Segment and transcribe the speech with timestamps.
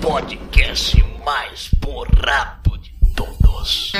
[0.00, 3.92] podcast mais borrado de todos.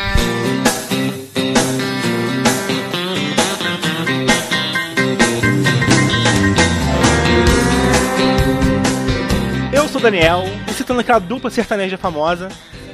[9.73, 12.49] Eu sou Daniel, e citando aquela dupla sertaneja famosa,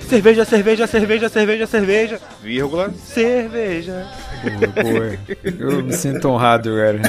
[0.05, 4.07] cerveja, cerveja, cerveja, cerveja, cerveja, vírgula, cerveja.
[4.43, 5.19] Boa, boa.
[5.45, 7.01] Eu me sinto honrado, cara.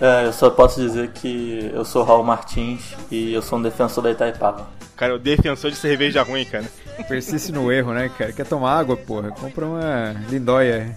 [0.00, 4.02] É, eu só posso dizer que eu sou Raul Martins e eu sou um defensor
[4.02, 4.68] da Itaipava.
[4.96, 6.64] Cara, o defensor de cerveja ruim, cara.
[7.08, 8.32] Persiste no erro, né, cara?
[8.32, 9.30] Quer tomar água, porra?
[9.30, 10.96] Compra uma lindóia.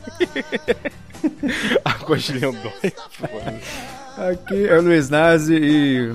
[1.86, 2.94] Água de lindóia.
[4.18, 6.12] Aqui é o Luiz Nazi e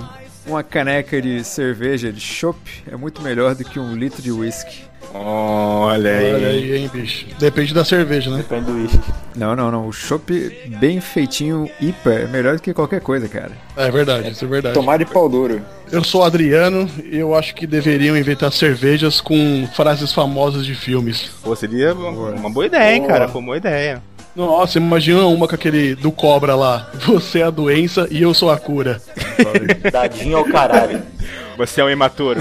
[0.47, 2.57] uma caneca de cerveja de chopp
[2.91, 4.87] é muito melhor do que um litro de whisky.
[5.13, 6.33] Olha aí.
[6.33, 7.25] Olha aí, hein, bicho.
[7.39, 8.37] Depende da cerveja, né?
[8.37, 8.99] Depende do uísque.
[9.35, 9.87] Não, não, não.
[9.87, 10.31] O chopp
[10.79, 13.51] bem feitinho, IPA, é melhor do que qualquer coisa, cara.
[13.75, 14.73] É verdade, isso é verdade.
[14.73, 15.61] Tomar de pau duro.
[15.91, 20.75] Eu sou o Adriano e eu acho que deveriam inventar cervejas com frases famosas de
[20.75, 21.31] filmes.
[21.41, 23.27] Pô, seria uma boa ideia, hein, cara.
[23.27, 24.01] Foi uma boa ideia.
[24.37, 26.91] Nossa, imagina uma com aquele do cobra lá.
[27.07, 29.01] Você é a doença e eu sou a cura.
[29.91, 31.01] Dadinho ao caralho.
[31.57, 32.39] Você é um imaturo.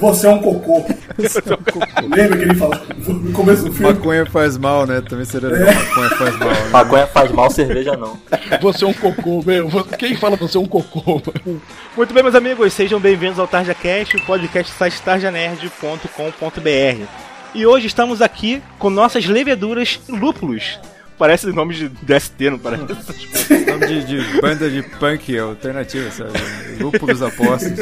[0.00, 0.84] Você é um cocô.
[2.12, 3.94] Lembra que ele fala no começo do filme?
[3.94, 5.00] Maconha faz mal, né?
[5.00, 5.72] Também seria legal.
[5.72, 6.48] Maconha faz mal.
[6.48, 6.68] Né?
[6.72, 8.18] Maconha faz mal, cerveja não.
[8.60, 9.68] Você é um cocô, meu.
[9.96, 11.22] Quem fala você é um cocô?
[11.96, 17.30] Muito bem, meus amigos, sejam bem-vindos ao Tarja Cast, o podcast do site tarjanerd.com.br.
[17.52, 20.78] E hoje estamos aqui com nossas leveduras lúpulos.
[21.18, 22.84] Parece nome de DST, não parece?
[23.68, 26.30] Nome de, de banda de punk alternativa, sabe?
[26.78, 27.72] Lúpulos apostos.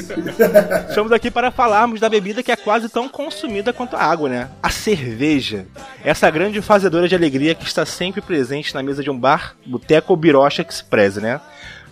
[0.89, 4.49] Estamos aqui para falarmos da bebida que é quase tão consumida quanto a água, né?
[4.63, 5.67] A cerveja.
[6.03, 10.13] Essa grande fazedora de alegria que está sempre presente na mesa de um bar, boteco
[10.13, 11.41] ou birocha que se preze, né?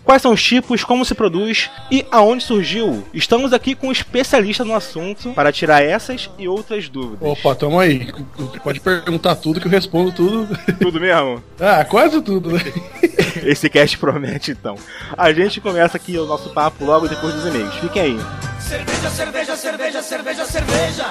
[0.07, 3.05] Quais são os tipos, como se produz e aonde surgiu?
[3.13, 7.29] Estamos aqui com um especialista no assunto para tirar essas e outras dúvidas.
[7.29, 8.15] Opa, tamo aí.
[8.63, 10.49] Pode perguntar tudo que eu respondo tudo.
[10.81, 11.43] Tudo mesmo?
[11.59, 12.61] Ah, quase tudo, né?
[13.43, 14.77] Esse cast promete então.
[15.17, 17.75] A gente começa aqui o nosso papo logo depois dos e-mails.
[17.77, 18.21] Fiquem aí.
[18.61, 21.07] Cerveja, cerveja, cerveja, cerveja, cerveja.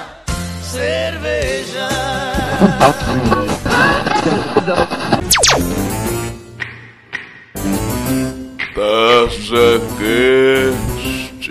[0.62, 1.88] Cerveja.
[8.76, 11.50] Taça Cast.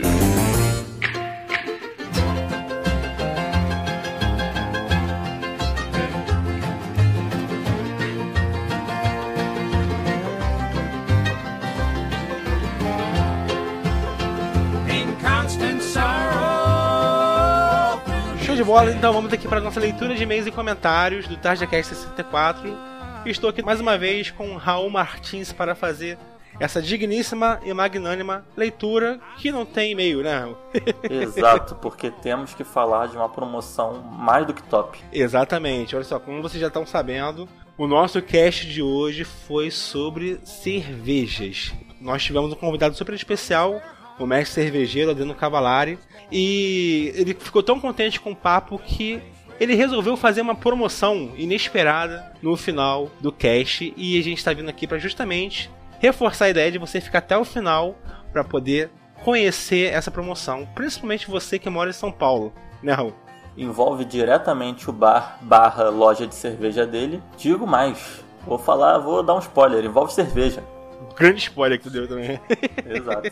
[18.45, 21.35] Show de bola, então vamos aqui para a nossa leitura de e-mails e comentários do
[21.35, 22.77] TarjaCast 64.
[23.25, 26.19] Estou aqui mais uma vez com o Raul Martins para fazer
[26.59, 30.53] essa digníssima e magnânima leitura que não tem e-mail, né?
[31.09, 34.99] Exato, porque temos que falar de uma promoção mais do que top.
[35.11, 40.39] Exatamente, olha só, como vocês já estão sabendo, o nosso cast de hoje foi sobre
[40.43, 41.73] cervejas.
[41.99, 43.81] Nós tivemos um convidado super especial,
[44.17, 45.99] o mestre cervejeiro Adriano Cavalari,
[46.31, 49.21] e ele ficou tão contente com o papo que
[49.59, 54.69] ele resolveu fazer uma promoção inesperada no final do cast e a gente está vindo
[54.69, 55.69] aqui para justamente
[56.05, 57.95] reforçar a ideia de você ficar até o final
[58.31, 58.89] para poder
[59.23, 63.13] conhecer essa promoção, principalmente você que mora em São Paulo, né, Raul?
[63.57, 67.23] Envolve diretamente o bar barra loja de cerveja dele.
[67.37, 70.61] Digo mais, vou falar, vou dar um spoiler, envolve cerveja.
[71.15, 72.39] Grande spoiler que tu deu também.
[72.85, 73.29] Exato.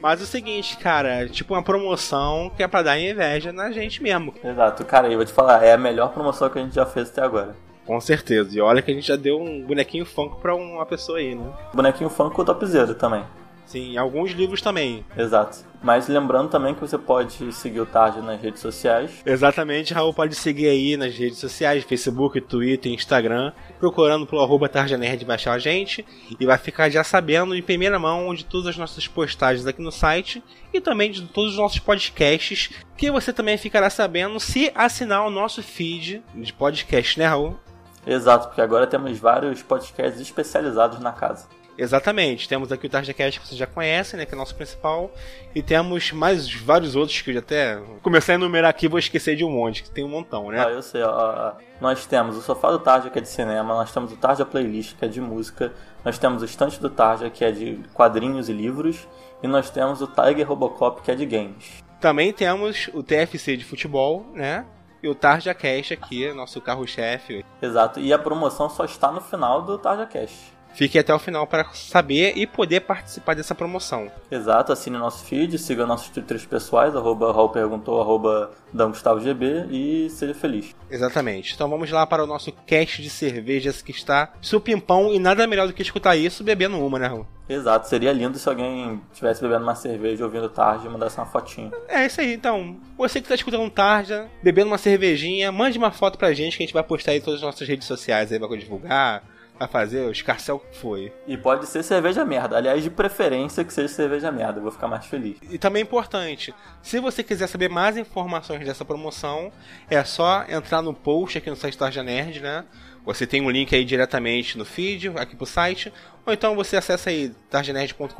[0.00, 4.00] Mas é o seguinte, cara, tipo uma promoção que é pra dar inveja na gente
[4.02, 4.32] mesmo.
[4.42, 7.10] Exato, cara, eu vou te falar, é a melhor promoção que a gente já fez
[7.10, 7.56] até agora.
[7.86, 8.56] Com certeza.
[8.56, 11.52] E olha que a gente já deu um bonequinho funk pra uma pessoa aí, né?
[11.72, 13.24] Bonequinho Funko topzera também.
[13.66, 15.04] Sim, alguns livros também.
[15.16, 15.58] Exato.
[15.82, 19.10] Mas lembrando também que você pode seguir o Tarja nas redes sociais.
[19.26, 24.96] Exatamente, Raul pode seguir aí nas redes sociais, Facebook, Twitter, Instagram, procurando pelo arroba Tarja
[24.96, 26.04] Nerd baixar a gente
[26.38, 29.92] e vai ficar já sabendo em primeira mão de todas as nossas postagens aqui no
[29.92, 30.42] site
[30.72, 35.30] e também de todos os nossos podcasts, que você também ficará sabendo se assinar o
[35.30, 37.58] nosso feed de podcast, né, Raul?
[38.06, 41.48] Exato, porque agora temos vários podcasts especializados na casa.
[41.78, 45.10] Exatamente, temos aqui o TarjaCast que vocês já conhecem, né, que é o nosso principal,
[45.54, 49.36] e temos mais vários outros que eu já até comecei a enumerar aqui, vou esquecer
[49.36, 50.64] de um monte, que tem um montão, né?
[50.66, 53.92] Ah, eu sei, ó, nós temos o Sofá do Tarja, que é de cinema, nós
[53.92, 55.70] temos o Tarja Playlist, que é de música,
[56.02, 59.06] nós temos o Estante do Tarja, que é de quadrinhos e livros,
[59.42, 61.84] e nós temos o Tiger Robocop, que é de games.
[62.00, 64.64] Também temos o TFC de futebol, né?
[65.02, 67.44] E o Tarja Cash aqui, nosso carro-chefe.
[67.60, 70.55] Exato, e a promoção só está no final do Tarja Cash.
[70.76, 74.12] Fique até o final para saber e poder participar dessa promoção.
[74.30, 80.34] Exato, assine nosso feed, siga nossos twitters pessoais, arroba Raul Perguntou, arroba GB e seja
[80.34, 80.76] feliz.
[80.90, 81.54] Exatamente.
[81.54, 85.66] Então vamos lá para o nosso cast de cervejas que está supimpão e nada melhor
[85.66, 87.26] do que escutar isso bebendo uma, né, Raul?
[87.48, 91.72] Exato, seria lindo se alguém estivesse bebendo uma cerveja ouvindo tarde e mandasse uma fotinha.
[91.88, 92.76] É isso aí, então.
[92.98, 94.12] Você que está escutando tarde,
[94.42, 97.22] bebendo uma cervejinha, mande uma foto pra gente que a gente vai postar aí em
[97.22, 99.22] todas as nossas redes sociais aí pra divulgar
[99.58, 101.12] a fazer o escarcel foi.
[101.26, 102.56] E pode ser cerveja merda.
[102.56, 104.58] Aliás, de preferência que seja cerveja merda.
[104.58, 105.38] Eu vou ficar mais feliz.
[105.50, 109.52] E também é importante, se você quiser saber mais informações dessa promoção,
[109.88, 112.64] é só entrar no post aqui no site Tarja Nerd, né?
[113.04, 115.92] Você tem um link aí diretamente no feed, aqui pro site,
[116.24, 118.14] ou então você acessa aí tarjanerd.com.br,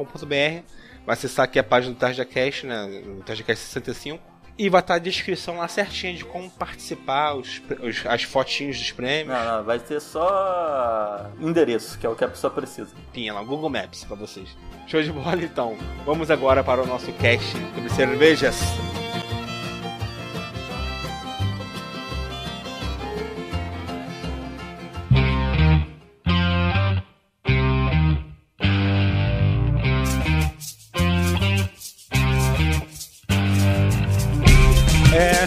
[1.04, 3.02] vai acessar aqui a página do TarjaCast, né?
[3.24, 8.22] TarjaCast 65 e vai estar a descrição lá certinha de como participar, os, os, as
[8.22, 9.36] fotinhos dos prêmios.
[9.36, 12.90] Não, não, vai ter só endereço, que é o que a pessoa precisa.
[13.12, 14.48] Tinha lá, Google Maps para vocês.
[14.86, 15.76] Show de bola então.
[16.04, 18.56] Vamos agora para o nosso cast sobre cervejas.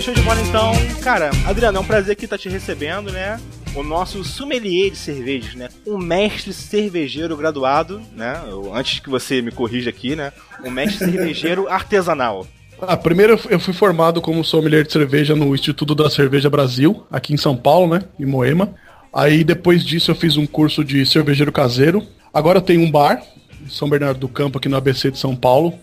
[0.10, 0.72] Show de bola então.
[1.02, 3.40] Cara, Adriano, é um prazer aqui estar te recebendo, né?
[3.76, 5.70] O nosso sommelier de cervejas, né?
[5.86, 8.42] Um mestre cervejeiro graduado, né?
[8.48, 10.34] Eu, antes que você me corrija aqui, né?
[10.64, 12.48] Um mestre cervejeiro artesanal.
[12.82, 17.34] Ah, primeiro eu fui formado como sommelier de cerveja no Instituto da Cerveja Brasil, aqui
[17.34, 18.02] em São Paulo, né?
[18.20, 18.74] Em Moema.
[19.14, 22.04] Aí depois disso eu fiz um curso de cervejeiro caseiro.
[22.34, 23.22] Agora eu tenho um bar,
[23.62, 25.78] em São Bernardo do Campo, aqui no ABC de São Paulo.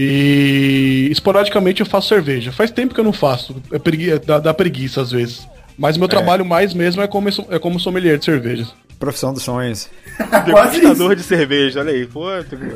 [0.00, 2.52] E esporadicamente eu faço cerveja.
[2.52, 3.60] Faz tempo que eu não faço.
[3.72, 5.48] É pregui dá, dá, preguiça às vezes.
[5.76, 6.08] Mas meu é.
[6.08, 8.72] trabalho mais mesmo é como, é como sommelier de cervejas.
[8.96, 9.90] Profissão dos sonhos.
[10.46, 12.06] Degustador de cerveja, olha aí.
[12.06, 12.26] Pô,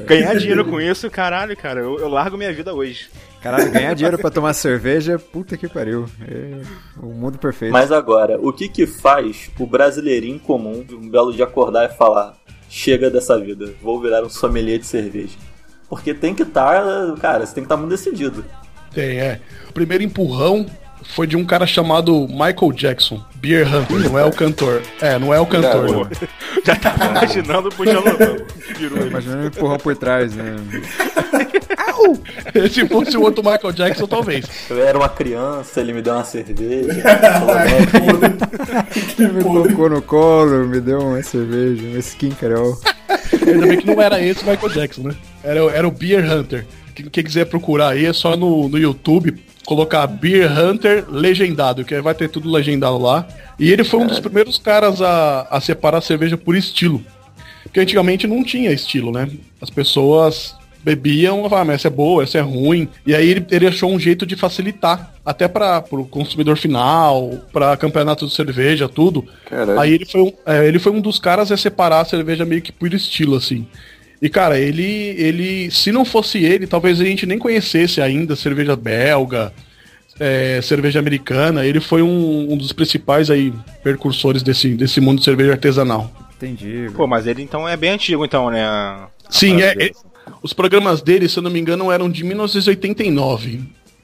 [0.04, 1.78] ganhar dinheiro com isso, caralho, cara.
[1.78, 3.08] Eu, eu largo minha vida hoje.
[3.40, 6.06] Caralho, ganhar dinheiro para tomar cerveja, puta que pariu.
[6.28, 6.60] É
[7.00, 7.72] o mundo perfeito.
[7.72, 12.36] Mas agora, o que que faz o brasileirinho comum um belo de acordar e falar:
[12.68, 15.51] chega dessa vida, vou virar um sommelier de cerveja?
[15.92, 18.42] Porque tem que estar, tá, cara, você tem que estar tá muito decidido.
[18.94, 19.40] Tem, é.
[19.68, 20.64] O primeiro empurrão
[21.02, 24.80] foi de um cara chamado Michael Jackson, Beer Hunter, não é o cantor.
[25.02, 25.90] É, não é o cantor.
[25.90, 26.08] Não.
[26.64, 30.56] Já tá imaginando puxando o Imaginando um empurrão por trás, né?
[32.72, 34.46] Se fosse o outro Michael Jackson, talvez.
[34.70, 37.04] Eu era uma criança, ele me deu uma cerveja.
[39.18, 42.78] ele me colocou no colo, me deu uma cerveja, uma skin carol.
[43.46, 45.14] Ainda bem que não era esse Michael Jackson, né?
[45.42, 46.66] Era, era o Beer Hunter.
[46.94, 49.34] Quem, quem quiser procurar aí é só no, no YouTube
[49.64, 53.26] colocar Beer Hunter legendado, que aí vai ter tudo legendado lá.
[53.58, 57.02] E ele foi um dos primeiros caras a, a separar a cerveja por estilo.
[57.62, 59.30] Porque antigamente não tinha estilo, né?
[59.60, 62.88] As pessoas bebiam, falavam, ah, essa é boa, essa é ruim.
[63.06, 67.76] E aí ele, ele achou um jeito de facilitar, até para o consumidor final, para
[67.76, 69.24] campeonato de cerveja, tudo.
[69.48, 69.78] Caralho.
[69.78, 72.60] Aí ele foi, um, é, ele foi um dos caras a separar a cerveja meio
[72.60, 73.66] que por estilo, assim.
[74.22, 78.76] E, cara, ele, ele, se não fosse ele, talvez a gente nem conhecesse ainda cerveja
[78.76, 79.52] belga,
[80.20, 81.66] é, cerveja americana.
[81.66, 83.52] Ele foi um, um, dos principais aí
[83.82, 86.08] percursores desse, desse mundo de cerveja artesanal.
[86.36, 86.88] Entendi.
[86.94, 88.62] Pô, mas ele então é bem antigo, então, né?
[88.64, 89.90] A, Sim, é, é,
[90.40, 93.60] os programas dele, se eu não me engano, eram de 1989.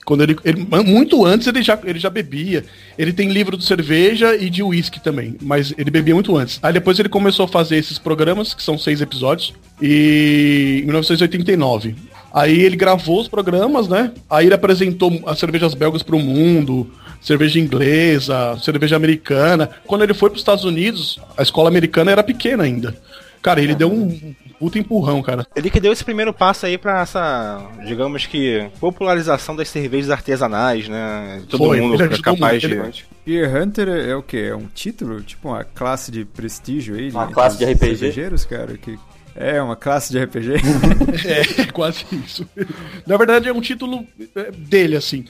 [0.08, 2.64] Quando ele, ele, muito antes ele já, ele já bebia.
[2.97, 6.59] Ele tem livro de cerveja e de uísque também, mas ele bebia muito antes.
[6.62, 9.52] Aí depois ele começou a fazer esses programas, que são seis episódios,
[9.83, 11.94] e em 1989.
[12.33, 14.11] Aí ele gravou os programas, né?
[14.30, 16.90] Aí ele apresentou as cervejas belgas para o mundo,
[17.21, 19.68] cerveja inglesa, cerveja americana.
[19.87, 22.97] Quando ele foi para os Estados Unidos, a escola americana era pequena ainda.
[23.42, 25.47] Cara, ele deu um puta empurrão, cara.
[25.54, 30.88] Ele que deu esse primeiro passo aí pra essa, digamos que, popularização das cervejas artesanais,
[30.88, 31.42] né?
[31.49, 33.04] Todo Foi, mundo é capaz de.
[33.25, 34.49] Beer Hunter é o quê?
[34.50, 35.23] É um título?
[35.23, 37.11] Tipo uma classe de prestígio aí?
[37.11, 37.78] Uma classe de RPG?
[37.78, 38.99] Cervejeiros, cara, que...
[39.37, 40.54] É, uma classe de RPG?
[41.25, 42.49] é, quase isso.
[43.07, 44.04] Na verdade, é um título
[44.35, 45.26] é, dele, assim.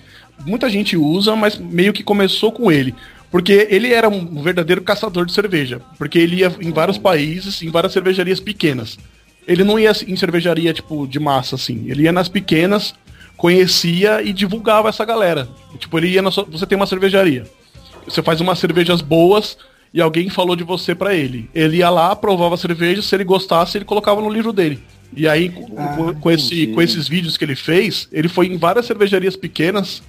[0.47, 2.95] Muita gente usa, mas meio que começou com ele.
[3.31, 5.81] Porque ele era um verdadeiro caçador de cerveja.
[5.99, 8.99] Porque ele ia em vários países, em várias cervejarias pequenas.
[9.47, 11.85] Ele não ia em cervejaria, tipo, de massa, assim.
[11.89, 12.95] Ele ia nas pequenas,
[13.37, 15.49] conhecia e divulgava essa galera.
[15.79, 16.45] Tipo, ele ia na sua...
[16.45, 17.47] Você tem uma cervejaria.
[18.07, 19.59] Você faz umas cervejas boas
[19.93, 21.49] e alguém falou de você para ele.
[21.55, 24.83] Ele ia lá, provava a cerveja, se ele gostasse, ele colocava no livro dele.
[25.15, 28.87] E aí, ah, com, esse, com esses vídeos que ele fez, ele foi em várias
[28.87, 30.03] cervejarias pequenas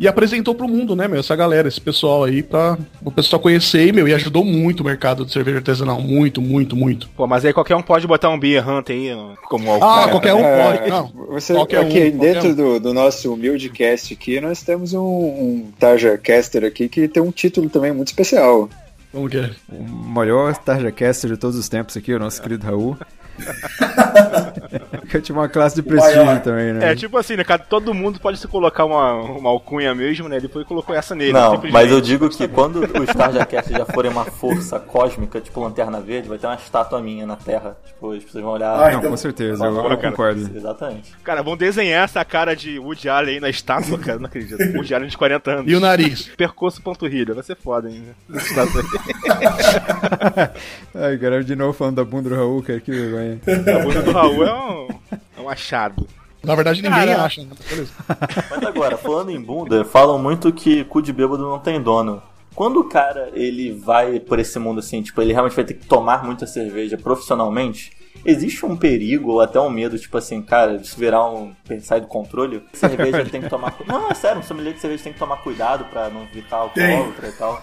[0.00, 3.86] e apresentou pro mundo, né, meu, essa galera, esse pessoal aí, pra o pessoal conhecer,
[3.86, 7.10] e, meu, e ajudou muito o mercado de cerveja artesanal, muito, muito, muito.
[7.10, 9.10] Pô, mas aí qualquer um pode botar um Beer Hunter aí
[9.44, 11.12] como Ah, qualquer um É, pode, não.
[11.28, 12.54] Você, Qualquer um, aqui, qualquer dentro um.
[12.54, 17.22] do, do nosso humilde cast aqui, nós temos um, um Tarja Caster aqui que tem
[17.22, 18.70] um título também muito especial.
[19.12, 19.50] Como que é?
[19.68, 22.96] O maior Tarja Caster de todos os tempos aqui, o nosso querido Raul.
[25.12, 26.92] Eu tive uma classe de prestígio também, né?
[26.92, 30.38] É, tipo assim, né, cara, todo mundo pode se colocar uma, uma alcunha mesmo, né?
[30.38, 31.32] E colocou essa nele.
[31.32, 36.00] Não, mas eu digo que quando os Tarjacast já forem uma força cósmica, tipo Lanterna
[36.00, 37.76] Verde, vai ter uma estátua minha na Terra.
[37.84, 38.72] Tipo, as pessoas vão olhar.
[38.72, 39.96] Ah, Não, então- com certeza, eu, eu cara.
[39.96, 40.48] concordo.
[40.56, 41.12] Exatamente.
[41.24, 44.58] Cara, vão desenhar essa cara de Woody Allen aí na estátua, cara, não acredito.
[44.76, 45.72] Woody Allen de 40 anos.
[45.72, 46.30] E o nariz?
[46.36, 48.04] Percurso panturrilha, vai ser foda, hein?
[48.32, 48.36] Aí.
[50.94, 53.19] Ai, cara, de novo falando da bunda do Raul, cara, que vergonha.
[53.20, 54.88] A bunda do Raul é um,
[55.38, 56.06] é um achado.
[56.42, 57.24] Na verdade, ninguém Cara.
[57.24, 57.50] acha, né?
[57.68, 57.92] Beleza.
[58.50, 62.22] Mas agora, falando em bunda, falam muito que cu de bêbado não tem dono.
[62.54, 65.86] Quando o cara ele vai por esse mundo assim, tipo, ele realmente vai ter que
[65.86, 67.92] tomar muita cerveja profissionalmente,
[68.24, 72.06] existe um perigo ou até um medo, tipo assim, cara, disso virar um sair do
[72.06, 72.62] controle?
[72.72, 75.84] Cerveja tem que tomar Não, é sério, um sommelier de cerveja tem que tomar cuidado
[75.86, 77.62] pra não ficar alcoólatra e tal.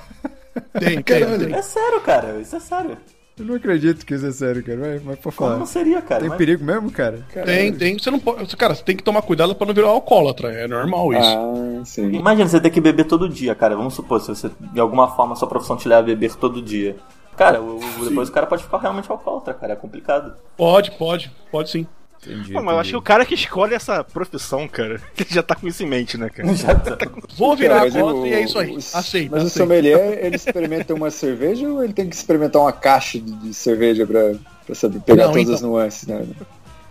[0.79, 1.53] Tem, tem, tem.
[1.53, 2.97] É sério, cara, isso é sério.
[3.39, 4.79] Eu não acredito que isso é sério, cara.
[4.79, 5.57] Vai, vai pra Como falar.
[5.59, 6.21] não seria, cara?
[6.21, 7.23] Tem Mas- perigo mesmo, cara?
[7.45, 7.99] Tem, tem.
[7.99, 8.55] Você não pode.
[8.57, 10.51] Cara, você tem que tomar cuidado pra não virar alcoólatra.
[10.51, 11.21] É normal isso.
[11.37, 12.11] Ah, sim.
[12.13, 13.75] Imagina você ter que beber todo dia, cara.
[13.75, 16.61] Vamos supor, se você, de alguma forma, a sua profissão te leva a beber todo
[16.61, 16.95] dia.
[17.35, 19.73] Cara, o- o- depois o cara pode ficar realmente alcoólatra, cara.
[19.73, 20.33] É complicado.
[20.57, 21.31] Pode, pode.
[21.51, 21.85] Pode sim.
[22.27, 25.41] Entendi, Pô, mas eu acho que o cara que escolhe essa profissão, cara, ele já
[25.41, 26.47] tá com isso em mente, né, cara?
[26.55, 26.97] Já tá.
[27.35, 28.71] Vou virar mas alcoólatra o- e é isso aí.
[28.75, 29.49] o- Aceita, Mas o aceita.
[29.65, 34.05] sommelier, ele experimenta uma cerveja ou ele tem que experimentar uma caixa de, de cerveja
[34.05, 34.33] pra,
[34.65, 35.55] pra saber pegar Não, todas então.
[35.55, 36.25] as nuances, né?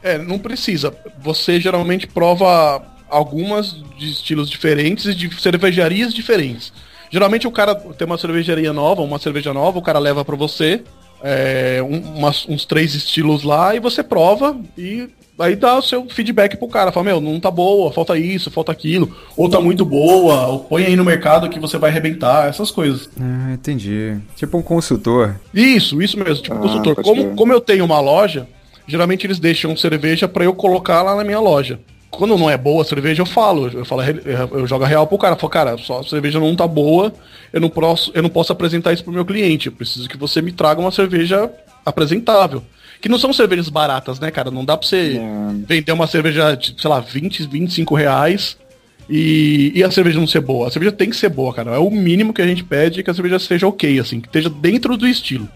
[0.02, 0.94] É, não precisa.
[1.20, 6.72] Você geralmente prova algumas de estilos diferentes e de cervejarias diferentes.
[7.10, 10.82] Geralmente o cara tem uma cervejaria nova, uma cerveja nova, o cara leva pra você
[11.22, 16.08] é, um- umas- uns três estilos lá e você prova e aí dá o seu
[16.08, 16.92] feedback pro cara.
[16.92, 20.84] Fala, meu, não tá boa, falta isso, falta aquilo, ou tá muito boa, ou põe
[20.84, 23.08] aí no mercado que você vai arrebentar, essas coisas.
[23.20, 24.16] Ah, entendi.
[24.34, 25.36] Tipo um consultor.
[25.52, 26.94] Isso, isso mesmo, tipo Ah, consultor.
[26.94, 28.46] pode Como, como eu tenho uma loja,
[28.86, 31.78] geralmente eles deixam cerveja pra eu colocar lá na minha loja.
[32.08, 33.68] Quando não é boa a cerveja, eu falo.
[33.68, 35.34] Eu falo, eu jogo a real pro cara.
[35.34, 37.12] Eu falo, cara, só a cerveja não tá boa,
[37.52, 39.66] eu não posso, eu não posso apresentar isso pro meu cliente.
[39.66, 41.50] Eu preciso que você me traga uma cerveja
[41.84, 42.62] apresentável.
[43.00, 44.50] Que não são cervejas baratas, né, cara?
[44.50, 45.20] Não dá pra você
[45.66, 48.56] vender uma cerveja de, sei lá, 20, 25 reais
[49.08, 50.68] e, e a cerveja não ser boa.
[50.68, 51.72] A cerveja tem que ser boa, cara.
[51.72, 54.50] É o mínimo que a gente pede que a cerveja seja ok, assim, que esteja
[54.50, 55.48] dentro do estilo.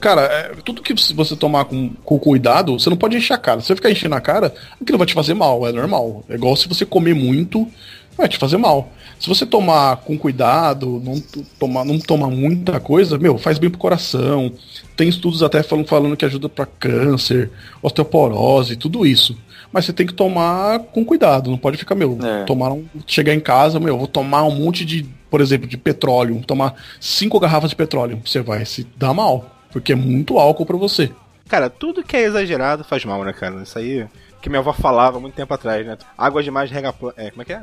[0.00, 3.60] Cara, é, tudo que você tomar com, com cuidado, você não pode encher a cara.
[3.60, 6.24] Se você ficar enchendo a cara, aquilo vai te fazer mal, é normal.
[6.28, 7.68] É igual se você comer muito,
[8.16, 8.88] vai te fazer mal.
[9.18, 11.20] Se você tomar com cuidado, não
[11.58, 14.52] tomar, não tomar muita coisa, meu, faz bem pro coração.
[14.96, 17.50] Tem estudos até falando, falando que ajuda pra câncer,
[17.98, 19.36] osteoporose, tudo isso.
[19.72, 22.44] Mas você tem que tomar com cuidado, não pode ficar, meu, É.
[22.44, 26.40] tomar um, chegar em casa, meu, vou tomar um monte de, por exemplo, de petróleo,
[26.46, 30.76] tomar cinco garrafas de petróleo, você vai se dar mal, porque é muito álcool pra
[30.76, 31.10] você.
[31.48, 33.62] Cara, tudo que é exagerado faz mal, né, cara?
[33.62, 34.06] Isso aí
[34.44, 35.96] que minha avó falava muito tempo atrás, né?
[36.18, 37.22] Água demais rega planta.
[37.22, 37.62] É, como é que é?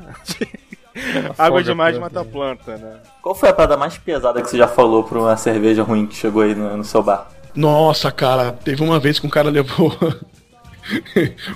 [1.38, 2.16] Água demais planta.
[2.16, 2.94] mata a planta, né?
[3.22, 6.16] Qual foi a parada mais pesada que você já falou pra uma cerveja ruim que
[6.16, 7.30] chegou aí no, no seu bar?
[7.54, 9.96] Nossa, cara, teve uma vez que um cara levou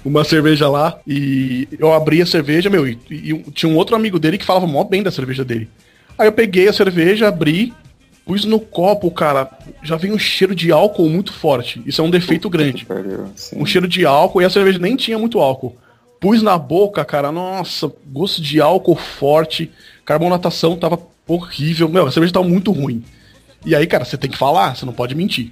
[0.06, 4.20] uma cerveja lá e eu abri a cerveja, meu, e, e tinha um outro amigo
[4.20, 5.68] dele que falava mó bem da cerveja dele.
[6.20, 7.74] Aí eu peguei a cerveja, abri,
[8.26, 9.50] pus no copo, cara,
[9.84, 11.82] já vem um cheiro de álcool muito forte.
[11.86, 12.86] Isso é um defeito grande.
[12.86, 13.58] Perdeu, sim.
[13.62, 15.78] Um cheiro de álcool e a cerveja nem tinha muito álcool.
[16.20, 19.72] Pus na boca, cara, nossa, gosto de álcool forte,
[20.04, 21.88] carbonatação tava horrível.
[21.88, 23.04] Meu, a cerveja tava muito ruim.
[23.64, 25.52] E aí, cara, você tem que falar, você não pode mentir.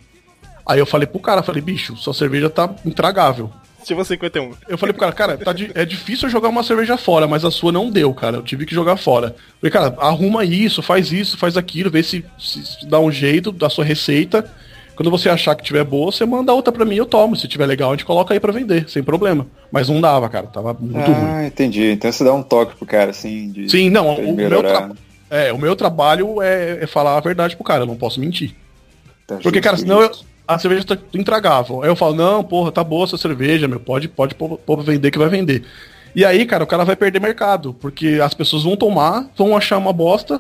[0.66, 3.52] Aí eu falei pro cara, falei, bicho, sua cerveja tá intragável.
[3.84, 4.52] Tipo 51.
[4.68, 7.44] Eu falei pro cara, cara, tá di- é difícil eu jogar uma cerveja fora, mas
[7.46, 8.38] a sua não deu, cara.
[8.38, 9.36] Eu tive que jogar fora.
[9.60, 13.70] Falei, cara, arruma isso, faz isso, faz aquilo, vê se, se- dá um jeito da
[13.70, 14.50] sua receita.
[14.96, 17.36] Quando você achar que tiver boa, você manda outra pra mim eu tomo.
[17.36, 19.48] Se tiver legal, a gente coloca aí pra vender, sem problema.
[19.72, 21.26] Mas não dava, cara, tava muito ruim.
[21.28, 21.84] Ah, entendi.
[21.92, 24.92] Então você dá um toque pro cara, assim, de Sim, não, o meu, tra-
[25.32, 28.56] é, o meu trabalho é, é falar a verdade pro cara, eu não posso mentir.
[29.26, 30.26] Tá Porque, justo, cara, senão eu- justo.
[30.54, 31.82] A cerveja tá intragável.
[31.84, 34.86] Aí eu falo, não, porra, tá boa essa cerveja, meu, pode, pode pôr pôr pra
[34.94, 35.64] vender que vai vender.
[36.16, 39.78] E aí, cara, o cara vai perder mercado, porque as pessoas vão tomar, vão achar
[39.78, 40.40] uma bosta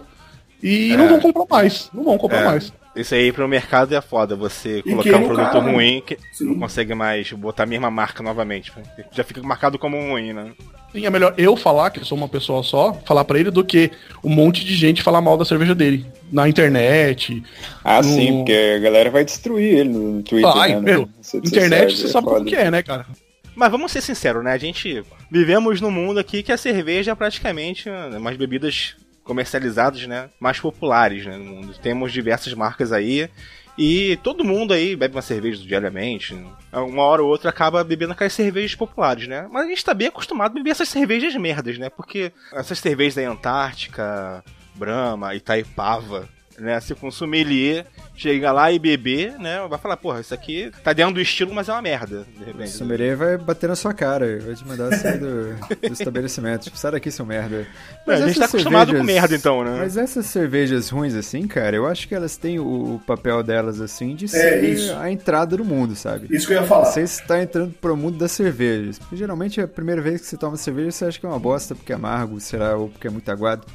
[0.61, 1.89] e não vão comprar mais.
[1.93, 2.45] Não vão comprar É.
[2.45, 2.73] mais.
[2.95, 5.71] Isso aí pro mercado é foda, você E colocar um produto cara, né?
[5.71, 6.45] ruim que Sim.
[6.45, 8.71] não consegue mais botar a mesma marca novamente.
[9.11, 10.51] Já fica marcado como ruim, né?
[10.91, 13.65] Sim, é melhor eu falar, que eu sou uma pessoa só, falar pra ele do
[13.65, 13.89] que
[14.23, 16.05] um monte de gente falar mal da cerveja dele.
[16.31, 17.41] Na internet.
[17.83, 20.51] Ah, No- sim, porque a galera vai destruir ele no Twitter.
[20.55, 22.49] Ai, né, meu, internet você é sabe como foda.
[22.49, 23.07] que é, né, cara?
[23.55, 24.51] Mas vamos ser sinceros, né?
[24.51, 30.05] A gente vivemos num mundo aqui que a cerveja é praticamente né, umas bebidas comercializadas,
[30.07, 30.29] né?
[30.39, 31.37] Mais populares, né?
[31.37, 31.75] No mundo.
[31.81, 33.29] Temos diversas marcas aí.
[33.77, 36.35] E todo mundo aí bebe uma cerveja diariamente.
[36.71, 39.47] Uma hora ou outra acaba bebendo aquelas cervejas populares, né?
[39.51, 41.89] Mas a gente tá bem acostumado a beber essas cervejas merdas, né?
[41.89, 44.43] Porque essas cervejas da Antártica,
[44.75, 46.29] Brahma, Itaipava,
[46.59, 46.79] né?
[46.79, 49.65] Se for um sommelier, chega lá e beber, né?
[49.67, 52.45] Vai falar, porra, isso aqui tá dentro do estilo, mas é uma merda, de O
[52.45, 52.69] repente.
[52.71, 55.55] sommelier vai bater na sua cara, vai te mandar sair do,
[55.87, 56.63] do estabelecimento.
[56.63, 57.65] Tipo, sai daqui, seu merda.
[58.07, 59.77] É, a gente tá acostumado com merda, então, né?
[59.79, 63.81] Mas essas cervejas ruins, assim, cara, eu acho que elas têm o, o papel delas,
[63.81, 64.93] assim, de É, ser isso.
[64.95, 66.27] a entrada no mundo, sabe?
[66.29, 66.85] Isso que eu ia falar.
[66.85, 68.99] Você está entrando pro mundo das cervejas.
[68.99, 71.73] Porque geralmente a primeira vez que você toma cerveja, você acha que é uma bosta
[71.75, 73.65] porque é amargo, será, ou porque é muito aguado.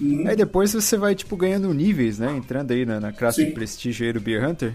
[0.00, 0.24] Uhum.
[0.26, 2.34] Aí depois você vai, tipo, ganhando níveis, né?
[2.36, 3.48] Entrando aí na, na classe Sim.
[3.48, 4.72] de prestígio aí do Beer Hunter.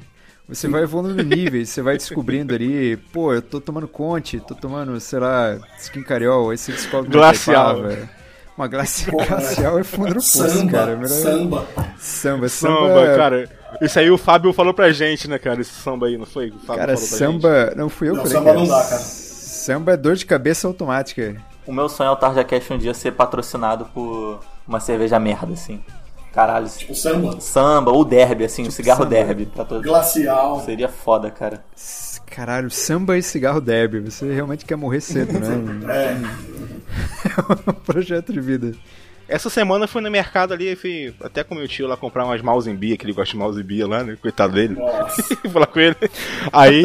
[0.48, 5.00] Você vai evoluindo níveis, você vai descobrindo ali, pô, eu tô tomando Conte, tô tomando,
[5.00, 7.80] sei lá, Skin Cariol, aí você descobre uma Glacial.
[7.80, 8.22] Itaipava.
[8.58, 10.96] Uma glacial, Porra, glacial é fundo no poço, Samba, cara.
[10.96, 11.08] Melhor...
[11.08, 11.68] samba.
[11.98, 12.50] Samba, samba.
[12.50, 13.50] Samba, cara.
[13.82, 15.62] Isso aí o Fábio falou pra gente, né, cara?
[15.62, 16.50] Esse samba aí, não foi?
[16.50, 17.74] O Fábio Cara, falou pra samba.
[17.76, 19.02] Não fui eu Não, que falei, samba não dá, cara.
[19.02, 21.36] Samba é dor de cabeça automática.
[21.66, 25.54] O meu sonho é o Tarja Cash um dia ser patrocinado por uma cerveja merda,
[25.54, 25.80] assim.
[26.34, 27.42] Caralho, O samba.
[27.42, 29.16] samba ou derby, assim, um cigarro samba.
[29.16, 29.46] derby.
[29.46, 29.82] Pra todo...
[29.84, 30.62] Glacial.
[30.62, 31.64] Seria foda, cara.
[32.28, 34.00] Caralho, samba e cigarro derby.
[34.00, 35.48] Você realmente quer morrer cedo, né?
[35.94, 37.30] É.
[37.30, 38.72] É um projeto de vida.
[39.28, 42.42] Essa semana eu fui no mercado ali, fui até com meu tio lá comprar umas
[42.42, 44.18] mouse em bia, que ele gosta de mouse em bia lá, né?
[44.22, 44.76] Coitado dele.
[44.76, 45.24] Nossa.
[45.36, 45.96] Fui lá com ele.
[46.52, 46.84] Aí.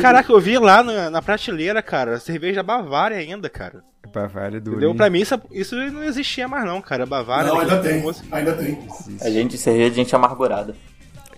[0.00, 3.82] Caraca, eu vi lá na, na prateleira, cara, cerveja Bavária ainda, cara.
[4.12, 4.78] Bavária do.
[4.78, 7.04] Deu pra mim, isso, isso não existia mais não, cara.
[7.04, 7.48] Bavária.
[7.48, 8.02] Não, ainda tem.
[8.32, 8.78] Ainda tem.
[9.20, 10.74] A gente cerveja de gente amargurada.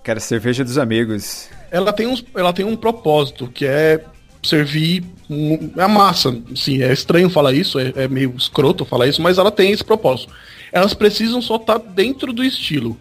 [0.05, 1.49] Cara, cerveja dos amigos.
[1.71, 4.05] Ela tem, uns, ela tem um propósito, que é
[4.43, 6.37] servir um- a massa.
[6.55, 9.85] Sim, é estranho falar isso, é, é meio escroto falar isso, mas ela tem esse
[9.85, 10.33] propósito.
[10.73, 12.97] Elas precisam só estar dentro do estilo.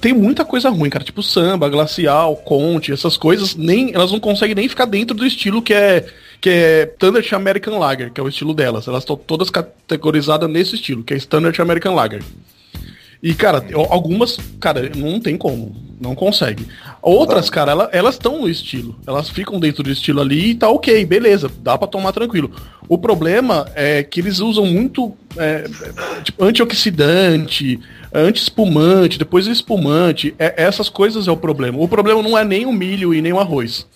[0.00, 4.54] Tem muita coisa ruim, cara, tipo samba, glacial, conte, essas coisas, nem elas não conseguem
[4.54, 6.06] nem ficar dentro do estilo que é
[6.40, 8.86] que é Standard American Lager, que é o estilo delas.
[8.86, 12.22] Elas estão todas categorizadas nesse estilo, que é Standard American Lager.
[13.22, 15.74] E, cara, algumas, cara, não tem como.
[16.00, 16.66] Não consegue.
[17.02, 18.94] Outras, cara, ela- elas estão no estilo.
[19.06, 21.50] Elas ficam dentro do estilo ali e tá ok, beleza.
[21.60, 22.50] Dá pra tomar tranquilo.
[22.88, 25.64] O problema é que eles usam muito é,
[26.24, 27.78] tipo, antioxidante,
[28.12, 30.34] anti-espumante, depois espumante.
[30.38, 31.78] É- essas coisas é o problema.
[31.78, 33.86] O problema não é nem o milho e nem o arroz.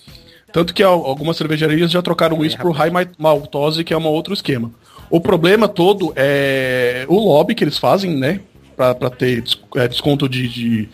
[0.52, 4.06] Tanto que al- algumas cervejarias já trocaram isso pro high ma- maltose, que é um
[4.06, 4.70] outro esquema.
[5.08, 8.40] O problema todo é o lobby que eles fazem, né?
[8.76, 9.42] Pra, pra ter
[9.76, 10.88] é, desconto de, de,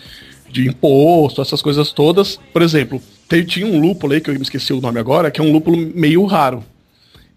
[0.50, 2.38] de imposto, essas coisas todas.
[2.52, 5.40] Por exemplo, tem- tinha um lúpulo aí, que eu me esqueci o nome agora, que
[5.40, 6.62] é um lúpulo meio raro.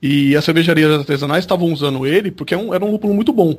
[0.02, 3.56] E as cervejarias artesanais estavam usando ele porque é um- era um lúpulo muito bom.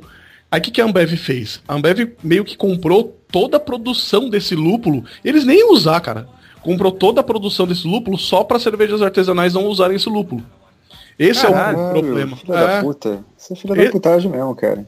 [0.51, 1.61] Aí o que, que a Ambev fez?
[1.67, 5.03] A Ambev meio que comprou toda a produção desse lúpulo.
[5.23, 6.27] Eles nem iam usar, cara.
[6.61, 10.43] Comprou toda a produção desse lúpulo só para cervejas artesanais não usarem esse lúpulo.
[11.17, 12.35] Esse é o problema.
[12.37, 13.19] Filha É, da puta.
[13.37, 14.85] Isso é filha da putagem mesmo, cara.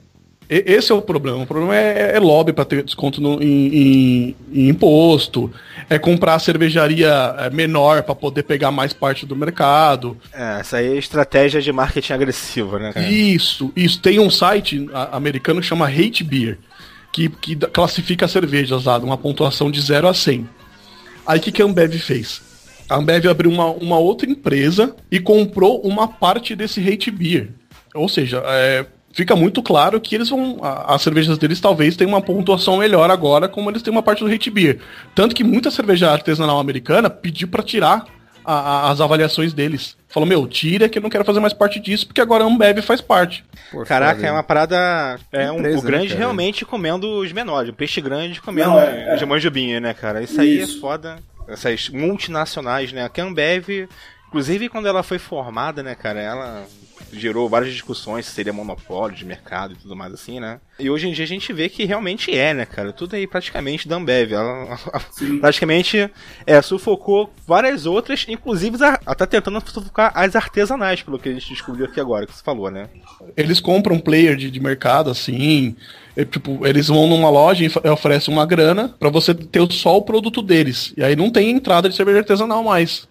[0.49, 1.37] Esse é o problema.
[1.39, 5.51] O problema é, é lobby para ter desconto no- em, em- em imposto.
[5.89, 10.17] É comprar cervejaria é, menor para poder pegar mais parte do mercado.
[10.33, 13.07] É, essa aí é estratégia de marketing agressiva, né, cara?
[13.07, 13.99] Isso, isso.
[14.01, 16.57] Tem um site americano que chama Hate Beer,
[17.11, 20.47] que, que classifica cervejas lá, uma pontuação de 0 a 100.
[21.25, 22.41] Aí o que, que a Ambev fez?
[22.89, 27.49] A Ambev abriu uma, uma outra empresa e comprou uma parte desse Hate Beer.
[27.95, 30.59] Ou seja, é, fica muito claro que eles vão.
[30.61, 34.23] a- As cervejas deles talvez tenham uma pontuação melhor agora, como eles têm uma parte
[34.23, 34.77] do Hate Beer.
[35.15, 38.05] Tanto que muita cerveja artesanal americana pediu para tirar
[38.47, 39.97] a- a- as avaliações deles.
[40.07, 42.79] Falou, meu, tira que eu não quero fazer mais parte disso, porque agora a Ambev
[42.83, 43.43] faz parte.
[43.71, 45.19] Pô, Caraca, foda, é uma parada.
[45.31, 46.19] É um, Empresa, o grande né, cara?
[46.19, 47.71] realmente comendo os menores.
[47.71, 49.25] O peixe grande comendo Não, é- os é.
[49.25, 50.21] manjubinha, né, cara?
[50.21, 50.77] Isso aí Isso.
[50.77, 51.15] é foda.
[51.47, 53.03] Essas multinacionais, né?
[53.09, 53.87] A Ambev,
[54.27, 56.63] inclusive quando ela foi formada, né, cara, ela
[57.19, 60.59] gerou várias discussões se seria monopólio de mercado e tudo mais assim, né?
[60.79, 62.91] E hoje em dia a gente vê que realmente é, né, cara?
[62.91, 64.33] Tudo aí praticamente da Ambev.
[64.33, 64.77] Ela,
[65.39, 66.09] praticamente
[66.45, 71.49] é, sufocou várias outras, inclusive ela tá tentando sufocar as artesanais, pelo que a gente
[71.49, 72.89] descobriu aqui agora, que você falou, né?
[73.37, 75.75] Eles compram um player de, de mercado, assim.
[76.15, 80.01] é, tipo, eles vão numa loja e oferecem uma grana pra você ter só o
[80.01, 80.93] produto deles.
[80.95, 83.07] E aí não tem entrada de cerveja artesanal mais.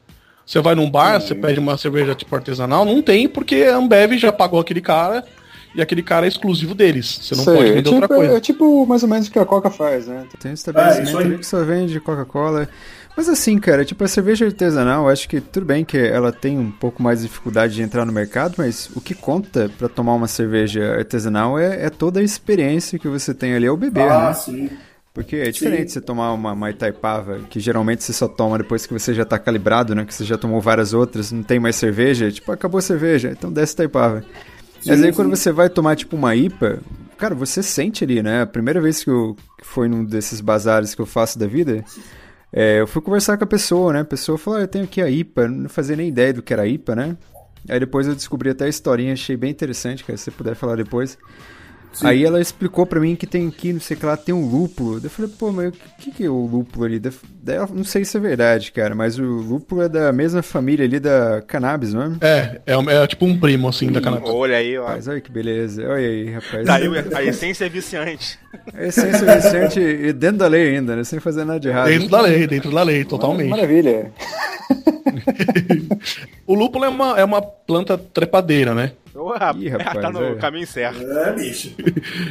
[0.47, 4.13] Você vai num bar, você pede uma cerveja tipo artesanal, não tem, porque a Ambev
[4.19, 5.25] já pagou aquele cara
[5.75, 7.19] e aquele cara é exclusivo deles.
[7.23, 8.37] Você não Sei, pode é vender tipo, outra coisa.
[8.37, 10.25] É tipo mais ou menos o que a Coca faz, né?
[10.39, 12.69] Tem um É, estabelecimento ali que só vende Coca-Cola.
[13.17, 16.71] Mas assim, cara, tipo, a cerveja artesanal, acho que tudo bem que ela tem um
[16.71, 20.27] pouco mais de dificuldade de entrar no mercado, mas o que conta pra tomar uma
[20.27, 24.35] cerveja artesanal é, é toda a experiência que você tem ali ao beber, Ah, né?
[24.35, 24.69] sim.
[25.15, 28.93] Porque é diferente você tomar uma Mai Taipava, que geralmente você só toma depois que
[28.93, 30.05] você já tá calibrado, né?
[30.05, 33.53] Que você já tomou várias outras, não tem mais cerveja, tipo, acabou a cerveja, então
[33.53, 34.25] desce Taipava.
[34.85, 35.37] Mas Sim, aí quando sim.
[35.37, 36.81] você vai tomar, tipo, uma IPA,
[37.17, 38.43] cara, você sente ali, né?
[38.43, 41.85] A primeira vez que eu que foi num desses bazares que eu faço da vida,
[42.53, 44.01] é, eu fui conversar com a pessoa, né?
[44.01, 46.53] A pessoa falou, ah, eu tenho aqui a IPA, não fazia nem ideia do que
[46.53, 47.17] era a IPA, né?
[47.69, 50.75] Aí depois eu descobri até a historinha, achei bem interessante, cara, se você puder falar
[50.75, 51.17] depois.
[52.03, 54.49] Aí ela explicou pra mim que tem aqui, não sei o que lá, tem um
[54.49, 55.01] lúpulo.
[55.03, 57.01] Eu falei, pô, mas o que, que é o lúpulo ali?
[57.47, 60.99] Ela- não sei se é verdade, cara, mas o lúpulo é da mesma família ali
[60.99, 62.13] da cannabis, não é?
[62.21, 64.31] É, é, é tipo um primo, assim, da cannabis.
[64.31, 64.87] Olha aí, ó.
[64.87, 65.83] Rapaz, olha que beleza.
[65.83, 66.67] Olha aí, rapaz.
[66.67, 68.39] Daí a essência é viciante.
[68.73, 71.05] A essência Vicente e dentro da lei ainda, né?
[71.05, 71.89] Sem fazer nada de errado.
[71.89, 73.51] Dentro da lei, dentro da lei, totalmente.
[73.51, 74.11] Maravilha.
[76.47, 78.93] O lúpulo é uma, é uma planta trepadeira, né?
[79.15, 80.35] Rapaz, Ih, rapaz, tá no é.
[80.35, 81.03] caminho certo.
[81.03, 81.73] É, bicho.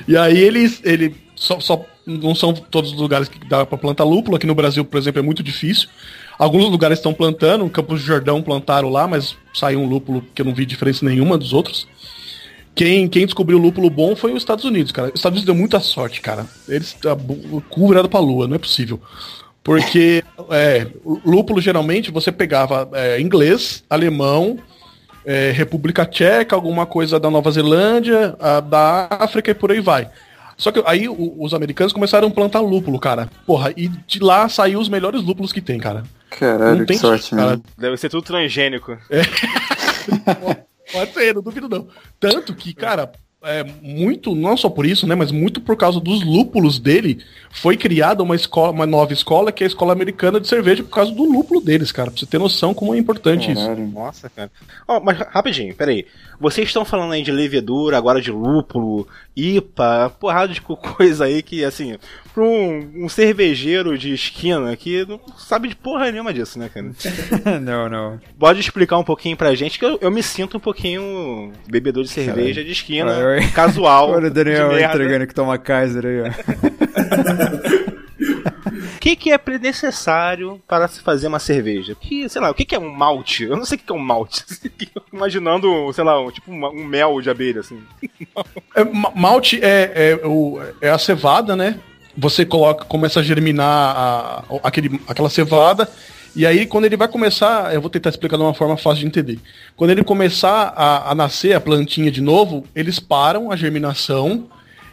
[0.07, 4.03] E aí eles, ele só, só não são todos os lugares que dá pra plantar
[4.03, 4.35] lúpulo.
[4.35, 5.89] Aqui no Brasil, por exemplo, é muito difícil.
[6.37, 10.45] Alguns lugares estão plantando, Campos do Jordão plantaram lá, mas saiu um lúpulo que eu
[10.45, 11.87] não vi diferença nenhuma dos outros.
[12.75, 15.09] Quem, quem descobriu o lúpulo bom foi os Estados Unidos, cara.
[15.09, 16.47] Os Estados Unidos deu muita sorte, cara.
[16.67, 16.97] Eles
[17.51, 18.99] o cu virado pra lua, não é possível.
[19.63, 20.87] Porque é,
[21.23, 24.57] lúpulo geralmente você pegava é, inglês, alemão,
[25.25, 30.09] é, República Tcheca, alguma coisa da Nova Zelândia, a da África e por aí vai.
[30.57, 33.29] Só que aí o- os americanos começaram a plantar lúpulo, cara.
[33.45, 36.03] Porra, e de lá saiu os melhores lúpulos que tem, cara.
[36.29, 37.49] Caralho, Não tem que sorte, cara.
[37.51, 37.63] mesmo.
[37.77, 38.97] Deve ser tudo transgênico.
[40.91, 41.87] Pode ser, não duvido não.
[42.19, 43.11] Tanto que, cara,
[43.43, 47.19] é muito, não só por isso, né, mas muito por causa dos lúpulos dele,
[47.51, 50.89] foi criada uma escola, uma nova escola, que é a Escola Americana de Cerveja, por
[50.89, 52.09] causa do lúpulo deles, cara.
[52.09, 53.61] Pra você ter noção como é importante isso.
[53.61, 53.87] Caralho.
[53.87, 54.49] Nossa, cara.
[54.87, 56.05] Ó, mas rapidinho, peraí.
[56.39, 61.41] Vocês estão falando aí de levedura, agora de lúpulo, IPA, porrada de co- coisa aí
[61.43, 61.95] que, assim,
[62.33, 66.91] pra um, um cervejeiro de esquina que não sabe de porra nenhuma disso, né, cara?
[67.61, 68.19] não, não.
[68.39, 72.09] Pode explicar um pouquinho pra gente, que eu, eu me sinto um pouquinho bebedor de
[72.09, 73.49] cerveja de esquina, Olha, olha.
[73.53, 74.11] casual.
[74.11, 76.27] Olha o Daniel entregando que toma Kaiser aí, ó.
[78.95, 81.95] O que, que é necessário para se fazer uma cerveja?
[81.99, 83.43] Que, sei lá, o que, que é um malte?
[83.43, 84.43] Eu não sei o que que é um malte.
[85.11, 87.81] Imaginando, sei lá, um, tipo uma- um mel de abelha, assim.
[88.75, 89.91] É, ma- malte é,
[90.21, 91.79] é, o, é a cevada, né?
[92.17, 95.89] Você coloca, começa a germinar a- aquele, aquela cevada.
[96.35, 99.05] E aí, quando ele vai começar, eu vou tentar explicar de uma forma fácil de
[99.05, 99.39] entender.
[99.75, 104.47] Quando ele começar a, a nascer a plantinha de novo, eles param a germinação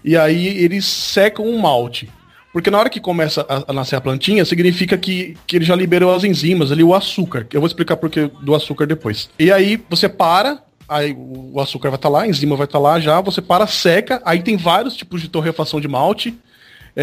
[0.05, 2.11] e aí eles secam o malte.
[2.53, 6.15] Porque na hora que começa a, nascer a plantinha, significa que, que ele já liberou
[6.15, 7.47] as enzimas ali, o açúcar.
[7.53, 9.31] Eu vou explicar por que do açúcar depois.
[9.39, 12.99] E aí você para, aí o açúcar vai estar lá, a enzima vai estar lá
[12.99, 16.37] já, você para, seca, aí tem vários tipos de torrefação de malte.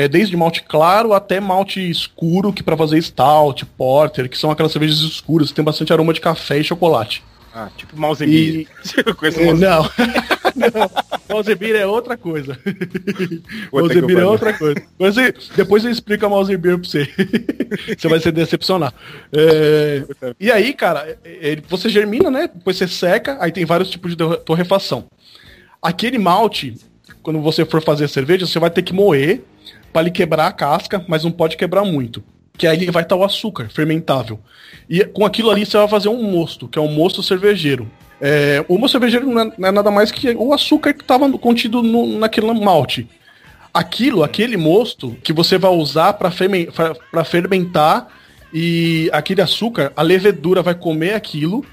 [0.03, 4.71] É, desde malte claro até malte escuro, que para fazer stout, porter, que são aquelas
[4.71, 7.23] cervejas escuras, que tem bastante aroma de café e chocolate.
[7.53, 8.67] Ah, tipo Malzemir.
[9.03, 9.69] Eu conheço É, Malzemir.
[9.69, 9.83] não.
[10.55, 10.89] não.
[11.35, 12.55] Malzebir é outra coisa.
[12.63, 13.41] que
[13.73, 14.79] Malzebir é outra coisa.
[14.99, 17.09] Mas eu- depois eu explico a Malzebir pra você.
[17.97, 18.93] você vai se decepcionar.
[19.33, 20.03] É,
[20.39, 22.47] e aí, cara, é- é- você germina, né?
[22.53, 25.05] Depois você seca, aí tem vários tipos de torre- torrefação.
[25.81, 26.75] Aquele malte,
[27.23, 29.41] quando você for fazer a cerveja, você vai ter que moer
[29.91, 32.23] para ele quebrar a casca, mas não pode quebrar muito.
[32.57, 34.39] Que aí vai estar o açúcar fermentável.
[34.89, 37.89] E com aquilo ali você vai fazer um mosto, que é um mosto cervejeiro.
[38.19, 41.29] É, o mosto cervejeiro não é, não é nada mais que o açúcar que estava
[41.37, 43.07] contido no, naquele malte.
[43.73, 48.07] Aquilo, aquele mosto que você vai usar para fermentar
[48.51, 51.63] e aquele açúcar, a levedura vai comer aquilo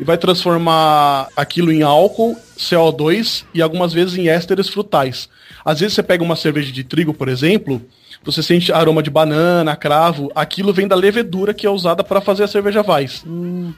[0.00, 5.28] e vai transformar aquilo em álcool, CO2 e algumas vezes em ésteres frutais.
[5.64, 7.80] Às vezes você pega uma cerveja de trigo, por exemplo,
[8.24, 12.44] você sente aroma de banana, cravo, aquilo vem da levedura que é usada para fazer
[12.44, 13.24] a cerveja Weiss.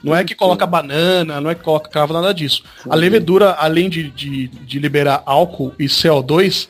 [0.03, 2.63] não é que coloca banana, não é que coloca cravo, nada disso.
[2.89, 6.67] A levedura, além de, de, de liberar álcool e CO2,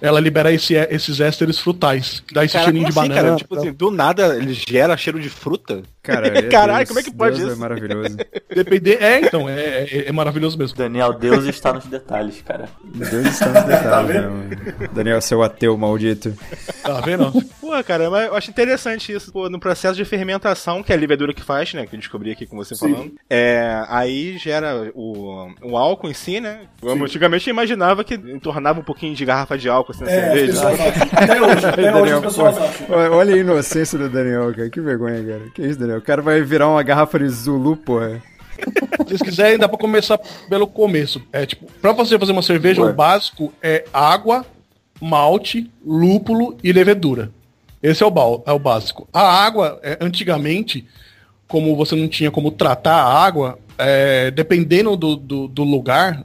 [0.00, 3.22] ela libera esse, esses ésteres frutais, que dá esse Cara, cheirinho de assim, banana.
[3.22, 3.36] cara?
[3.36, 5.82] Tipo assim, do nada ele gera cheiro de fruta?
[6.02, 7.58] Cara, é Caralho, Deus, como é que pode Deus isso?
[7.58, 8.16] é maravilhoso.
[8.54, 9.02] Depender.
[9.02, 10.76] É, então, é, é, é maravilhoso mesmo.
[10.76, 12.68] Daniel, Deus está nos detalhes, cara.
[12.82, 14.88] Deus está no detalhe, meu.
[14.92, 16.34] Daniel, seu ateu maldito.
[16.82, 17.30] Tá vendo?
[17.60, 19.32] Pô, cara, mas eu acho interessante isso.
[19.32, 21.86] Pô, no processo de fermentação, que é a levedura que faz, né?
[21.86, 22.92] Que eu descobri aqui com você Sim.
[22.92, 23.12] falando.
[23.28, 26.62] É, aí gera o, o álcool em si, né?
[26.82, 30.68] Eu antigamente imaginava que entornava um pouquinho de garrafa de álcool na É, cerveja.
[31.12, 32.86] Até hoje, até hoje as pessoas acham.
[33.12, 34.70] olha- a inocência do Daniel, cara.
[34.70, 35.50] Que vergonha, cara.
[35.54, 35.98] Que isso, Daniel?
[35.98, 38.22] O cara vai virar uma garrafa de Zulu, porra.
[38.58, 41.22] Se vocês quiserem, dá pra começar pelo começo.
[41.32, 42.90] É tipo, pra você fazer uma cerveja, Ué.
[42.90, 44.44] o básico é água,
[45.00, 47.30] malte, lúpulo e levedura.
[47.82, 49.08] Esse é o, bal- é o básico.
[49.12, 50.84] A água, é, antigamente,
[51.46, 56.24] como você não tinha como tratar a água, é, dependendo do, do, do lugar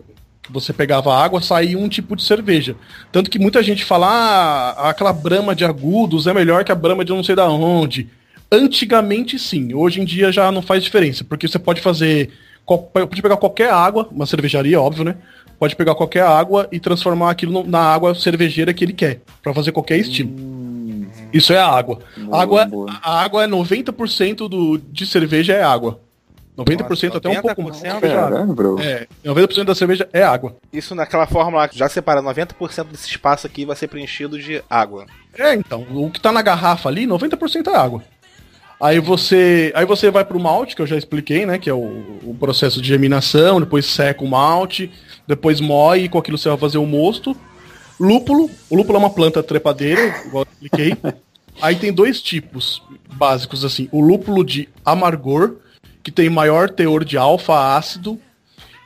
[0.49, 2.75] você pegava água, saía um tipo de cerveja.
[3.11, 7.05] Tanto que muita gente fala, ah, aquela brama de agudos é melhor que a brama
[7.05, 8.09] de não sei da onde.
[8.51, 12.29] Antigamente sim, hoje em dia já não faz diferença, porque você pode fazer.
[12.65, 15.15] Pode pegar qualquer água, uma cervejaria, óbvio, né?
[15.59, 19.71] Pode pegar qualquer água e transformar aquilo na água cervejeira que ele quer, Pra fazer
[19.71, 20.31] qualquer estilo.
[21.33, 21.99] Isso é a água.
[22.15, 22.99] Boa, a água, boa.
[23.01, 25.99] a água é 90% do, de cerveja é água.
[26.57, 27.81] 90% até um pouco mais.
[27.81, 27.83] 90%?
[27.83, 28.09] é água.
[28.09, 28.79] Caralho, bro.
[28.79, 30.55] É, 90% da cerveja é água.
[30.71, 35.05] Isso naquela fórmula que já separa 90% desse espaço aqui vai ser preenchido de água.
[35.37, 38.03] É, então, o que tá na garrafa ali, 90% é água.
[38.79, 42.19] Aí você, aí você vai pro malte, que eu já expliquei, né, que é o,
[42.23, 44.91] o processo de germinação, depois seca o malte,
[45.25, 47.35] depois moe e com aquilo você vai fazer o mosto.
[47.99, 50.97] Lúpulo, o lúpulo é uma planta trepadeira, igual eu expliquei.
[51.61, 52.81] Aí tem dois tipos
[53.13, 55.55] básicos assim, o lúpulo de amargor,
[56.03, 58.19] que tem maior teor de alfa ácido,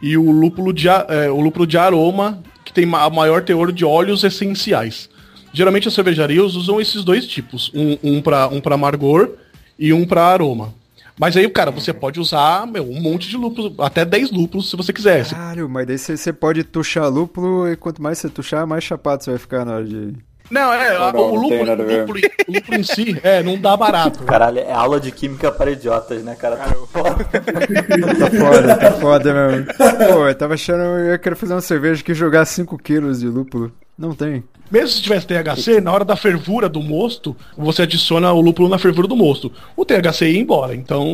[0.01, 3.71] e o lúpulo de, a- é, o lúpulo de aroma, que tem ma- maior teor
[3.71, 5.09] de óleos essenciais.
[5.51, 9.31] Geralmente as cervejarias usam esses dois tipos, um, um para um pra amargor
[9.79, 10.73] e um para aroma.
[11.19, 14.75] Mas aí, cara, você pode usar meu, um monte de lúpulos, até 10 lúpulos se
[14.77, 15.25] você quiser.
[15.27, 19.23] Caralho, mas daí você você pode tuchar lúpulo e quanto mais você tuchar, mais chapado
[19.23, 20.13] você vai ficar na hora de.
[20.49, 21.95] Não, é, Não, o, não tem lúpulo, nada a ver.
[21.95, 24.23] o lúpulo- o lúpulo em si, é, não dá barato.
[24.23, 26.55] Caralho, é aula de química para idiotas, né, cara?
[26.57, 27.23] Tá foda.
[27.25, 29.65] Tá foda, tá foda mesmo.
[30.13, 33.71] Pô, eu tava achando eu ia querer fazer uma cerveja que jogar 5kg de lúpulo.
[33.97, 34.43] Não tem.
[34.69, 38.77] Mesmo se tivesse THC, na hora da fervura do mosto, você adiciona o lúpulo na
[38.77, 39.51] fervura do mosto.
[39.75, 41.05] O THC ia embora, então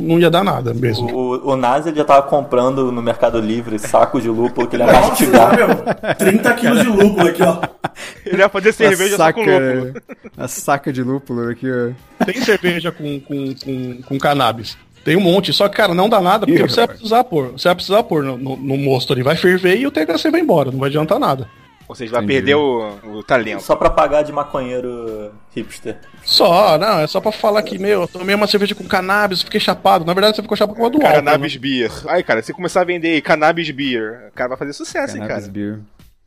[0.00, 1.06] não ia dar nada mesmo.
[1.14, 4.84] O, o Nazi ele já tava comprando no Mercado Livre saco de lúpulo que ele
[4.84, 5.56] ia Nossa, mastigar.
[5.56, 7.60] meu, 30 quilos de lúpulo aqui, ó.
[8.24, 10.02] Ele vai fazer cerveja a só com saca, lúpulo.
[10.36, 12.24] A saca de lúpulo aqui, ó.
[12.24, 14.76] Tem cerveja com, com, com, com cannabis.
[15.04, 17.52] Tem um monte, só que, cara, não dá nada, porque Ih, você vai precisar pôr.
[17.52, 19.22] Você vai precisar pôr no, no, no mosto ali.
[19.22, 21.48] Vai ferver e o THC vai embora, não vai adiantar nada.
[21.88, 22.34] Ou seja, vai Entendi.
[22.34, 23.62] perder o, o talento.
[23.62, 25.96] Só pra pagar de maconheiro hipster.
[26.22, 29.58] Só, não, é só pra falar que, meu, eu tomei uma cerveja com cannabis, fiquei
[29.58, 30.04] chapado.
[30.04, 31.14] Na verdade, você ficou chapado com a do álcool.
[31.14, 31.60] Cannabis né?
[31.60, 31.90] beer.
[32.06, 35.44] Aí, cara, se começar a vender cannabis beer, o cara vai fazer sucesso, hein, Cannabis
[35.46, 35.52] cara.
[35.52, 35.80] beer.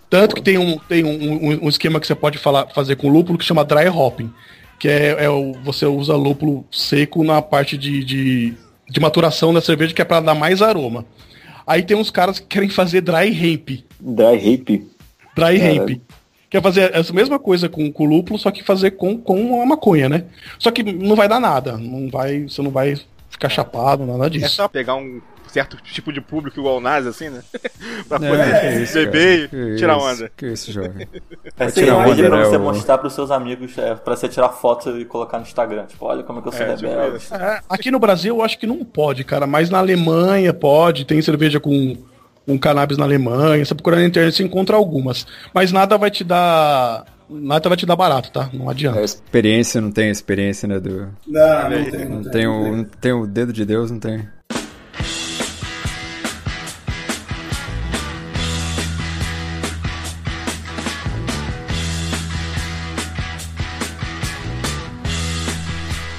[0.09, 1.09] Tanto que tem um, tem um,
[1.53, 4.33] um- um esquema que você pode falar, fazer com lúpulo que chama dry hopping.
[4.79, 8.53] Que é, é o, você usa lúpulo seco na parte de, de,
[8.89, 11.05] de maturação da cerveja, que é pra dar mais aroma.
[11.67, 13.85] Aí tem uns caras que querem fazer dry hemp.
[13.99, 14.90] Dry hip.
[15.49, 16.01] Dry hemp.
[16.49, 20.09] Quer fazer essa mesma coisa com, com lúpulo, só que fazer com, com a maconha,
[20.09, 20.25] né?
[20.59, 21.77] Só que não vai dar nada.
[21.77, 22.99] Não vai, você não vai
[23.29, 24.49] ficar chapado, nada É disso.
[24.55, 27.41] só pegar um certo tipo de público igual o Nazi, assim, né?
[28.07, 29.63] pra É, poder que isso, beber cara.
[29.63, 30.31] e Que tirar isso, onda.
[30.35, 31.07] Que isso, jovem.
[31.57, 34.27] É tirar cerveja onda, pra né, você o- mostrar pros seus amigos, é, pra você
[34.27, 35.85] tirar foto e colocar no Instagram.
[35.85, 37.17] Tipo, olha como é que eu sou É, tipo rebelde.
[37.17, 37.33] isso.
[37.35, 41.21] É, aqui no Brasil eu acho que não pode, cara, mas na Alemanha pode, tem
[41.21, 41.95] cerveja com,
[42.45, 45.25] com cannabis na Alemanha, você procurar na internet você encontra algumas.
[45.53, 47.05] Mas nada vai te dar.
[47.29, 48.49] Nada vai te dar barato, tá?
[48.51, 49.01] Não A adianta.
[49.01, 50.79] experiência não tem experiência, né?
[50.79, 51.07] Do...
[51.25, 52.05] Não, não tem.
[52.09, 54.27] Não tem, o, não tem o dedo de Deus, não tem.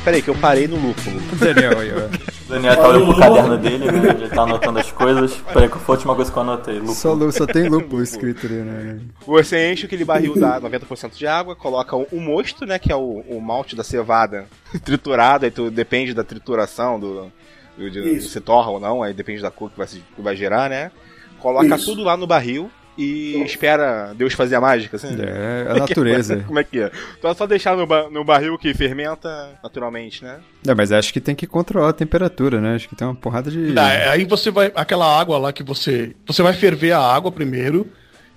[0.05, 1.21] Peraí, que eu parei no lúpulo.
[1.39, 2.07] Daniel aí, ó.
[2.07, 4.09] O Daniel tá olhando pro caderno dele, né?
[4.11, 5.33] Ele tá anotando as coisas.
[5.53, 6.75] Peraí, que foi a última coisa que eu anotei.
[6.75, 6.95] Lúpulo.
[6.95, 9.01] Só, só tem lúpulo escrito ali, né?
[9.25, 12.97] Você enche aquele barril da 90% de água, coloca o, o mosto, né, que é
[12.97, 14.47] o, o malte da cevada
[14.85, 17.31] triturado, aí tu depende da trituração, do,
[17.79, 20.69] do- se torra ou não, aí depende da cor que vai, se- que vai gerar,
[20.69, 20.91] né?
[21.39, 21.87] Coloca Isso.
[21.87, 25.17] tudo lá no barril, e espera Deus fazer a mágica, assim?
[25.19, 26.45] É, a natureza.
[26.47, 26.91] Como é que é?
[27.19, 30.41] Então é só deixar no, ba- no barril que fermenta naturalmente, né?
[30.67, 32.75] É, mas acho que tem que controlar a temperatura, né?
[32.75, 33.73] Acho que tem uma porrada de.
[33.79, 34.71] É, aí você vai.
[34.75, 36.15] Aquela água lá que você.
[36.27, 37.87] Você vai ferver a água primeiro.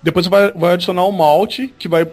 [0.02, 2.06] Depois você vai, vai adicionar o malte, que vai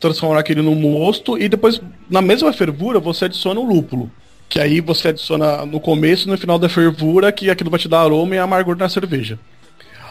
[0.00, 1.38] transformar aquele no mosto.
[1.38, 1.80] E depois,
[2.10, 4.10] na mesma fervura, você adiciona o lúpulo.
[4.48, 7.88] Que aí você adiciona no começo e no final da fervura, que aquilo vai te
[7.88, 9.38] dar aroma e amargor na cerveja.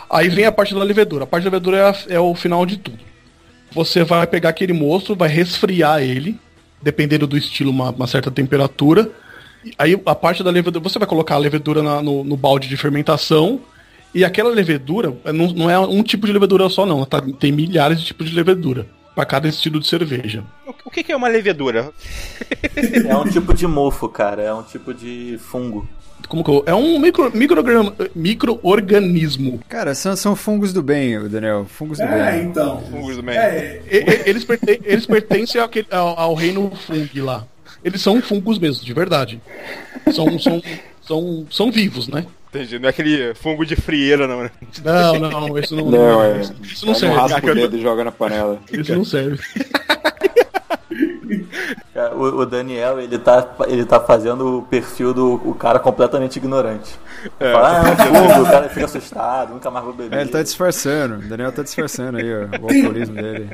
[0.10, 1.24] Aí vem a parte da levedura.
[1.24, 3.00] A parte da levedura é, a- é o final de tudo.
[3.72, 6.40] Você vai pegar aquele mosto, vai resfriar ele,
[6.82, 9.10] dependendo do estilo, uma, uma certa temperatura.
[9.64, 12.68] E Aí a parte da levedura, você vai colocar a levedura na- no, no balde
[12.68, 13.60] de fermentação.
[14.14, 17.04] E aquela levedura é, não, não é um tipo de levedura só, não.
[17.06, 20.44] Tá- tem milhares de tipos de levedura para cada estilo de cerveja.
[20.66, 21.92] O, o que, que é uma levedura?
[23.08, 24.42] É um tipo de mofo, cara.
[24.42, 25.88] É um tipo de fungo.
[26.28, 27.32] Como que eu, é um micro,
[28.16, 29.60] micro-organismo.
[29.70, 31.66] Cara, são, são fungos do bem, Daniel.
[31.70, 32.46] Fungos do É, bem.
[32.50, 32.82] então.
[32.90, 33.38] Fungos do bem.
[33.38, 33.82] É,
[34.26, 37.46] Eles, perten- eles pertencem àquele- ao, ao reino fung lá.
[37.84, 39.40] Eles são fungos mesmo, de verdade.
[40.12, 40.62] São, são,
[41.02, 42.26] são, são vivos, né?
[42.50, 42.80] Entendi.
[42.80, 44.52] Não é aquele fungo de frieira, não, né?
[44.84, 46.42] Não, não, isso não, Não, é.
[46.64, 47.16] isso, Não serve.
[47.16, 48.60] raspa o dedo e joga na panela.
[48.72, 49.40] Isso não serve.
[52.16, 56.96] O, o Daniel, ele tá, ele tá fazendo o perfil do o cara completamente ignorante.
[57.40, 57.96] Fala, ah, é um
[58.28, 60.18] fungo, o cara fica assustado, nunca mais vou beber.
[60.18, 61.16] É, ele tá disfarçando.
[61.16, 63.50] O Daniel tá disfarçando aí, ó, o alcoolismo dele.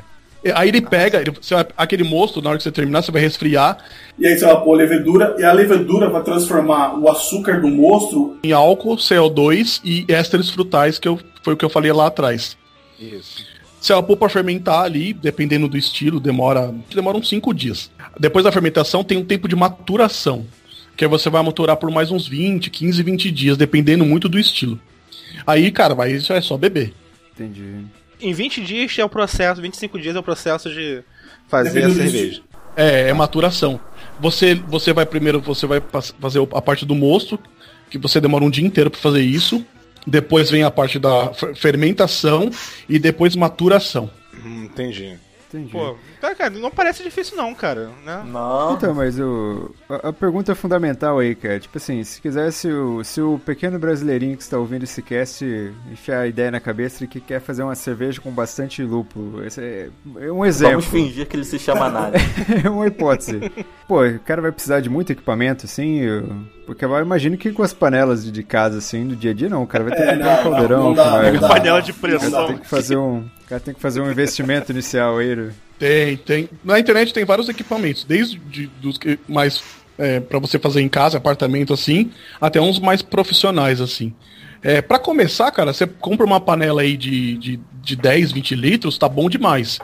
[0.54, 1.32] Aí ele pega, ele-
[1.76, 3.78] aquele mosto, na hora que você terminar, você vai resfriar
[4.18, 7.68] e aí você vai pôr a levedura, e a levedura vai transformar o açúcar do
[7.68, 12.08] mosto em álcool, CO2 e ésteres frutais, que eu, foi o que eu falei lá
[12.08, 12.56] atrás.
[12.98, 13.46] Isso.
[13.82, 17.90] Se ela pôr pra fermentar ali, dependendo do estilo, demora, demora uns 5 dias.
[18.16, 20.46] Depois da fermentação tem um tempo de maturação,
[20.96, 24.38] que aí você vai maturar por mais uns 20, 15, 20 dias, dependendo muito do
[24.38, 24.78] estilo.
[25.44, 26.94] Aí, cara, vai, isso é só beber.
[27.34, 27.84] Entendi.
[28.20, 31.02] Em 20 dias é o processo, 25 dias é o processo de
[31.48, 32.42] fazer a Dependendo do cerveja.
[32.76, 33.80] É, é maturação.
[34.20, 35.82] Você, você vai primeiro, você vai
[36.20, 37.36] fazer a parte do mosto,
[37.90, 39.66] que você demora um dia inteiro para fazer isso.
[40.06, 42.50] Depois vem a parte da fer- fermentação
[42.88, 44.10] e depois maturação.
[44.44, 45.16] Hum, entendi.
[45.52, 45.72] Entendi.
[45.72, 45.96] Pô,
[46.36, 48.22] cara, não parece difícil não, cara, né?
[48.26, 53.04] Não, Então, mas o, a, a pergunta fundamental aí, cara, tipo assim, se quisesse o,
[53.04, 55.44] se o pequeno brasileirinho que está ouvindo esse cast
[55.90, 59.60] enfiar a ideia na cabeça de que quer fazer uma cerveja com bastante lúpulo, esse
[59.60, 59.88] é,
[60.20, 60.80] é um exemplo.
[60.80, 62.16] vamos fingir que ele se chama nada.
[62.64, 63.40] é uma hipótese.
[63.86, 66.28] Pô, o cara vai precisar de muito equipamento, assim, eu-
[66.64, 69.48] porque eu imagino que com as panelas de, de casa, assim, do dia a dia,
[69.48, 71.40] não, o cara vai ter É, que comprar um não, não, caldeirão, não dá, não
[71.40, 71.48] dá.
[71.48, 72.46] Panela de pressão.
[72.46, 75.52] tem que fazer um, cara tem que fazer um investimento inicial aí, né?
[75.78, 76.48] Tem, tem.
[76.64, 79.62] Na internet tem vários equipamentos, desde de- dos que mais
[79.98, 82.10] é, para você fazer em casa, apartamento assim,
[82.40, 84.14] até uns mais profissionais assim.
[84.62, 88.96] É, para começar, cara, você compra uma panela aí de, de, de 10, 20 litros,
[88.96, 89.78] tá bom demais.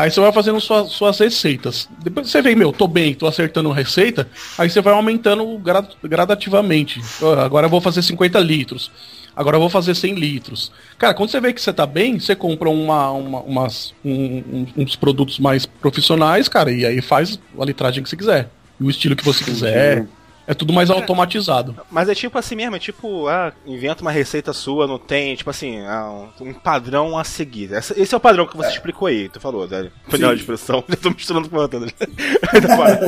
[0.00, 1.88] Aí você vai fazendo sua- suas receitas.
[2.02, 4.28] Depois você vê, meu, tô bem, tô acertando receita.
[4.58, 7.00] Aí você vai aumentando gra- gradativamente.
[7.44, 8.90] Agora eu vou fazer 50 litros.
[9.34, 10.72] Agora eu vou fazer 100 litros.
[10.98, 14.96] Cara, quando você vê que você tá bem, você compra uma, uma- umas, um- uns
[14.96, 18.50] produtos mais profissionais, cara, e aí faz a litragem que você quiser.
[18.80, 20.06] E o estilo que você quiser.
[20.50, 21.76] É tudo mais automatizado.
[21.90, 25.48] Mas é tipo assim mesmo, é tipo, ah, inventa uma receita sua, não tem, tipo
[25.48, 27.72] assim, ah, um, um padrão a seguir.
[27.72, 29.90] Essa- esse é o padrão que você explicou aí, tu falou, né?
[30.10, 31.78] Panela de pressão, já tô misturando com outra.
[31.78, 31.86] né?
[32.60, 33.00] Tá fora.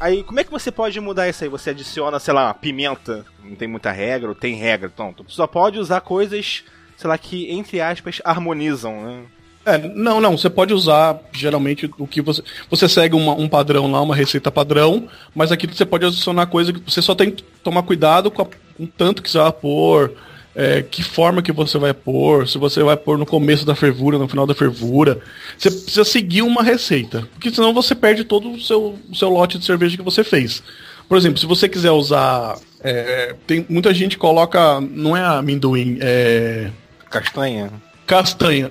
[0.00, 1.50] aí, como é que você pode mudar isso aí?
[1.50, 5.46] Você adiciona, sei lá, pimenta, não tem muita regra, ou tem regra, então, tu só
[5.46, 6.64] pode usar coisas,
[6.96, 9.22] sei lá, que, entre aspas, harmonizam, né?
[9.74, 12.42] É, não, não, você pode usar geralmente o que você.
[12.68, 16.72] Você segue uma- um padrão lá, uma receita padrão, mas aqui você pode adicionar coisa
[16.72, 19.52] que você só tem que tomar cuidado com, a- com o tanto que você vai
[19.52, 20.12] pôr,
[20.54, 24.18] é, que forma que você vai pôr, se você vai pôr no começo da fervura,
[24.18, 25.20] no final da fervura.
[25.56, 29.58] Você precisa seguir uma receita, porque senão você perde todo o seu, o seu lote
[29.58, 30.62] de cerveja que você fez.
[31.08, 32.56] Por exemplo, se você quiser usar.
[32.82, 34.80] é, tem muita gente coloca.
[34.80, 36.70] Não é amendoim, é
[37.10, 37.70] Castanha.
[38.10, 38.68] Castanha.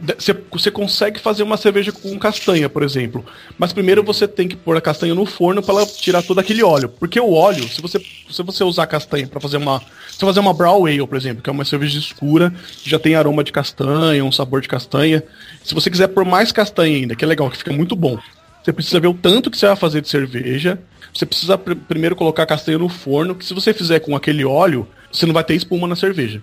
[0.52, 3.26] Você, consegue fazer uma cerveja com castanha, por exemplo.
[3.58, 6.90] Mas primeiro você tem que pôr a castanha no forno para tirar todo aquele óleo.
[6.90, 8.00] Porque o óleo, se você,
[8.30, 9.82] se você usar castanha para fazer uma.
[10.12, 13.16] Se fazer uma brown ale, por exemplo, que é uma cerveja escura, que já tem
[13.16, 15.24] aroma de castanha, um sabor de castanha.
[15.64, 18.20] Se você quiser pôr mais castanha ainda, que é legal, que fica muito bom.
[18.62, 20.78] Você precisa ver o tanto que você vai fazer de cerveja.
[21.14, 24.44] Você precisa pr- primeiro colocar a castanha no forno, que se você fizer com aquele
[24.44, 26.42] óleo, você não vai ter espuma na cerveja.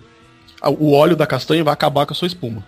[0.79, 2.65] O óleo da castanha vai acabar com a sua espuma.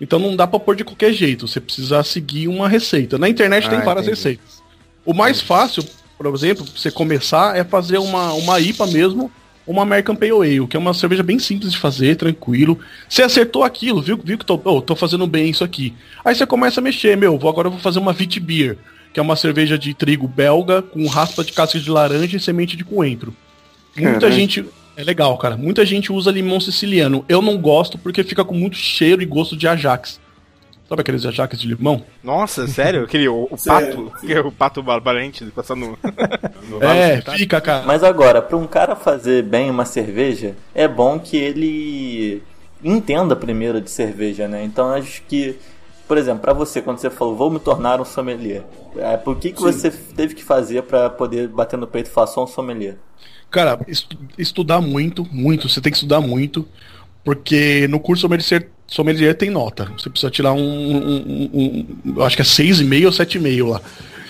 [0.00, 3.16] Então não dá pra pôr de qualquer jeito, você precisa seguir uma receita.
[3.18, 4.16] Na internet tem Ah, várias entendi.
[4.18, 4.62] receitas.
[5.04, 5.84] O mais fácil,
[6.18, 9.30] por exemplo, pra você começar é fazer uma, uma IPA mesmo
[9.66, 12.78] uma American Pale Ale, que é uma cerveja bem simples de fazer, tranquilo.
[13.08, 15.94] Você acertou aquilo, viu, viu que tô, oh, tô fazendo bem isso aqui.
[16.24, 18.76] Aí você começa a mexer, meu, vou, agora eu vou fazer uma Vit Beer,
[19.12, 22.76] que é uma cerveja de trigo belga com raspa de casca de laranja e semente
[22.76, 23.34] de coentro.
[23.96, 24.64] Muita gente.
[24.96, 25.56] É legal, cara.
[25.56, 27.24] Muita gente usa limão siciliano.
[27.28, 30.20] Eu não gosto porque fica com muito cheiro e gosto de Ajax.
[30.88, 32.02] Sabe aqueles Ajax de limão?
[32.22, 33.04] Nossa, sério?
[33.04, 34.10] Aquele, o, o Sério?
[34.10, 35.98] pato, que o pato valente passando no,
[36.68, 37.84] no É, fica, cara.
[37.86, 42.42] Mas agora, para um cara fazer bem uma cerveja, é bom que ele
[42.82, 44.62] entenda primeiro de cerveja, né?
[44.62, 45.56] Então acho que,
[46.06, 48.62] por exemplo, para você, quando você falou, vou me tornar um sommelier,
[48.98, 49.64] é, por que, que Sim.
[49.64, 52.98] você teve que fazer para poder bater no peito e falar sou um sommelier?
[53.54, 55.68] Cara, estu- estudar muito, muito.
[55.68, 56.66] Você tem que estudar muito.
[57.22, 59.90] Porque no curso sommelier, sommelier tem nota.
[59.96, 60.58] Você precisa tirar um.
[60.60, 61.86] um- um-
[62.16, 63.80] um- acho que é 6,5 ou 7,5 lá.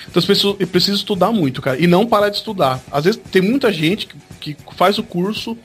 [0.08, 1.80] Então você precisa, precisa estudar muito, cara.
[1.80, 2.80] E não parar de estudar.
[2.92, 4.06] Às vezes tem muita gente
[4.40, 5.56] que, que faz o curso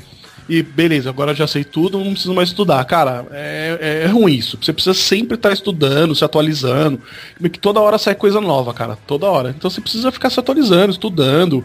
[0.48, 2.84] e beleza, agora já sei tudo, não preciso mais estudar.
[2.86, 4.58] Cara, é, é ruim isso.
[4.60, 7.00] Você precisa sempre estar estudando, se atualizando.
[7.40, 8.98] Porque toda hora sai coisa nova, cara.
[9.06, 9.54] Toda hora.
[9.56, 11.64] Então você precisa ficar se atualizando, estudando.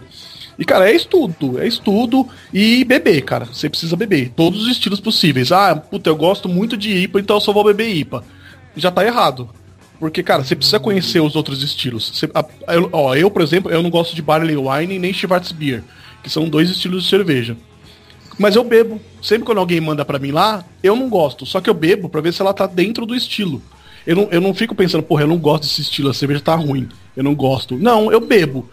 [0.59, 3.47] E, cara, é estudo, é estudo e beber, cara.
[3.47, 4.31] Você precisa beber.
[4.37, 5.51] Todos os estilos possíveis.
[5.51, 8.23] Ah, puta, eu gosto muito de IPA, então eu só vou beber IPA.
[8.77, 9.49] Já tá errado.
[9.99, 12.11] Porque, cara, você precisa conhecer os outros estilos.
[12.15, 15.83] Você- a- eu, ó, eu, por exemplo, eu não gosto de Barley Wine nem Schwarzbier,
[16.23, 17.57] que são dois estilos de cerveja.
[18.39, 19.01] Mas eu bebo.
[19.23, 21.47] Sempre quando alguém manda pra mim lá, eu não gosto.
[21.47, 23.63] Só que eu bebo pra ver se ela tá dentro do estilo.
[24.07, 26.55] Eu não, eu não fico pensando, porra, eu não gosto desse estilo, a cerveja tá
[26.55, 26.89] ruim.
[27.17, 27.77] Eu não gosto.
[27.77, 28.69] Não, eu bebo.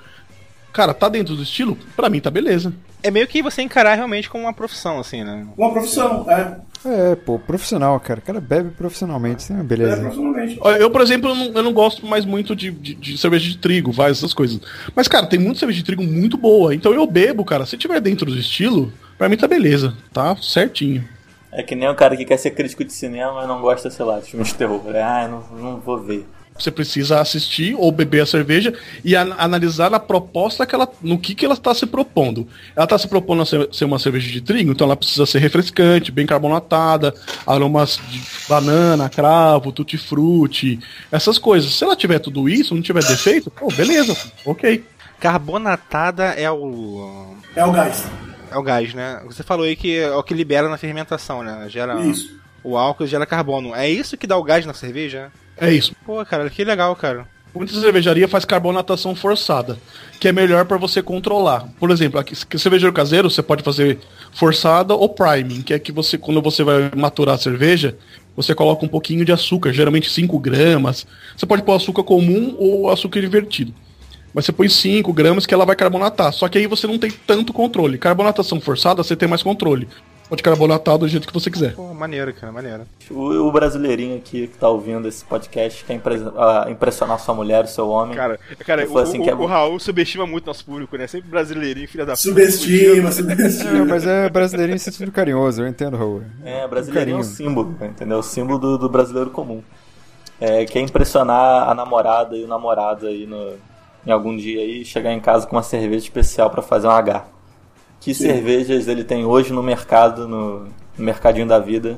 [0.73, 1.77] Cara, tá dentro do estilo?
[1.95, 2.73] Pra mim tá beleza.
[3.03, 5.45] É meio que você encarar realmente como uma profissão, assim, né?
[5.57, 6.57] Uma profissão, é.
[6.83, 8.19] É, pô, profissional, cara.
[8.19, 9.97] O cara bebe profissionalmente, é uma É, beleza.
[10.01, 10.59] profissionalmente.
[10.79, 13.57] Eu, por exemplo, eu não, eu não gosto mais muito de, de- de cerveja de
[13.57, 14.59] trigo, várias essas coisas.
[14.95, 16.73] Mas, cara, tem muita cerveja de trigo muito boa.
[16.73, 17.65] Então eu bebo, cara.
[17.65, 19.95] Se tiver dentro do estilo, pra mim tá beleza.
[20.13, 21.03] Tá certinho.
[21.51, 24.05] É que nem o cara que quer ser crítico de cinema e não gosta, sei
[24.05, 24.81] lá, de filmes de terror.
[24.95, 26.25] É, ah, eu não, não vou ver.
[26.57, 28.73] Você precisa assistir ou beber a cerveja
[29.03, 32.47] e an- analisar a proposta que ela, no que, que ela está se propondo.
[32.75, 35.39] Ela está se propondo a ser, ser uma cerveja de trigo, então ela precisa ser
[35.39, 37.15] refrescante, bem carbonatada,
[37.47, 40.79] aromas de banana, cravo, tutti-frutti,
[41.11, 41.73] essas coisas.
[41.73, 44.83] Se ela tiver tudo isso, não tiver defeito, pô, beleza, ok.
[45.19, 47.35] Carbonatada é o.
[47.55, 48.03] É o gás.
[48.51, 49.21] É o gás, né?
[49.25, 51.65] Você falou aí que é o que libera na fermentação, né?
[51.69, 52.37] Gera Isso.
[52.63, 53.73] o álcool gera carbono.
[53.73, 55.31] É isso que dá o gás na cerveja?
[55.61, 55.95] É isso.
[56.03, 57.27] Pô, cara, que legal, cara.
[57.53, 59.77] Muita cervejaria faz carbonatação forçada,
[60.19, 61.67] que é melhor para você controlar.
[61.79, 63.99] Por exemplo, aqui, que cervejeiro caseiro você pode fazer
[64.33, 67.95] forçada ou priming, que é que você quando você vai maturar a cerveja,
[68.35, 71.05] você coloca um pouquinho de açúcar, geralmente 5 gramas.
[71.37, 73.73] Você pode pôr açúcar comum ou açúcar invertido.
[74.33, 76.31] Mas você põe 5 gramas que ela vai carbonatar.
[76.33, 77.97] Só que aí você não tem tanto controle.
[77.97, 79.89] Carbonatação forçada, você tem mais controle.
[80.31, 81.73] Pode carbonatar do jeito que você quiser.
[81.75, 82.83] Pô, maneiro, cara, maneiro.
[83.09, 87.65] O, o brasileirinho aqui que tá ouvindo esse podcast quer impre- ah, impressionar sua mulher,
[87.65, 88.15] o seu homem.
[88.15, 89.45] Cara, cara o, assim o- que é o.
[89.45, 91.05] Raul subestima muito nosso público, né?
[91.05, 92.21] Sempre brasileirinho, filha da puta.
[92.23, 93.83] Subestima, É, subestima.
[93.85, 96.23] mas é brasileirinho em sentido carinhoso, eu entendo, Raul.
[96.45, 98.19] É, brasileirinho é um símbolo, entendeu?
[98.19, 99.61] O símbolo do, do brasileiro comum.
[100.39, 103.55] É, quer impressionar a namorada e o namorado aí no,
[104.07, 107.25] em algum dia aí, chegar em casa com uma cerveja especial pra fazer um H.
[108.01, 108.25] Que Sim.
[108.25, 111.97] cervejas ele tem hoje no mercado, no, no mercadinho da vida,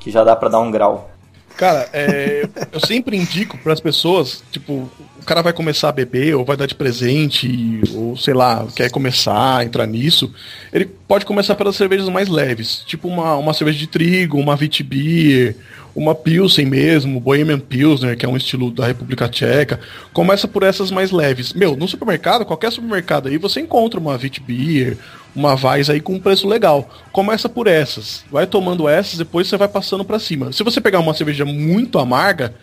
[0.00, 1.10] que já dá pra dar um grau.
[1.56, 4.90] Cara, é, eu sempre indico para as pessoas, tipo,
[5.26, 9.58] cara vai começar a beber ou vai dar de presente, ou sei lá, quer começar
[9.58, 10.32] a entrar nisso,
[10.72, 15.56] ele pode começar pelas cervejas mais leves, tipo uma, uma cerveja de trigo, uma Vitibir,
[15.96, 19.80] uma Pilsen mesmo, Bohemian Pilsner, que é um estilo da República Tcheca.
[20.12, 21.54] Começa por essas mais leves.
[21.54, 24.98] Meu, no supermercado, qualquer supermercado aí, você encontra uma Vitibir,
[25.34, 26.88] uma Weiss aí com um preço legal.
[27.10, 28.24] Começa por essas.
[28.30, 30.52] Vai tomando essas, depois você vai passando pra cima.
[30.52, 32.54] Se você pegar uma cerveja muito amarga,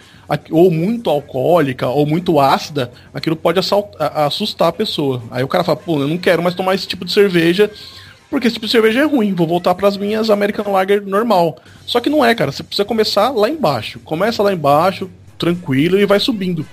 [0.51, 3.59] ou muito alcoólica, ou muito ácida, aquilo pode
[3.99, 5.21] assustar a pessoa.
[5.31, 7.69] Aí o cara fala, pô, eu não quero mais tomar esse tipo de cerveja,
[8.29, 11.57] porque esse tipo de cerveja é ruim, vou voltar pras minhas American Lager normal.
[11.85, 13.99] Só que não é, cara, você precisa começar lá embaixo.
[13.99, 16.65] Começa lá embaixo, tranquilo, e vai subindo.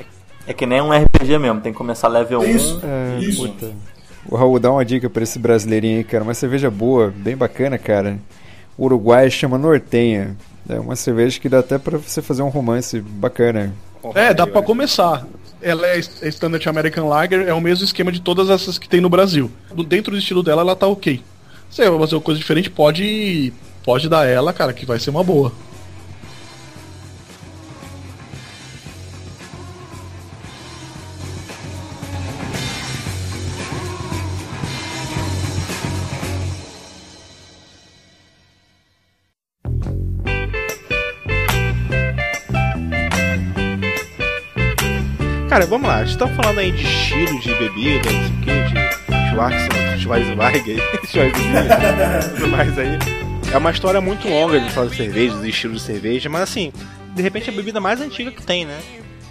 [0.47, 2.45] É que nem um RPG mesmo, tem que começar level 1.
[2.45, 2.81] Isso.
[2.83, 3.43] É, Isso.
[3.47, 3.71] puta.
[4.27, 6.25] O Raul dá uma dica pra esse brasileirinho aí, cara.
[6.25, 8.19] Uma cerveja boa, bem bacana, cara.
[8.77, 10.37] O Uruguai chama Nortenha.
[10.71, 13.75] É uma cerveja que dá até pra você fazer um romance bacana.
[14.15, 15.27] É, dá pra começar.
[15.61, 19.11] Ela é Standard American Lager, é o mesmo esquema de todas essas que tem no
[19.11, 19.51] Brasil.
[19.87, 21.23] Dentro do estilo dela, ela tá ok.
[21.69, 23.53] Se você vai fazer uma coisa diferente, pode,
[23.85, 25.53] pode dar ela, cara, que vai ser uma boa.
[45.51, 46.05] Cara, vamos lá.
[46.05, 50.77] Estamos falando aí de estilos de bebida, não sei o que, de Schwarzenegger, Schwarzenegger,
[51.11, 52.97] Schwarzenegger, tudo mais aí.
[53.53, 56.73] É uma história muito longa de falar de cerveja, dos estilos de cerveja, mas assim,
[57.17, 58.79] de repente é a bebida mais antiga que tem, né?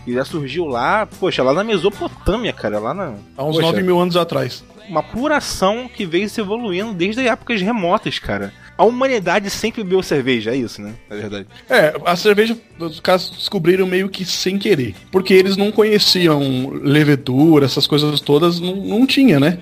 [0.09, 3.13] E já surgiu lá, poxa, lá na Mesopotâmia, cara, lá na.
[3.37, 3.67] Há uns Poxa.
[3.67, 4.63] 9 mil anos atrás.
[4.89, 8.51] Uma apuração que veio se evoluindo desde épocas remotas, cara.
[8.75, 10.95] A humanidade sempre bebeu cerveja, é isso, né?
[11.07, 11.45] Na verdade.
[11.69, 14.95] É, a cerveja os caras descobriram meio que sem querer.
[15.11, 19.59] Porque eles não conheciam levedura, essas coisas todas, não, não tinha, né?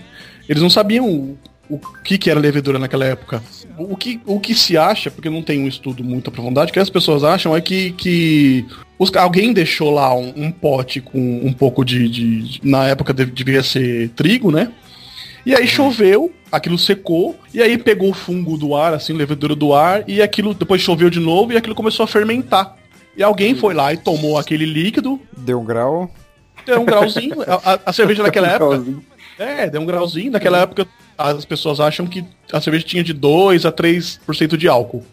[0.48, 1.38] Eles não sabiam o,
[1.70, 3.44] o que, que era levedura naquela época.
[3.78, 6.80] O que, o que se acha, porque não tem um estudo muito aprofundado, o que
[6.80, 8.66] as pessoas acham é que, que
[8.98, 13.62] os, alguém deixou lá um, um pote com um pouco de, de- Na época devia
[13.64, 14.72] ser trigo, né?
[15.46, 19.74] E aí choveu, aquilo secou, e aí pegou o fungo do ar, assim, levedura do
[19.74, 22.76] ar, e aquilo depois choveu de novo e aquilo começou a fermentar.
[23.16, 26.12] E alguém foi lá e tomou aquele líquido, Deu um grau.
[26.66, 27.42] deu um grauzinho.
[27.44, 28.70] A, a- a cerveja naquela Um época.
[28.72, 29.04] grauzinho.
[29.40, 30.32] É, deu um grauzinho.
[30.32, 35.04] Naquela época as pessoas acham que a cerveja tinha de 2 a 3% de álcool.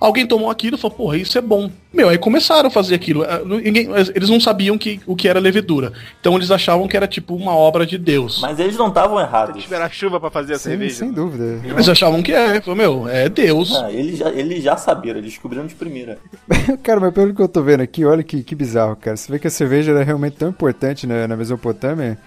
[0.00, 1.70] Alguém tomou aquilo e falou, porra, isso é bom.
[1.92, 3.24] Meu, aí começaram a fazer aquilo.
[3.46, 5.92] Não- ninguém- eles não sabiam que, o que era levedura.
[6.20, 8.40] Então eles achavam que era tipo uma obra de Deus.
[8.40, 9.56] Mas eles não estavam Tem que errados.
[9.62, 10.94] esperar chuva pra fazer a Sim, cerveja.
[10.96, 11.60] sem dúvida.
[11.64, 12.60] Eles achavam que é.
[12.60, 13.76] Falou, meu, é Deus.
[13.76, 16.18] Ah, eles, já, eles já eles descobriram de primeira.
[16.82, 19.16] Cara, mas pelo que eu tô vendo aqui, olha que, que bizarro, cara.
[19.16, 22.18] Você vê que a cerveja era realmente tão importante né, na Mesopotâmia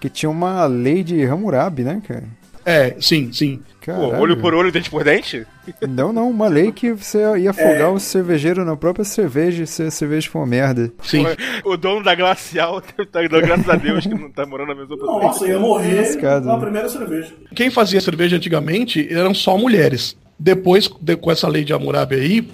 [0.00, 2.24] que tinha uma lei de Hammurabi, né, cara?
[2.64, 3.60] É, sim, sim.
[3.84, 5.46] Pô, olho por olho, dente por dente?
[5.88, 9.90] Não, não, uma lei que você ia afogar o cervejeiro na própria cerveja se a
[9.90, 10.92] cerveja for uma merda.
[11.02, 11.24] Sim.
[11.64, 15.22] O dono da Glacial tá dando graças a Deus que não tá morando na Mesopotâmia.
[15.28, 16.60] Nossa, ia morrer Lascado, na né?
[16.60, 17.32] primeira cerveja.
[17.54, 20.14] Quem fazia cerveja antigamente eram só mulheres.
[20.38, 22.48] Depois, de- com essa lei de Hammurabi aí,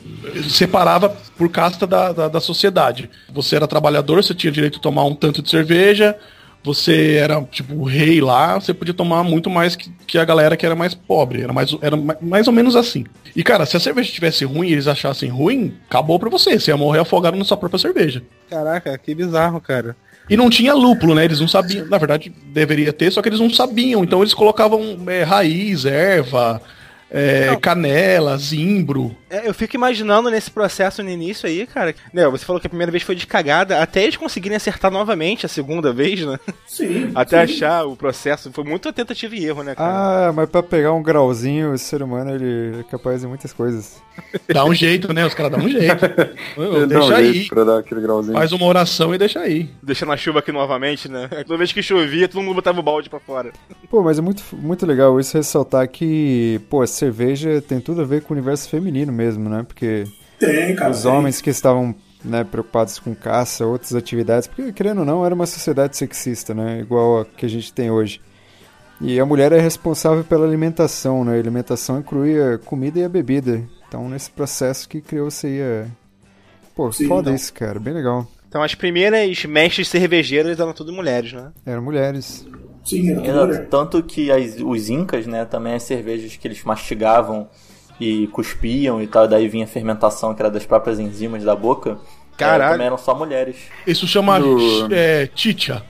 [0.49, 3.11] separava por casta da, da, da sociedade.
[3.33, 6.17] Você era trabalhador, você tinha direito de tomar um tanto de cerveja.
[6.65, 10.57] Você era, tipo, o rei lá, você podia tomar muito mais que, que a galera
[10.57, 11.43] que era mais pobre.
[11.43, 13.05] Era mais, era ma- mais ou menos assim.
[13.37, 16.59] E, cara, se a cerveja tivesse ruim e eles achassem ruim, acabou pra você.
[16.59, 18.23] Você ia morrer afogado na sua própria cerveja.
[18.49, 19.95] Caraca, que bizarro, cara.
[20.31, 21.25] E não tinha lúpulo, né?
[21.27, 21.87] Eles não sabiam.
[21.87, 24.03] Na verdade, deveria ter, só que eles não sabiam.
[24.03, 26.63] Então eles colocavam é, raiz, erva,
[27.17, 27.61] é, Não.
[27.61, 29.15] canela, zimbro.
[29.31, 31.95] É, eu fico imaginando nesse processo no início aí, cara.
[32.13, 35.47] Né, você falou que a primeira vez foi de cagada, até eles conseguirem acertar novamente
[35.47, 36.39] a segunda vez, né?
[36.67, 37.11] Sim.
[37.15, 37.55] Até sim.
[37.55, 38.51] achar o processo.
[38.53, 40.29] Foi muita tentativa e erro, né, cara?
[40.29, 44.03] Ah, mas pra pegar um grauzinho, o ser humano ele é capaz de muitas coisas.
[44.53, 45.25] Dá um jeito, né?
[45.25, 46.05] Os caras dão um jeito.
[46.57, 47.33] Ele dá um deixa aí.
[47.33, 48.35] jeito pra dar aquele grauzinho.
[48.37, 49.69] Faz uma oração e deixa aí.
[49.83, 51.29] Deixando a chuva aqui novamente, né?
[51.47, 53.53] Toda vez que chovia, todo mundo botava o balde pra fora.
[53.91, 58.05] Pô, mas é muito, muito legal isso ressaltar que, pô, a cerveja tem tudo a
[58.05, 59.63] ver com o universo feminino mesmo, né?
[59.67, 60.05] Porque
[60.39, 60.91] Tem, cara.
[60.91, 61.11] os tem.
[61.11, 61.95] homens que estavam
[62.25, 66.81] né, preocupados com caça, outras atividades, porque querendo ou não, era uma sociedade sexista, né?
[66.81, 68.21] Igual a que a gente tem hoje.
[69.01, 71.37] E a mulher é responsável pela alimentação, né?
[71.37, 73.63] A alimentação incluía a comida e a bebida.
[73.87, 75.87] Então, nesse processo que criou-se aí a...
[76.75, 77.35] Pô, Sim, foda então.
[77.35, 77.79] isso, cara.
[77.79, 78.27] Bem legal.
[78.49, 81.53] Então as primeiras mestres cervejeiras eram tudo mulheres, né?
[81.67, 82.47] Eram mulheres.
[82.85, 83.47] Sim, Exato.
[83.47, 83.67] mulher.
[83.69, 87.49] Tanto que as- os incas, né, também as cervejas que eles mastigavam
[88.01, 91.97] e cuspiam e tal, daí vinha a fermentação que era das próprias enzimas da boca.
[92.37, 92.65] Caralho.
[92.65, 93.57] eh, também eram só mulheres.
[93.87, 95.83] Isso chama Do- é, chicha.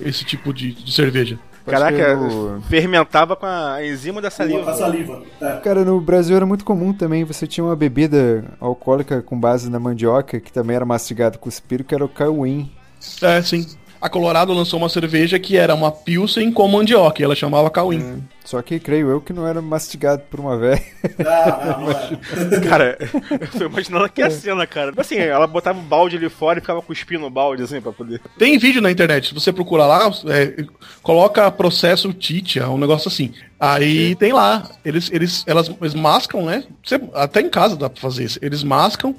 [0.00, 1.36] Esse tipo de, de cerveja.
[1.66, 4.74] Caraca, no- fermentava com a enzima da Com a saliva.
[4.74, 5.22] saliva.
[5.40, 5.56] É.
[5.56, 7.24] Cara, no Brasil era muito comum também.
[7.24, 11.82] Você tinha uma bebida alcoólica com base na mandioca, que também era mastigado com cuspiro,
[11.84, 12.70] que era o cauim.
[13.20, 13.66] É, sim.
[14.00, 18.22] A Colorado lançou uma cerveja que era uma Pilsen com mandioca, e ela chamava Cauim.
[18.44, 20.82] Só que creio eu que não era mastigado por uma velha.
[21.18, 22.60] Não, não, não é.
[22.60, 22.96] Cara,
[23.30, 24.92] eu tô imaginando que a cena, cara.
[24.96, 28.20] Assim, ela botava o balde ali fora e ficava cuspindo o balde, assim, pra poder.
[28.38, 30.64] Tem vídeo na internet, se você procurar lá, é,
[31.02, 33.34] coloca processo Titia, um negócio assim.
[33.60, 36.64] Aí tem lá, eles, eles, elas, eles mascam, né?
[36.82, 38.38] Você- até em casa dá pra fazer isso.
[38.40, 39.14] Eles mascam,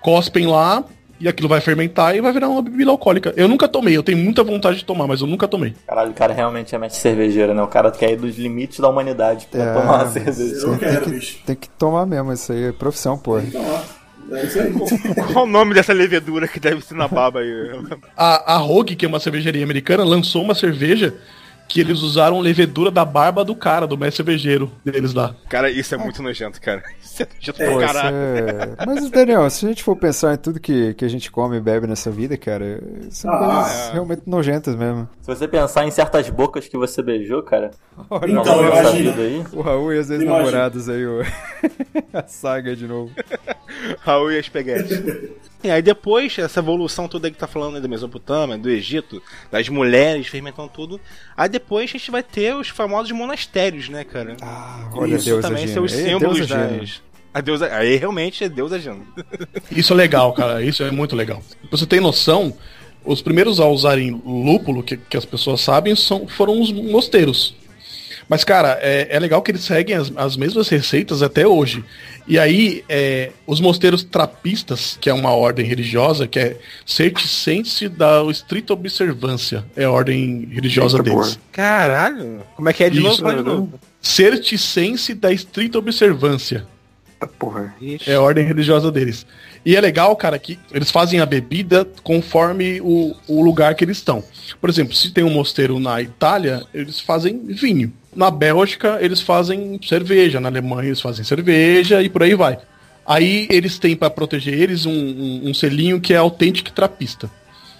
[0.00, 0.84] cospem lá,
[1.20, 3.32] e aquilo vai fermentar e vai virar uma bebida alcoólica.
[3.36, 5.74] Eu nunca tomei, eu tenho muita vontade de tomar, mas eu nunca tomei.
[5.86, 7.62] Caralho, o cara realmente é mestre cervejeiro, né?
[7.62, 10.66] O cara quer ir dos limites da humanidade pra É, tomar uma cerveja.
[10.66, 11.38] Eu Tem quero, que, bicho.
[11.44, 13.38] tem que tomar mesmo, isso aí é profissão, pô.
[13.38, 14.72] Então, ó, é isso aí.
[15.32, 17.70] Qual o nome dessa levedura que deve ser na baba aí?
[18.16, 21.14] A, a Rogue, que é uma cervejaria americana, lançou uma cerveja
[21.70, 25.36] que eles usaram levedura da barba do cara, do mestre cervejeiro deles lá.
[25.48, 26.82] Cara, isso é muito nojento, cara.
[27.00, 28.16] Isso é nojento Pô, pra caralho.
[28.16, 28.86] é...
[28.86, 31.60] Mas, Daniel, se a gente for pensar em tudo que, que a gente come e
[31.60, 33.92] bebe nessa vida, cara, são Ah, coisas é.
[33.92, 35.08] realmente nojentas mesmo.
[35.20, 37.70] Se você pensar em certas bocas que você beijou, cara,
[38.08, 39.12] ao Então, imagina.
[39.12, 41.20] vida aí, O Raul e as ex-namoradas aí, o...
[42.12, 43.12] a saga de novo.
[44.00, 44.94] Raul e a espaguete.
[45.62, 50.26] E aí depois, essa evolução toda que tá falando da Mesopotâmia, do Egito, das mulheres
[50.26, 51.00] fermentando tudo.
[51.36, 54.36] Aí depois a gente vai ter os famosos monastérios, né, cara?
[54.40, 55.74] Ah, olha Isso Deus também agindo.
[55.74, 56.80] são os Ei, símbolos Deus agindo.
[56.80, 57.02] das.
[57.32, 59.06] A Deus, aí realmente é Deus agindo.
[59.70, 60.62] Isso é legal, cara.
[60.62, 61.42] Isso é muito legal.
[61.68, 62.56] Pra você ter noção,
[63.04, 67.54] os primeiros a usarem lúpulo, que, que as pessoas sabem, são, foram os mosteiros.
[68.30, 71.84] Mas, cara, é, é legal que eles seguem as, as mesmas receitas até hoje.
[72.28, 76.56] E aí, é, os mosteiros trapistas, que é uma ordem religiosa, que é
[76.86, 81.34] Certicense da Estrita Observância, é a ordem religiosa Eita, deles.
[81.34, 81.40] porra.
[81.50, 82.42] Caralho!
[82.54, 83.36] Como é que é de Isso, novo?
[83.36, 83.80] De novo.
[84.00, 86.64] Certicense da Estrita Observância.
[87.36, 87.74] Porra.
[88.06, 89.26] É a ordem religiosa deles.
[89.66, 93.96] E é legal, cara, que eles fazem a bebida conforme o, o lugar que eles
[93.96, 94.22] estão.
[94.60, 97.92] Por exemplo, se tem um mosteiro na Itália, eles fazem vinho.
[98.14, 100.40] Na Bélgica, eles fazem cerveja.
[100.40, 102.58] Na Alemanha, eles fazem cerveja e por aí vai.
[103.06, 107.30] Aí eles têm para proteger eles um, um, um selinho que é autêntico trapista.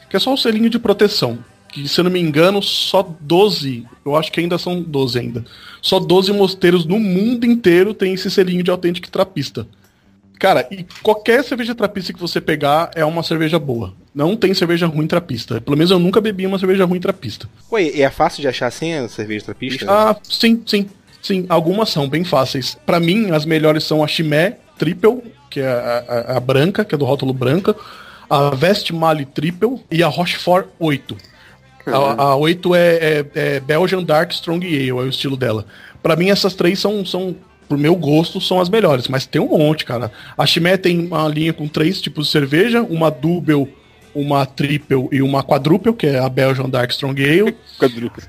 [0.08, 1.38] Que é só um selinho de proteção.
[1.68, 5.44] Que, se eu não me engano, só 12, eu acho que ainda são 12 ainda.
[5.80, 9.66] Só 12 mosteiros no mundo inteiro tem esse selinho de autêntico trapista.
[10.40, 13.92] Cara, e qualquer cerveja trapista que você pegar é uma cerveja boa.
[14.14, 15.60] Não tem cerveja ruim trapista.
[15.60, 17.46] Pelo menos eu nunca bebi uma cerveja ruim trapista.
[17.70, 19.84] Ué, e é fácil de achar assim a cerveja trapista?
[19.86, 20.88] Ah, sim, sim,
[21.22, 21.44] sim.
[21.48, 22.76] Algumas são bem fáceis.
[22.86, 26.94] Pra mim, as melhores são a Chimé Triple, que é a, a- a branca, que
[26.94, 27.76] é do rótulo branca,
[28.28, 31.16] a Vestmale Triple e a Rochefort 8.
[31.86, 35.66] A, a 8 é, é, é Belgian Dark Strong Ale, é o estilo dela.
[36.02, 37.36] Pra mim, essas três são, são,
[37.70, 39.06] pro meu gosto, são as melhores.
[39.06, 40.10] Mas tem um monte, cara.
[40.36, 43.68] A Chimé tem uma linha com três tipos de cerveja, uma Double,
[44.14, 47.56] uma Triple e uma Quadruple, que é a Belgian Dark Strong Ale.
[47.78, 48.28] Quadrúpede.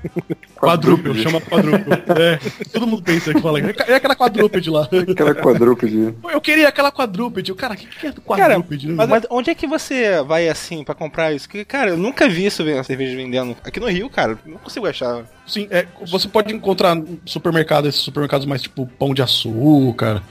[0.56, 2.02] Quadrúpede, chama quadrúpede.
[2.22, 2.38] É,
[2.72, 3.58] todo mundo pensa que fala.
[3.58, 4.88] É aquela quadrúpede lá.
[5.10, 6.14] Aquela quadrúpede.
[6.32, 7.50] Eu queria aquela quadrúpede.
[7.52, 8.88] O Cara, o que, que é Cara, quadrúpede?
[8.88, 9.06] né?
[9.06, 11.48] mas, onde é que você vai assim pra comprar isso?
[11.48, 13.56] Que, cara, eu nunca vi isso vendo cerveja vendendo.
[13.64, 15.24] Aqui no Rio, cara, não consigo achar.
[15.46, 20.22] Sim, é, você pode encontrar supermercado, esses supermercados mais tipo Pão de Açúcar,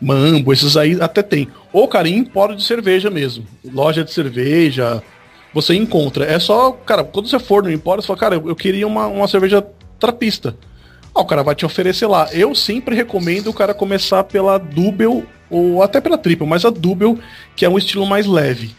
[0.00, 1.48] Mambo, esses aí até tem.
[1.72, 3.44] Ou, cara, em empório de cerveja mesmo.
[3.64, 5.02] Loja de cerveja,
[5.52, 6.24] você encontra.
[6.24, 9.28] É só, cara, quando você for no empório, você fala, cara, eu, queria uma, uma
[9.28, 9.64] cerveja
[9.98, 10.56] trapista.
[11.14, 12.28] Ah, o cara vai te oferecer lá.
[12.32, 17.18] Eu sempre recomendo o cara começar pela Double ou até pela Triple, mas a Double,
[17.56, 18.74] que é um estilo mais leve.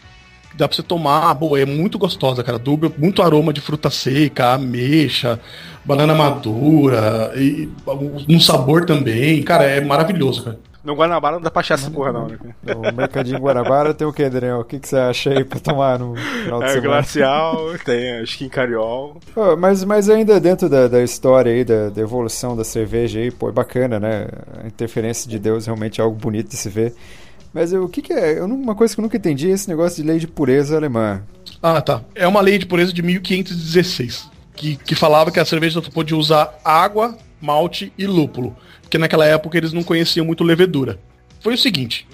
[0.54, 2.58] Dá pra você tomar, boa, é muito gostosa, cara.
[2.58, 5.40] Double, muito aroma de fruta seca, ameixa,
[5.84, 7.68] banana madura, e
[8.28, 9.42] um sabor também.
[9.42, 10.71] Cara, é maravilhoso, cara.
[10.84, 12.38] No Guanabara não dá pra achar essa porra, não, né?
[12.64, 14.60] No Mercadinho Guarabara tem o que, Daniel?
[14.60, 16.80] O que, que você acha aí pra tomar no final de É o semana?
[16.80, 19.16] Glacial, tem a Skin Cariol.
[19.32, 23.30] Pô, mas, mas ainda dentro da, da história aí, da, da evolução da cerveja aí,
[23.30, 24.26] pô, é bacana, né?
[24.62, 26.92] A interferência de Deus realmente é algo bonito de se ver.
[27.54, 28.38] Mas eu- o que, que é?
[28.38, 30.76] Eu, não- uma coisa que eu nunca entendi é esse negócio de lei de pureza
[30.76, 31.22] alemã.
[31.62, 32.00] Ah, tá.
[32.14, 36.16] É uma lei de pureza de 1516, que, que falava que a cerveja só podia
[36.16, 38.56] usar água, malte e lúpulo.
[38.80, 40.98] Porque naquela época eles não conheciam muito levedura.
[41.40, 42.06] Foi o seguinte,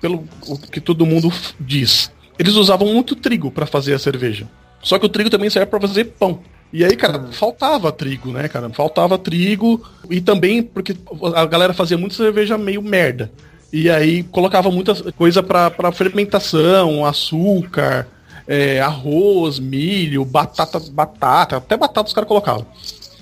[0.00, 4.48] pelo o que todo mundo diz, eles usavam muito trigo para fazer a cerveja.
[4.82, 6.40] Só que o trigo também serve para fazer pão.
[6.72, 8.70] E aí, cara, faltava trigo, né, cara?
[8.70, 10.96] Faltava trigo e também porque
[11.34, 13.30] a galera fazia muita cerveja meio merda.
[13.72, 18.06] E aí colocava muita coisa pra pra fermentação, açúcar,
[18.46, 22.66] é, arroz, milho, batata, batata, até batata os caras colocavam.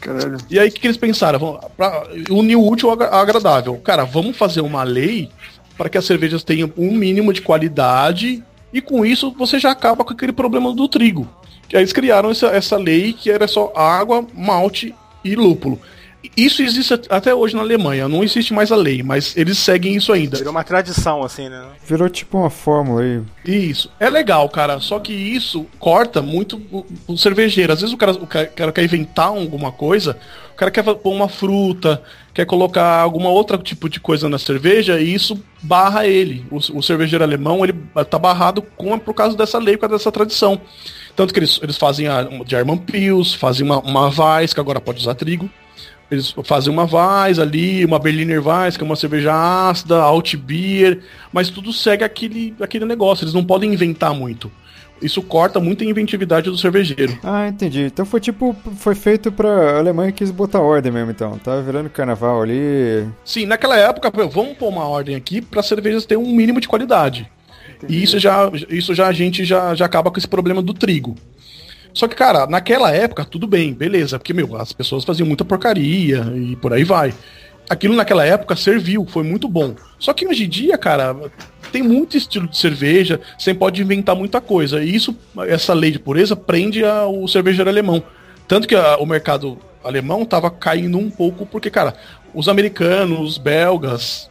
[0.00, 0.38] Caralho.
[0.48, 1.60] E aí o que, que eles pensaram?
[1.76, 3.76] Pra unir o útil ao agra- ao agradável.
[3.76, 5.28] Cara, vamos fazer uma lei
[5.76, 8.42] para que as cervejas tenham um mínimo de qualidade
[8.72, 11.28] e com isso você já acaba com aquele problema do trigo.
[11.68, 14.94] Que aí eles criaram essa, essa lei que era só água, malte
[15.24, 15.78] e lúpulo.
[16.36, 19.94] Isso existe at- até hoje na Alemanha, não existe mais a lei, mas eles seguem
[19.94, 20.36] isso ainda.
[20.36, 21.64] Virou uma tradição, assim, né?
[21.86, 23.20] Virou tipo uma fórmula aí.
[23.44, 23.90] Isso.
[24.00, 24.80] É legal, cara.
[24.80, 27.72] Só que isso corta muito o, o cervejeiro.
[27.72, 30.18] Às vezes o cara, o ca- cara quer inventar alguma coisa,
[30.52, 32.02] o cara quer pôr uma fruta,
[32.34, 36.44] quer colocar alguma outra tipo de coisa na cerveja e isso barra ele.
[36.50, 37.74] O, o cervejeiro alemão, ele
[38.10, 40.60] tá barrado com, por causa dessa lei, por causa dessa tradição.
[41.14, 44.98] Tanto que eles, eles fazem a German Pils, fazem uma, uma Weiss, que agora pode
[45.00, 45.48] usar trigo.
[46.10, 49.32] Eles fazem uma Weiss ali, uma Berliner Weiss, que é uma cerveja
[49.68, 51.00] ácida, Altbier,
[51.32, 54.50] mas tudo segue aquele, aquele negócio, eles não podem inventar muito.
[55.00, 57.16] Isso corta muito a inventividade do cervejeiro.
[57.22, 57.82] Ah, entendi.
[57.82, 61.38] Então foi tipo, foi feito pra Alemanha que quis botar ordem mesmo, então.
[61.38, 63.06] Tava virando carnaval ali.
[63.24, 67.30] Sim, naquela época, vamos pôr uma ordem aqui para cervejas terem um mínimo de qualidade.
[67.88, 71.14] E isso já, isso já a gente já, já acaba com esse problema do trigo.
[71.92, 76.24] Só que, cara, naquela época, tudo bem, beleza, porque, meu, as pessoas faziam muita porcaria
[76.36, 77.12] e por aí vai.
[77.68, 79.74] Aquilo naquela época serviu, foi muito bom.
[79.98, 81.14] Só que hoje em dia, cara,
[81.70, 84.82] tem muito estilo de cerveja, você pode inventar muita coisa.
[84.82, 85.14] E isso,
[85.46, 88.02] essa lei de pureza prende a, o cervejeiro alemão.
[88.46, 91.94] Tanto que a- o mercado alemão tava caindo um pouco, porque, cara,
[92.32, 94.30] os americanos, os belgas,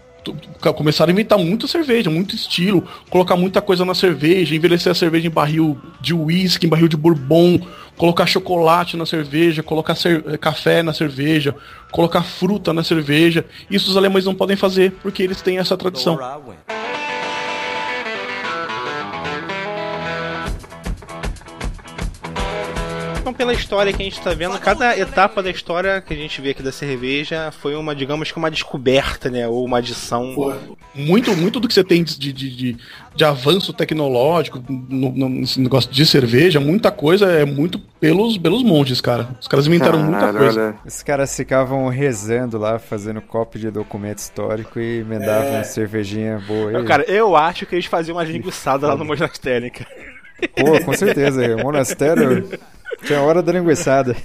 [0.75, 5.27] começaram a inventar muita cerveja, muito estilo, colocar muita coisa na cerveja, envelhecer a cerveja
[5.27, 7.59] em barril de uísque, em barril de bourbon,
[7.95, 11.55] colocar chocolate na cerveja, colocar cer- eh, café na cerveja,
[11.91, 13.45] colocar fruta na cerveja.
[13.69, 16.15] Isso os alemães não podem fazer, porque eles têm essa tradição.
[23.37, 26.49] Pela história que a gente tá vendo, cada etapa da história que a gente vê
[26.49, 29.47] aqui da cerveja foi uma, digamos que uma descoberta, né?
[29.47, 30.33] Ou uma adição.
[30.35, 30.53] Pô,
[30.95, 32.77] Muito, muito do que você tem de, de, de,
[33.15, 38.63] de avanço tecnológico no, no- nesse negócio de cerveja, muita coisa é muito pelos, pelos
[38.63, 39.27] monges, cara.
[39.39, 40.61] Os caras inventaram muita Caralho, coisa.
[40.67, 40.75] olha.
[40.85, 45.55] Os caras ficavam rezando lá, fazendo cópia de documento histórico e emendavam É.
[45.57, 46.83] uma cervejinha boa.
[46.83, 49.89] Cara, eu acho que eles faziam uma linguiçada lá no monastério, cara.
[50.55, 51.55] Pô, com certeza.
[51.55, 52.47] O monastério
[53.03, 54.15] tinha hora da linguiçada.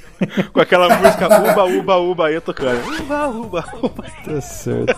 [0.53, 2.81] Com aquela música uba, uba, uba aí tocando.
[3.01, 4.05] Uba, uba, uba.
[4.25, 4.95] Tá certo.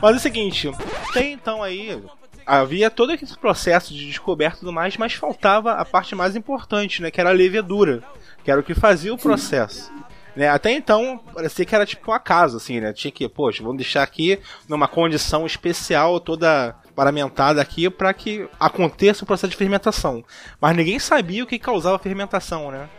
[0.00, 0.70] Mas é o seguinte,
[1.12, 2.00] tem então aí.
[2.46, 7.00] Havia todo esse processo de descoberta e tudo mais, mas faltava a parte mais importante,
[7.00, 7.10] né?
[7.10, 8.02] Que era a levedura.
[8.42, 9.92] Que era o que fazia o processo.
[10.34, 12.92] Né, até então, parecia que era tipo um acaso, assim, né?
[12.92, 19.24] Tinha que, poxa, vamos deixar aqui numa condição especial, toda paramentada aqui, para que aconteça
[19.24, 20.22] o processo de fermentação.
[20.60, 22.90] Mas ninguém sabia o que causava a fermentação, né?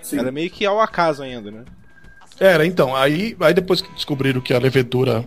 [0.00, 0.16] sim.
[0.16, 1.64] Era meio que ao acaso ainda, né?
[2.38, 5.24] Era, então, aí, aí depois que descobriram que a levedura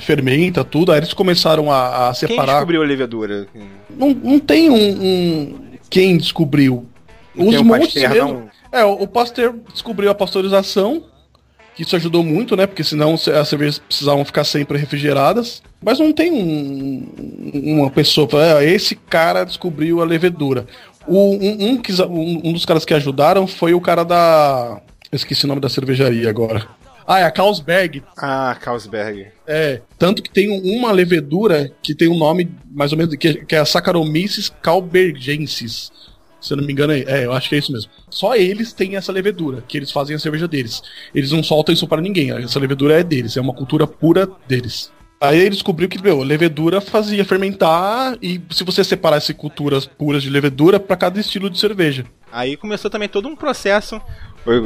[0.00, 2.54] fermenta tudo, aí eles começaram a, a Quem separar.
[2.54, 3.46] descobriu a levedura?
[3.90, 6.88] Não, não tem um, um- Quem descobriu?
[7.34, 8.28] Não Os Pasteur, mesmo.
[8.32, 8.48] não?
[8.72, 11.04] É, o, Pasteur descobriu a pasteurização,
[11.78, 12.66] isso ajudou muito, né?
[12.66, 15.62] Porque senão se- as cervejas precisavam ficar sempre refrigeradas.
[15.82, 20.66] Mas não tem um- uma pessoa, fala, "Ah, esse cara descobriu a levedura.
[21.06, 24.80] O- um, um que- um- um dos caras que ajudaram foi o cara da.
[25.12, 26.66] Eu esqueci o nome da cervejaria agora.
[27.06, 28.02] Ah, é a Carlsberg.
[28.16, 29.26] Ah, Carlsberg.
[29.46, 33.54] É, tanto que tem uma levedura que tem um nome mais ou menos, que, que
[33.54, 35.92] é a Saccharomyces calbergensis.
[36.44, 37.90] Se eu não me engano, é, é, eu acho que é isso mesmo.
[38.10, 40.82] Só eles têm essa levedura, que eles fazem a cerveja deles.
[41.14, 44.92] Eles não soltam isso para ninguém, essa levedura é deles, é uma cultura pura deles.
[45.18, 50.28] Aí ele descobriu que, meu, levedura fazia fermentar e se você separasse culturas puras de
[50.28, 52.04] levedura para cada estilo de cerveja.
[52.30, 53.98] Aí começou também todo um processo,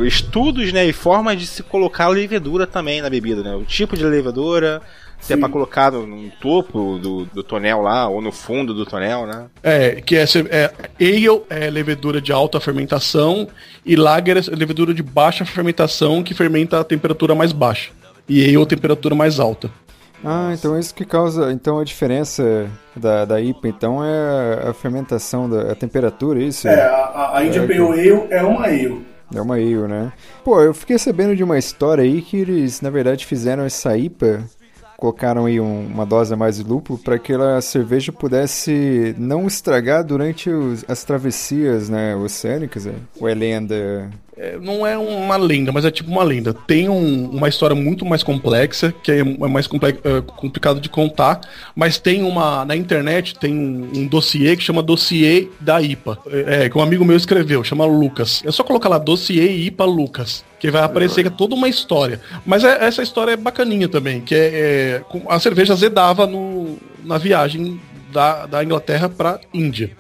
[0.04, 3.54] estudos, né, e formas de se colocar levedura também na bebida, né?
[3.54, 4.82] O tipo de levedura,
[5.20, 8.86] se é pra colocar no, no topo do, do tonel lá, ou no fundo do
[8.86, 9.46] tonel, né?
[9.62, 13.48] É, que é, é ale é levedura de alta fermentação
[13.84, 17.90] e lager é levedura de baixa fermentação que fermenta a temperatura mais baixa.
[18.28, 19.70] E ale temperatura mais alta.
[20.24, 21.52] Ah, então é isso que causa.
[21.52, 26.66] Então a diferença da, da IPA então é a fermentação, da a temperatura, é isso?
[26.68, 29.06] É, a, a- India Pale Ale é uma ale.
[29.34, 30.12] É uma ale, né?
[30.44, 34.42] Pô, eu fiquei sabendo de uma história aí que eles, na verdade, fizeram essa IPA,
[34.98, 39.46] colocaram aí um- uma dose a mais de lúpulo para que a cerveja pudesse não
[39.46, 42.94] estragar durante os- as travessias, né, oceânicas, é?
[43.20, 44.10] Ou é lenda?
[44.40, 46.54] É, não é uma lenda, mas é tipo uma lenda.
[46.54, 51.40] Tem um- uma história muito mais complexa, que é é mais é, complicado de contar,
[51.74, 52.64] mas tem uma.
[52.64, 56.18] Na internet tem um, um dossiê que chama Dossiê da IPA.
[56.30, 58.40] É, é, que um amigo meu escreveu, chama Lucas.
[58.46, 62.20] É só colocar lá Dossiê IPA Lucas, que vai aparecer que é toda uma história.
[62.46, 67.18] Mas é- essa história é bacaninha também, que é, é, a cerveja azedava no, na
[67.18, 67.80] viagem
[68.12, 69.90] da, da Inglaterra pra Índia.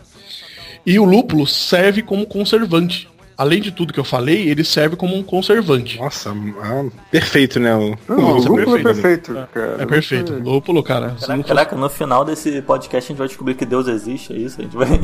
[0.86, 3.08] E o lúpulo serve como conservante.
[3.38, 5.96] Além de tudo que eu falei, ele serve como um conservante.
[5.96, 6.30] Nossa,
[6.60, 7.72] ah, perfeito, né?
[7.72, 9.76] O, Não, o Isso é lúpulo é perfeito, perfeito, cara.
[9.78, 10.32] É perfeito.
[10.42, 11.06] Lúpulo, cara.
[11.10, 14.36] Caraca, fosse- caraca, no final desse podcast a gente vai descobrir que Deus existe, é
[14.36, 14.60] isso?
[14.60, 14.88] A gente vai.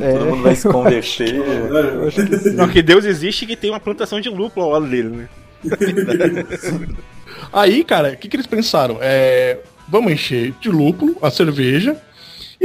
[0.00, 0.12] É.
[0.12, 1.34] Todo mundo vai se converter.
[2.54, 5.28] Não, que Deus existe e que tem uma plantação de lúpulo ao lado dele, né?
[7.52, 8.98] Aí, cara, o que, que eles pensaram?
[9.00, 9.58] É,
[9.88, 11.96] vamos encher de lúpulo a cerveja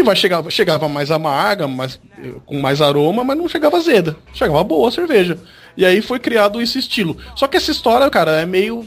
[0.02, 2.00] e vai chegar, chegava mais amarga, mais,
[2.46, 4.16] com mais aroma, mas não chegava azeda.
[4.34, 5.38] Chegava boa a cerveja.
[5.78, 7.16] E aí foi criado esse estilo.
[7.34, 8.86] Só que essa história, cara, é meio.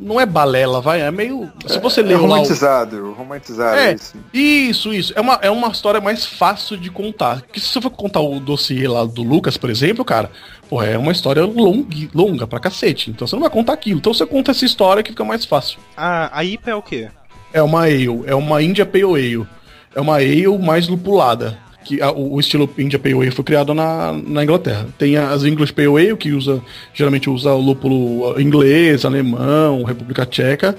[0.00, 1.02] Não é balela, vai.
[1.02, 1.52] É meio.
[1.66, 2.20] Se você É ler lá.
[2.22, 4.14] o- romantizado, romantizado É, isso.
[4.32, 5.12] isso, isso.
[5.14, 7.42] É uma, é uma história mais fácil de contar.
[7.42, 10.30] Que se você for contar o dossiê lá do Lucas, por exemplo, cara,
[10.70, 13.10] porra, é uma história long, longa pra cacete.
[13.10, 13.98] Então você não vai contar aquilo.
[13.98, 15.78] Então você conta essa história que fica mais fácil.
[15.94, 17.08] Ah, a IPA é o quê?
[17.52, 19.46] É uma ale, é uma India Pale Ale.
[19.94, 21.58] É uma ale mais lupulada.
[21.84, 24.86] Que a- o, o estilo India Pale Ale foi criado na, na Inglaterra.
[24.98, 26.62] Tem as English Pale Ale, que usa,
[26.94, 30.76] geralmente usa o lúpulo inglês, alemão, República Tcheca.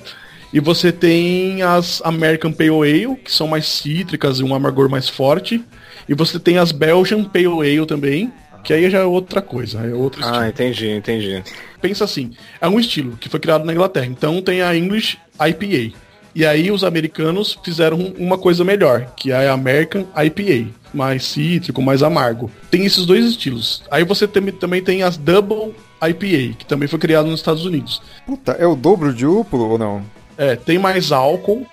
[0.54, 5.10] E você tem as American Pale Ale, que são mais cítricas e um amargor mais
[5.10, 5.62] forte.
[6.08, 8.32] E você tem as Belgian Pale Ale também,
[8.64, 10.38] que aí já é outra coisa, é outro estilo.
[10.40, 11.44] Ah, entendi, entendi.
[11.82, 14.06] Pensa assim, é um estilo que foi criado na Inglaterra.
[14.06, 15.98] Então tem a English IPA.
[16.36, 21.82] E aí os americanos fizeram uma coisa melhor, que é a American IPA, mais cítrico,
[21.82, 22.50] mais amargo.
[22.72, 23.84] Tem esses dois estilos.
[23.92, 28.02] Aí você tem- também tem as Double IPA, que também foi criado nos Estados Unidos.
[28.26, 30.02] Puta, é o dobro de úpulo ou não?
[30.38, 31.68] É, tem mais álcool,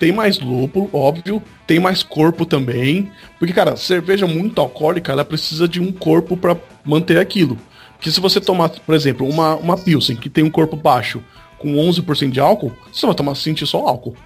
[0.00, 3.10] tem mais lúpulo, óbvio, tem mais corpo também.
[3.38, 7.56] Porque, cara, cerveja muito alcoólica, ela precisa de um corpo pra manter aquilo.
[7.96, 11.22] Porque se você tomar, por exemplo, uma, uma Pilsen que tem um corpo baixo
[11.60, 14.16] com 11% de álcool, você vai tomar sentir só álcool.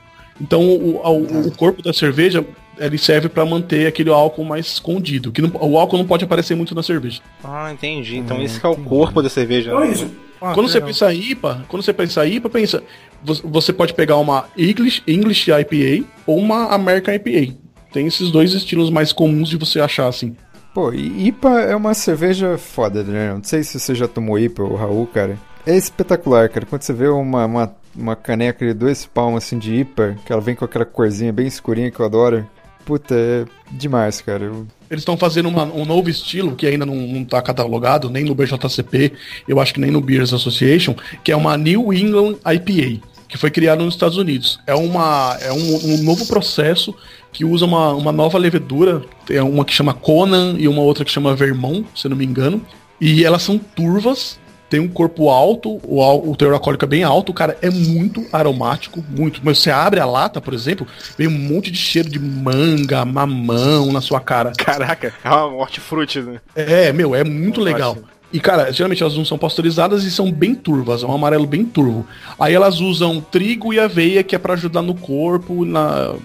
[0.40, 2.44] Então o, o, o corpo da cerveja
[2.78, 5.30] ele serve pra manter aquele álcool mais escondido.
[5.30, 7.20] Que não- o álcool não pode aparecer muito na cerveja.
[7.44, 8.16] Ah, entendi.
[8.16, 9.70] Então esse que é o corpo da cerveja.
[9.70, 10.10] Então é isso.
[10.54, 12.82] quando você pensa em IPA, quando você pensa em IPA, pensa,
[13.22, 17.54] vo- você pode pegar uma English, English IPA ou uma American IPA.
[17.92, 20.34] Tem esses dois estilos mais comuns de você achar assim.
[20.74, 23.32] Pô, e IPA é uma cerveja foda, né?
[23.34, 25.38] Não sei se você já tomou IPA, o Raul, cara.
[25.66, 26.66] É espetacular, cara.
[26.66, 30.40] Quando você vê uma, uma, uma caneca de dois palmos assim de IPA, que ela
[30.42, 32.46] vem com aquela corzinha bem escurinha que eu adoro.
[32.84, 34.44] Puta, é demais, cara.
[34.44, 38.24] Eu- Eles estão fazendo uma- um novo estilo que ainda não, não tá catalogado, nem
[38.24, 39.12] no BJCP,
[39.48, 40.94] eu acho que nem no Beers Association,
[41.24, 44.60] que é uma New England IPA, que foi criado nos Estados Unidos.
[44.66, 46.94] É, uma, é um, um novo processo
[47.32, 51.10] que usa uma, uma nova levedura, tem uma que chama Conan e uma outra que
[51.10, 52.60] chama Vermont, se não me engano.
[53.00, 54.38] E elas são turvas,
[54.74, 59.04] tem um corpo alto, o, o teor alcoólico é bem alto, cara, é muito aromático,
[59.08, 59.40] muito.
[59.44, 60.84] Mas você abre a lata, por exemplo,
[61.16, 64.50] vem um monte de cheiro de manga, mamão na sua cara.
[64.58, 66.40] Caraca, é uma hortifruti, né?
[66.56, 67.92] É, meu, é muito legal.
[67.92, 68.08] Ótimo.
[68.32, 71.64] E, cara, geralmente elas não são pasteurizadas e são bem turvas, é um amarelo bem
[71.64, 72.04] turvo.
[72.36, 76.16] Aí elas usam trigo e aveia, que é pra ajudar no corpo na,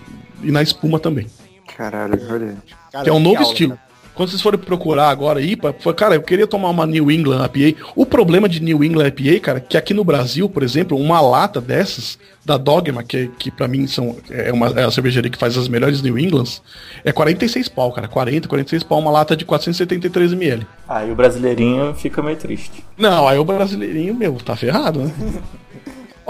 [0.41, 1.28] e na espuma também.
[1.78, 2.58] Caralho, olha.
[2.91, 3.76] Cara, que é um novo aula, estilo.
[3.76, 3.88] cara.
[4.20, 7.80] Quando vocês forem procurar agora IPA, cara, eu queria tomar uma New England IPA.
[7.95, 11.61] O problema de New England IPA, cara, que aqui no Brasil, por exemplo, uma lata
[11.61, 15.57] dessas, da Dogma, que, que para mim são, é, uma, é a cervejaria que faz
[15.57, 16.61] as melhores New Englands,
[17.05, 18.09] é 46 pau, cara.
[18.09, 20.67] 40, 46 pau, uma lata de 473 ml.
[20.86, 22.84] Aí o brasileirinho fica meio triste.
[22.97, 25.13] Não, aí o brasileirinho, meu, tá ferrado, né?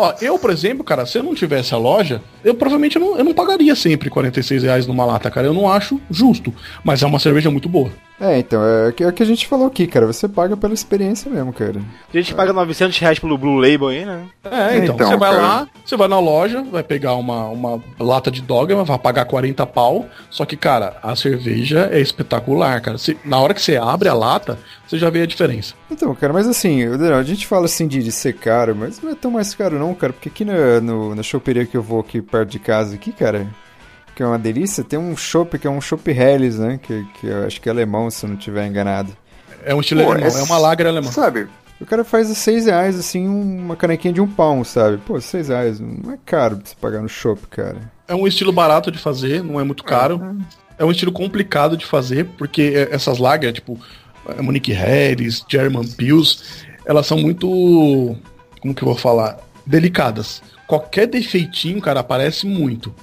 [0.01, 3.23] Ó, eu, por exemplo, cara, se eu não tivesse a loja, eu provavelmente não, eu
[3.25, 5.45] não pagaria sempre 46 reais numa lata, cara.
[5.45, 6.53] Eu não acho justo.
[6.85, 7.91] Mas é uma cerveja muito boa.
[8.21, 10.05] É, então, é o que- é o que a gente falou aqui, cara.
[10.05, 11.79] Você paga pela experiência mesmo, cara.
[12.13, 14.23] A gente paga 900 reais pelo Blue Label aí, né?
[14.43, 15.41] É, então, Então, você vai cara.
[15.41, 19.65] lá, você vai na loja, vai pegar uma, uma lata de dogma, vai pagar 40
[19.65, 20.05] pau.
[20.29, 22.97] Só que, cara, a cerveja é espetacular, cara.
[22.97, 25.73] Você- na hora que você abre a lata, você já vê a diferença.
[25.89, 29.15] Então, cara, mas assim, a gente fala assim de, de ser caro, mas não é
[29.15, 32.21] tão mais caro não, cara, porque aqui na, no, na choperia que eu vou aqui
[32.21, 33.47] perto de casa, aqui, cara,
[34.19, 37.27] que é uma delícia, tem um chopp que é um chopp Helles, né, que, que
[37.27, 39.15] eu acho que é alemão, se eu não estiver enganado.
[39.63, 41.09] É um estilo Pô, alemão, é, uma lager alemã.
[41.09, 41.47] Sabe?
[41.79, 44.97] O cara faz a seis reais, assim, uma canequinha de um palmo, sabe?
[44.97, 47.77] Pô, seis reais, não é caro pra você pagar no chopp, cara.
[48.09, 50.35] É um estilo barato de fazer, não é muito caro.
[50.77, 53.79] É um estilo complicado de fazer, porque é- essas lagers, tipo,
[54.37, 57.47] a Monique Harris, German Pills, elas são muito.
[58.59, 59.37] Como que eu vou falar?
[59.65, 60.41] Delicadas.
[60.67, 62.93] Qualquer defeitinho, cara, aparece muito.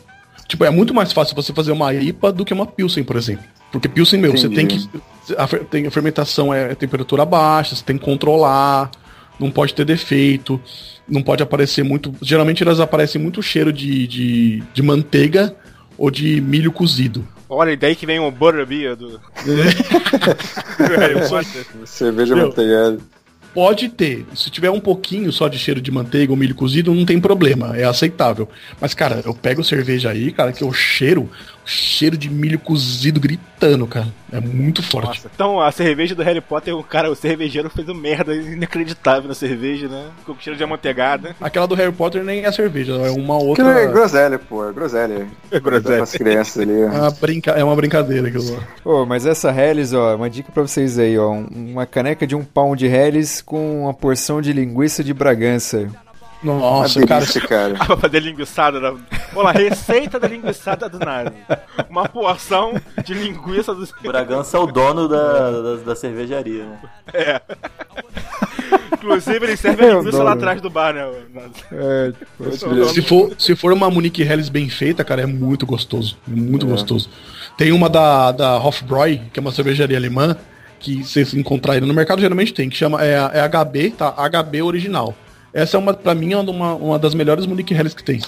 [0.49, 3.45] Tipo, é muito mais fácil você fazer uma IPA do que uma Pilsen, por exemplo.
[3.71, 4.89] Porque Pilsen, meu, você tem Entendi.
[4.89, 5.35] que.
[5.37, 8.91] A, tem, a fermentação é temperatura baixa, você tem que controlar,
[9.41, 10.61] não pode ter defeito,
[11.09, 12.15] não pode aparecer muito.
[12.23, 15.55] Geralmente elas aparecem muito cheiro de, de, de manteiga
[15.99, 17.27] ou de milho cozido.
[17.49, 19.09] Olha, e daí que vem o Butterbeer do...
[19.09, 19.55] do
[20.99, 21.67] Harry Potter.
[21.85, 22.99] Cerveja manteigada.
[23.57, 24.27] Pode ter.
[24.35, 27.75] Se tiver um pouquinho só de cheiro de manteiga ou milho cozido, não tem problema.
[27.75, 28.47] É aceitável.
[28.79, 31.31] Mas, cara, eu pego cerveja aí, cara, que o cheiro,
[31.67, 34.07] cheiro de milho cozido gritando, cara.
[34.33, 35.09] É muito forte.
[35.09, 39.29] Nossa, então a cerveja do Harry Potter, o cara, o cervejeiro fez uma merda inacreditável
[39.29, 40.07] na cerveja, né?
[40.19, 41.35] Ficou com cheiro de amanteigada.
[41.41, 43.81] Aquela do Harry Potter nem é cerveja, é uma Aquilo outra.
[43.83, 44.69] é groselha, pô.
[44.69, 45.27] É groselha.
[45.51, 46.03] É groselha.
[46.03, 46.81] As crianças ali.
[46.81, 47.51] É uma, brinca...
[47.53, 48.63] é uma brincadeira aquilo lá.
[48.85, 52.35] Ô, mas essa Helles, ó, uma dica pra vocês aí, ó, um- uma caneca de
[52.37, 55.89] um pão de Helles com uma porção de linguiça de Bragança.
[56.55, 57.21] Nossa, Uma cara.
[57.21, 57.75] delícia, cara.
[57.81, 58.93] Ah, pra fazer linguiçada da...
[59.35, 61.33] Olha lá, receita da linguiçada do nada.
[61.91, 62.75] Uma porção
[63.05, 63.87] de linguiça do...
[64.03, 66.81] Bragança é o dono da, da, da cervejaria, né?
[68.93, 71.09] Inclusive, ele serve a Eu linguiça lá atrás do bar, né?
[71.73, 76.17] É, tipo, Se for, se for uma Monique Helles bem feita, cara, é muito gostoso.
[76.27, 77.09] É muito gostoso.
[77.57, 80.37] Tem uma da, da Hofbräu, que é uma cervejaria alemã,
[80.79, 84.15] que vocês encontrarem no mercado, geralmente tem, que chama é, é HB, tá?
[84.29, 85.15] HB original.
[85.53, 88.21] Essa é uma, pra mim, é uma, uma das melhores Munich Helles que tem.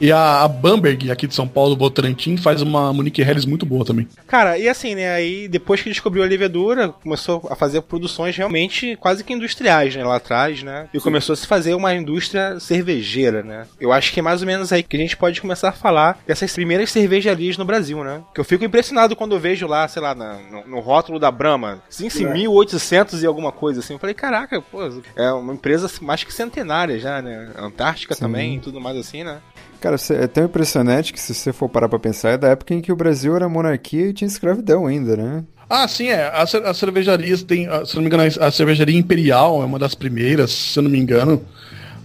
[0.00, 3.84] E a, a Bamberg, aqui de São Paulo, Votorantim, faz uma Munich Helles muito boa
[3.84, 4.06] também.
[4.26, 5.12] Cara, e assim, né?
[5.12, 10.04] Aí depois que descobriu a levedura, começou a fazer produções realmente quase que industriais, né?
[10.04, 10.88] Lá atrás, né?
[10.94, 13.66] E começou a se fazer uma indústria cervejeira, né?
[13.80, 16.18] Eu acho que é mais ou menos aí que a gente pode começar a falar
[16.26, 18.22] dessas primeiras cervejarias no Brasil, né?
[18.34, 21.30] Que eu fico impressionado quando eu vejo lá, sei lá, na- no, no rótulo da
[21.30, 22.32] Brahma, assim, É.
[22.32, 23.94] 1800 e alguma coisa assim.
[23.94, 24.78] Eu falei, caraca, pô,
[25.16, 27.50] é uma empresa mais que centenária já, né?
[27.58, 29.38] Antártica também e tudo mais assim, né?
[29.80, 32.80] Cara, é tão impressionante que se você for parar pra pensar, é da época em
[32.80, 35.44] que o Brasil era monarquia e tinha escravidão ainda, né?
[35.70, 36.30] Ah, sim, é.
[36.34, 39.78] As, cer- as cervejarias tem, ah, se não me engano, a cervejaria Imperial é uma
[39.78, 41.42] das primeiras, se não me engano.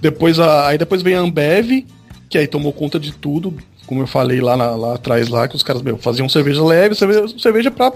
[0.01, 1.85] Depois a, aí depois vem a Ambev,
[2.29, 3.55] que aí tomou conta de tudo,
[3.87, 6.93] como eu falei lá, na- lá atrás lá, que os caras, meu, faziam cerveja leve,
[6.93, 7.91] cerveja, cerveja pra,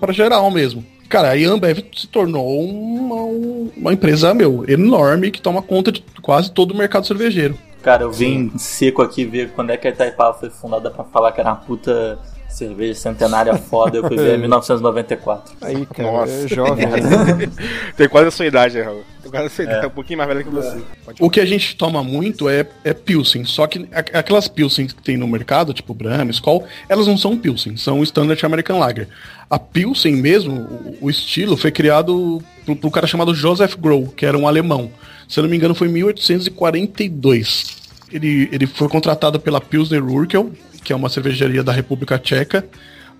[0.00, 0.82] pra geral mesmo.
[1.08, 6.02] Cara, aí a Ambev se tornou uma, uma empresa, meu, enorme que toma conta de
[6.22, 7.58] quase todo o mercado cervejeiro.
[7.82, 11.32] Cara, eu vim seco aqui ver quando é que a Itaipava foi fundada pra falar
[11.32, 12.18] que era uma puta
[12.52, 13.98] cerveja centenária foda.
[13.98, 15.54] Eu fui ver em 1994.
[15.60, 16.32] Aí, cara, Nossa.
[16.32, 16.86] é jovem.
[16.86, 17.50] né?
[17.96, 19.02] Tem quase a sua idade, né, Raul?
[19.22, 20.82] Tem quase a sua idade, um pouquinho mais velho que você.
[21.04, 24.94] Pode O que a gente toma muito é, é Pilsen, só que aquelas Pilsen que
[24.94, 29.08] tem no mercado, tipo Brahma, Skol, elas não são Pilsen, são Standard American Lager.
[29.48, 34.08] A Pilsen mesmo, o, o estilo, foi criado por, por um cara chamado Joseph Grohl,
[34.08, 34.90] que era um alemão.
[35.32, 37.64] Se eu não me engano, foi em 1842.
[38.12, 40.52] Ele, ele foi contratado pela Pilsner Urquell,
[40.84, 42.68] que é uma cervejaria da República Tcheca,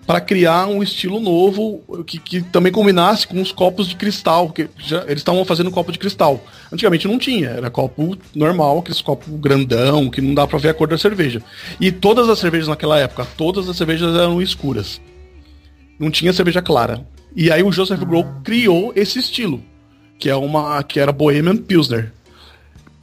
[0.07, 4.69] para criar um estilo novo que, que também combinasse com os copos de cristal, que
[4.77, 6.45] já, eles estavam fazendo copo de cristal.
[6.71, 10.75] Antigamente não tinha, era copo normal, aqueles copo grandão, que não dá pra ver a
[10.75, 11.43] cor da cerveja.
[11.81, 15.01] E todas as cervejas naquela época, todas as cervejas eram escuras.
[15.99, 17.07] Não tinha cerveja clara.
[17.35, 19.63] E aí o Joseph Grohl criou esse estilo,
[20.23, 22.13] que é uma que era Bohemian Pilsner.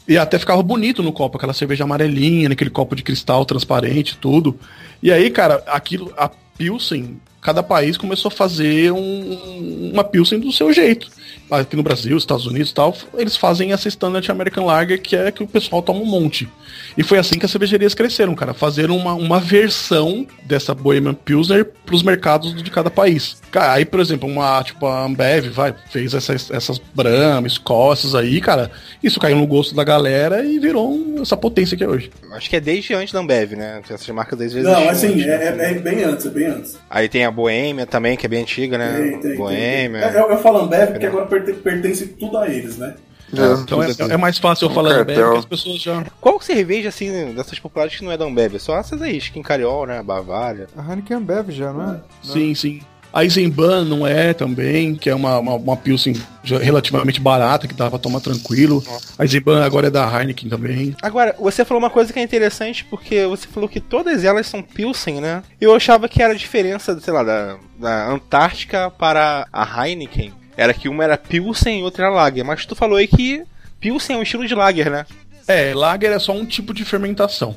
[0.07, 4.57] E até ficava bonito no copo, aquela cerveja amarelinha, naquele copo de cristal transparente, tudo.
[5.03, 10.51] E aí, cara, aquilo, a Pilsen, cada país começou a fazer um- uma Pilsen do
[10.51, 11.07] seu jeito.
[11.51, 15.31] Aqui no Brasil, Estados Unidos e tal, eles fazem essa Standard American Lager, que é
[15.31, 16.47] que o pessoal toma um monte.
[16.95, 18.53] E foi assim que as cervejarias cresceram, cara.
[18.53, 23.41] Fazer uma, uma versão dessa Bohemian Pilsner pros mercados de cada país.
[23.51, 28.39] Cara, aí, por exemplo, uma, tipo, a Ambev, vai, fez essas, essas Brahma, essas aí,
[28.39, 28.69] cara.
[29.01, 32.11] Isso caiu no gosto da galera e virou um- essa potência que é hoje.
[32.33, 33.81] Acho que é desde antes da Ambev, né?
[33.89, 35.65] Essas marcas desde Não, assim, antes, é, né?
[35.65, 36.77] é- é bem antes, é bem antes.
[36.87, 38.97] Aí tem a Boêmia também, que é bem antiga, né?
[38.99, 40.01] Tem, tem, Boêmia.
[40.09, 40.17] tem.
[40.17, 42.95] É, Eu, eu falo Ambev porque agora perte- pertence tudo a eles, né?
[43.31, 45.31] Então é, é mais fácil eu falar Ambev, cartel.
[45.33, 46.03] que as pessoas já...
[46.19, 48.57] Qual cerveja, assim, dessas populares que não é da Ambev?
[48.57, 50.01] Só essas aí, Skin Cariol, né?
[50.01, 50.67] Bavária.
[50.75, 51.99] A Heineken Ambev já, não é?
[52.23, 52.81] Sim, sim.
[53.11, 57.89] A Eisenbahn não é também, que é uma, uma, uma Pilsen relativamente barata, que dá
[57.89, 58.83] pra tomar tranquilo.
[59.17, 60.95] A Eisenbahn agora é da Heineken também.
[61.01, 64.61] Agora, você falou uma coisa que é interessante, porque você falou que todas elas são
[64.61, 65.41] Pilsen, né?
[65.59, 70.33] Eu achava que era a diferença, sei lá, da, da Antártica para a Heineken.
[70.55, 72.45] Era que uma era Pilsen e outra era Lager.
[72.45, 73.43] Mas tu falou aí que
[73.79, 75.05] Pilsen é um estilo de Lager, né?
[75.47, 77.55] É, Lager é só um tipo de fermentação.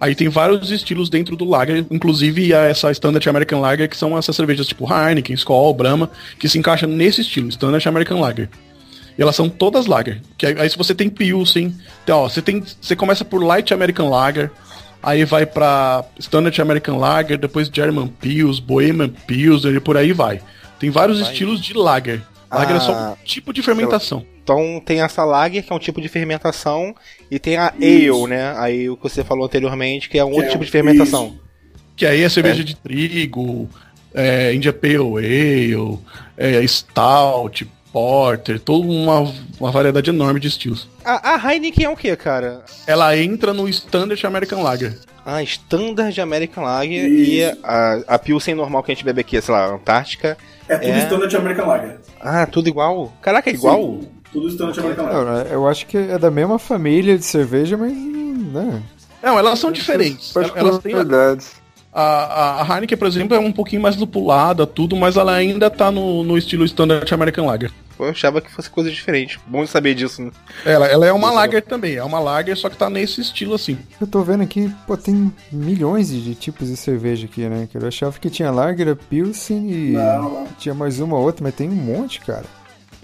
[0.00, 4.36] Aí tem vários estilos dentro do Lager, inclusive essa Standard American Lager, que são essas
[4.36, 8.48] cervejas tipo Heineken, Skol, Brahma, que se encaixam nesse estilo, Standard American Lager.
[9.18, 10.20] E elas são todas Lager.
[10.36, 11.74] Que aí, aí se você tem Pilsen,
[12.04, 14.50] então, ó, você tem, você começa por Light American Lager,
[15.02, 20.42] aí vai pra Standard American Lager, depois German Pils, Bohemian Pilsner e por aí vai.
[20.78, 22.20] Tem vários estilos de Lager.
[22.50, 24.26] Lager é só Ah, um tipo de fermentação.
[24.46, 26.94] Então tem essa Lager, que é um tipo de fermentação,
[27.28, 28.54] e tem a Ale, né?
[28.56, 31.36] Aí o que você falou anteriormente, que é um outro é tipo de fermentação.
[31.96, 33.68] Que aí é cerveja de trigo,
[34.14, 35.98] é, India Pale Ale,
[36.36, 40.88] é, Stout, Porter, toda uma, uma variedade enorme de estilos.
[41.04, 42.62] A, a Heineken é o que, cara?
[42.86, 44.96] Ela entra no Standard American Lager.
[45.24, 47.30] A Standard American Lager Isso.
[47.32, 50.38] e a, a Pilsen normal que a gente bebe aqui, sei lá, Antártica.
[50.68, 50.98] É tudo É.
[50.98, 51.98] Standard American Lager.
[52.20, 53.12] Ah, tudo igual?
[53.20, 53.80] Caraca, é igual?
[53.80, 55.24] Sim, tudo Standard American Lager.
[55.24, 57.92] Não, né, eu acho que é da mesma família de cerveja, mas.
[57.92, 58.82] Né?
[59.22, 60.34] Não, elas são diferentes.
[60.54, 60.94] Elas têm
[61.98, 65.70] a, a, a Heineken, por exemplo, é um pouquinho mais lupulada, tudo, mas ela ainda
[65.70, 67.72] tá no, no estilo Standard American Lager.
[67.98, 69.40] Eu achava que fosse coisa diferente.
[69.46, 70.30] Bom de saber disso, né?
[70.64, 73.78] Ela, ela é uma lager também, é uma lager, só que tá nesse estilo assim.
[73.98, 77.66] Eu tô vendo aqui, pô, tem milhões de, tipos de cerveja aqui, né?
[77.72, 81.70] Eu achava que tinha Lager, Pilsen e Não, tinha mais uma ou outra, mas tem
[81.70, 82.44] um monte, cara.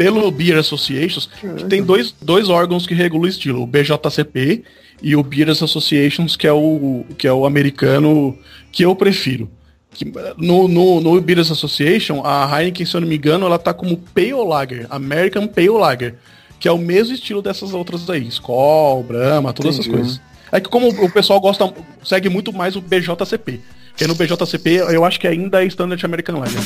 [0.03, 4.65] Pelo Beer Associations, que tem dois, dois órgãos que regulam o estilo, o BJCP
[5.01, 8.37] e o Beers Associations, que é o, que é o americano
[8.73, 9.49] que eu prefiro.
[9.93, 13.73] Que, no, no, no Beers Association, a Heineken, se eu não me engano, ela tá
[13.73, 16.17] como Pale Lager, American Pale Lager,
[16.59, 20.03] que é o mesmo estilo dessas outras aí, Skol, Brahma, todas essas Entendi.
[20.03, 20.21] coisas.
[20.51, 21.73] É que como o pessoal gosta,
[22.05, 23.61] segue muito mais o BJCP.
[23.91, 26.61] Porque no BJCP eu acho que ainda é Standard American Lager.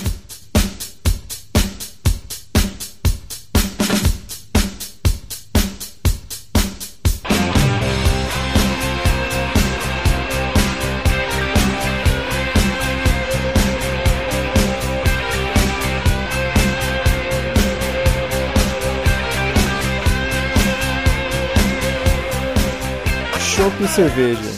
[23.66, 24.50] Chopp e cerveja.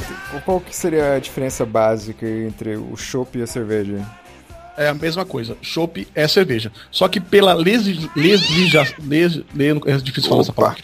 [0.45, 4.05] Qual que seria a diferença básica entre o chopp e a cerveja?
[4.77, 5.57] É a mesma coisa.
[5.63, 6.71] Chopp é cerveja.
[6.91, 8.97] Só que pela legislação.
[9.87, 10.83] é difícil falar essa palavra.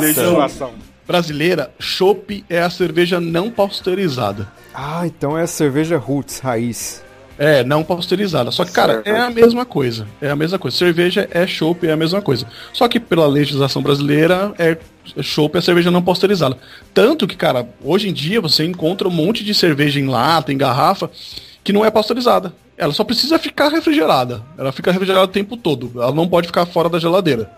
[0.00, 0.72] Legislação.
[1.06, 4.50] Brasileira, chopp é a cerveja não pasteurizada.
[4.72, 7.04] Ah, então é a cerveja roots, raiz.
[7.38, 8.50] É, não pasteurizada.
[8.50, 9.06] Só que, cara, Certo.
[9.06, 10.06] é a mesma coisa.
[10.20, 10.76] É a mesma coisa.
[10.76, 12.46] Cerveja é chopp, é a mesma coisa.
[12.72, 14.76] Só que pela legislação brasileira, é
[15.22, 16.58] chopp é cerveja não pasteurizada.
[16.92, 20.58] Tanto que, cara, hoje em dia você encontra um monte de cerveja em lata, em
[20.58, 21.10] garrafa,
[21.62, 22.52] que não é pasteurizada.
[22.76, 24.42] Ela só precisa ficar refrigerada.
[24.56, 25.92] Ela fica refrigerada o tempo todo.
[25.96, 27.50] Ela não pode ficar fora da geladeira.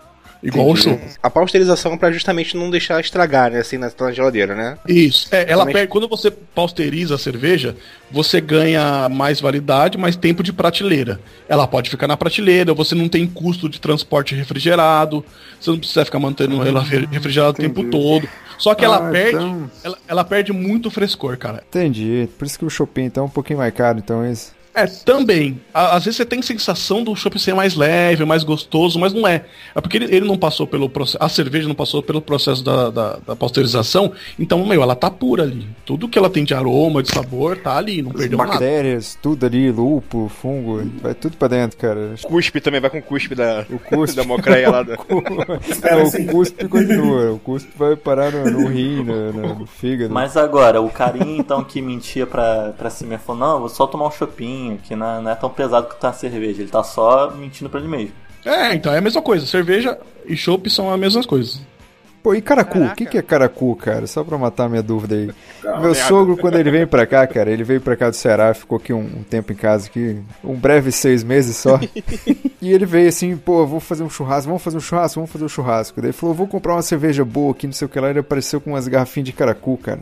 [0.43, 0.99] Igual o chopp.
[1.21, 3.59] A pasteurização é pra justamente não deixar estragar, né?
[3.59, 4.77] Assim, na, na geladeira, né?
[4.87, 5.27] Isso.
[5.31, 7.75] É, ela Também- perde, quando você pasteuriza a cerveja,
[8.11, 11.19] você ganha mais validade, mais tempo de prateleira.
[11.47, 15.23] Ela pode ficar na prateleira, você não tem custo de transporte refrigerado,
[15.59, 18.27] você não precisa ficar mantendo ela re- refrigerada o tempo todo.
[18.57, 21.63] Só que ela Ah, perde, então- ela, ela perde muito frescor, cara.
[21.69, 22.27] Entendi.
[22.37, 24.53] Por isso que o Chopin então é um pouquinho mais caro, então é isso.
[24.73, 25.59] É, também.
[25.73, 29.45] Às vezes você tem sensação do chopp ser mais leve, mais gostoso, mas não é.
[29.75, 31.17] É porque ele, ele não passou pelo processo.
[31.19, 34.13] A cerveja não passou pelo processo da, da, da pasteurização.
[34.39, 35.67] Então, meu, ela tá pura ali.
[35.85, 38.01] Tudo que ela tem de aroma, de sabor, tá ali.
[38.01, 38.51] Não perdeu nada.
[38.51, 42.15] Bactérias, tudo ali, lúpulo, fungo, vai tudo pra dentro, cara.
[42.23, 44.15] Cuspe também, vai com cuspe da, O cuspe.
[44.21, 44.83] da mocreia lá.
[44.83, 44.95] Da...
[45.83, 47.31] É, o cuspe continua.
[47.33, 50.13] O cuspe vai parar no, no rim, no, no- no fígado.
[50.13, 53.85] Mas agora, o carinha então que mentia pra, pra si mesmo falou, não, vou só
[53.87, 56.61] tomar um chopinho, que não, não é tão pesado quanto a cerveja.
[56.61, 58.11] Ele tá só mentindo pra ele mesmo.
[58.45, 59.45] É, então é a mesma coisa.
[59.45, 61.61] Cerveja e chopp são as mesmas coisas.
[62.23, 62.79] Pô, e caracu?
[62.79, 64.05] O que, que é caracu, cara?
[64.05, 65.31] Só pra matar minha dúvida aí.
[65.63, 65.95] Meu merda.
[65.95, 68.93] sogro, quando ele veio pra cá, cara, ele veio pra cá do Ceará, ficou aqui
[68.93, 71.79] um, um tempo em casa, aqui, um breve seis meses só.
[72.61, 75.45] e ele veio assim, pô, vou fazer um churrasco, vamos fazer um churrasco, vamos fazer
[75.45, 75.99] um churrasco.
[75.99, 78.11] Daí ele falou, vou comprar uma cerveja boa aqui, não sei o que lá.
[78.11, 80.01] Ele apareceu com umas garrafinhas de caracu, cara.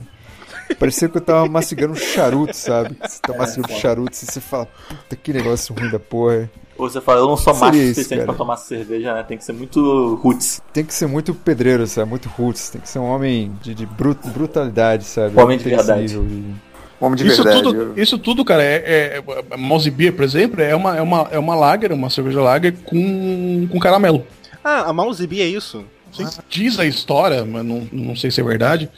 [0.77, 2.95] Parecia que eu tava mastigando um charuto, sabe?
[3.01, 6.49] Você tá mastigando um charuto e você fala, puta, que negócio ruim da porra.
[6.77, 8.23] Ou você fala, eu não sou macho suficiente cara.
[8.25, 9.23] pra tomar cerveja, né?
[9.23, 10.61] Tem que ser muito roots.
[10.71, 12.09] Tem que ser muito pedreiro, sabe?
[12.09, 12.69] Muito roots.
[12.69, 15.37] Tem que ser um homem de, de brut- brutalidade, sabe?
[15.39, 16.07] Homem de verdade.
[16.07, 16.69] de-
[17.01, 17.63] Homem de Isso verdade.
[17.63, 21.27] tudo, isso tudo, cara, é, é, é Mouse Beer, por exemplo, é uma, é uma,
[21.31, 24.25] é uma lager, uma cerveja lager com, com caramelo.
[24.61, 25.85] Ah, a Mouse Bee é isso?
[26.11, 26.25] Sim.
[26.49, 28.89] Diz a história, mas não, não sei se é verdade,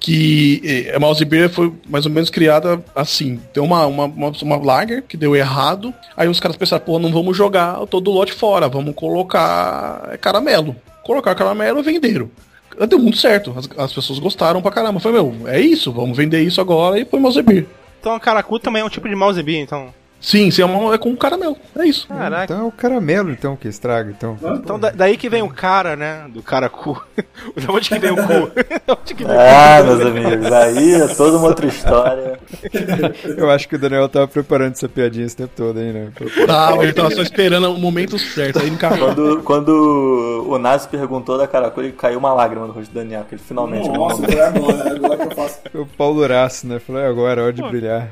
[0.00, 3.40] que eh, a Mouse Beer foi mais ou menos criada assim.
[3.52, 7.12] Tem uma, uma, uma, uma lager que deu errado, aí os caras pensaram, pô, não
[7.12, 10.76] vamos jogar todo o lote fora, vamos colocar caramelo.
[11.02, 12.30] Colocar caramelo e venderam.
[12.88, 15.00] Deu muito certo, as, as pessoas gostaram pra caramba.
[15.00, 17.66] Foi, meu, é isso, vamos vender isso agora e foi Mouse Beer.
[18.00, 19.92] Então a caracu também é um tipo de Mouse Bee, então.
[20.20, 22.08] Sim, sim, é, uma- é com caramelo, é isso.
[22.08, 22.44] Caraca.
[22.52, 24.36] Então é o caramelo, então, que estraga, então.
[24.56, 26.26] Então da- daí que vem o cara, né?
[26.28, 27.00] Do caracu.
[27.56, 28.50] da onde que vem o cu?
[29.00, 32.38] Onde que vem o Ah, meus amigos, aí é toda uma outra história.
[33.38, 36.10] Eu acho que o Daniel tava preparando essa piadinha esse tempo todo aí, né?
[36.46, 38.70] Tá, ele tava só esperando o momento certo, aí.
[38.98, 43.24] Quando, quando o Nazi perguntou da Caracu, ele caiu uma lágrima no rosto do Daniel,
[43.28, 45.60] que ele finalmente Nossa, foi agora, agora que eu faço.
[45.74, 46.78] O Paulo Horácio, né?
[46.80, 48.08] Falei, agora, hora de brilhar.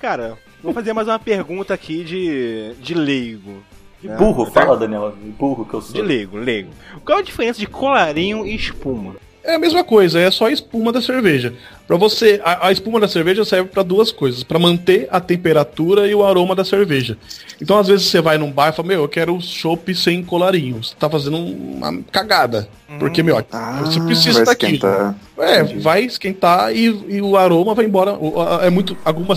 [0.00, 3.62] Cara, vou fazer mais uma pergunta aqui de, de leigo.
[4.02, 4.16] né?
[4.16, 5.92] Burro, fala Daniel, burro que eu sou.
[5.94, 6.70] De leigo, leigo.
[7.04, 9.16] Qual a diferença de colarinho e espuma?
[9.42, 11.54] É a mesma coisa, é só a espuma da cerveja.
[11.88, 16.06] Para você, a, a espuma da cerveja serve para duas coisas, para manter a temperatura
[16.06, 17.16] e o aroma da cerveja.
[17.60, 20.84] Então, às vezes você vai num bar e fala: "Meu, eu quero chopp sem colarinho".
[20.84, 22.68] Você tá fazendo uma cagada.
[22.98, 24.74] Porque, meu, Ah, você precisa daquilo.
[24.74, 25.14] esquentar.
[25.38, 28.18] É, vai esquentar e, e o aroma vai embora.
[28.62, 28.96] É muito.
[29.04, 29.34] Alguma,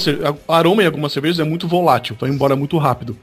[0.47, 3.16] aroma em algumas cervejas é muito volátil, vai embora muito rápido.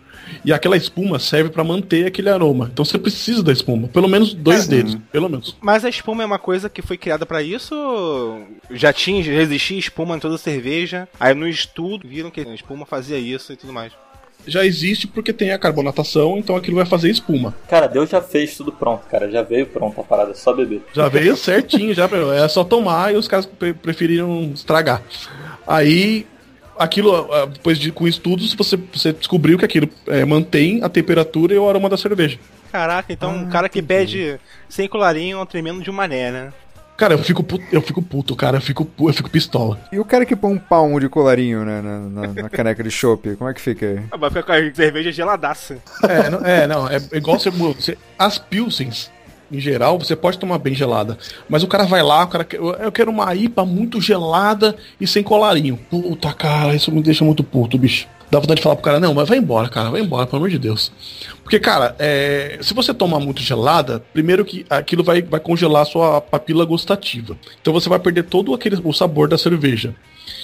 [0.44, 2.70] E aquela espuma serve para manter aquele aroma.
[2.72, 3.88] Então você precisa da espuma.
[3.88, 4.96] Pelo menos dois dedos.
[5.12, 5.56] Pelo menos.
[5.60, 8.40] Mas a espuma é uma coisa que foi criada pra isso?
[8.70, 11.08] Já tinha, já existia espuma em toda cerveja.
[11.18, 13.92] Aí no estudo viram que a espuma fazia isso e tudo mais.
[14.46, 17.54] Já existe porque tem a carbonatação, então aquilo vai fazer espuma.
[17.68, 19.30] Cara, Deus já fez tudo pronto, cara.
[19.30, 20.80] Já veio pronto a parada, é só beber.
[20.94, 25.02] Já veio certinho, já é só tomar e os caras pre- preferiram estragar.
[25.66, 26.26] Aí,
[26.80, 31.54] aquilo, ah, depois de com estudos, você, você descobriu que aquilo é, mantém a temperatura
[31.54, 32.38] e o aroma da cerveja.
[32.72, 34.38] Caraca, então Ah, um cara que pede
[34.68, 36.52] sem colarinho é um tremendo de um mané, né?
[36.96, 38.58] Cara, eu fico puto, eu fico puto, cara.
[38.58, 39.80] Eu fico, eu fico pistola.
[39.90, 42.90] E o cara que põe um palmo de colarinho né, na, na- na caneca de
[42.90, 44.04] chopp, como é que fica?
[44.10, 45.78] Ah, Vai ficar com a cerveja geladaça.
[46.06, 47.96] É, não, é, não, é igual você, você.
[48.18, 49.10] As Pilsens,
[49.50, 51.18] em geral, você pode tomar bem gelada.
[51.48, 55.06] Mas o cara vai lá, o cara quer, eu quero uma IPA muito gelada e
[55.06, 55.78] sem colarinho.
[55.90, 58.06] Puta, cara, isso me deixa muito puto, bicho.
[58.30, 60.50] Dá vontade de falar pro cara, não, mas vai embora, cara, vai embora, pelo amor
[60.50, 60.92] de Deus.
[61.42, 66.20] Porque, cara, é, se você tomar muito gelada, primeiro que aquilo vai, vai congelar sua
[66.20, 67.36] papila gustativa.
[67.60, 69.96] Então você vai perder todo aquele, o sabor da cerveja.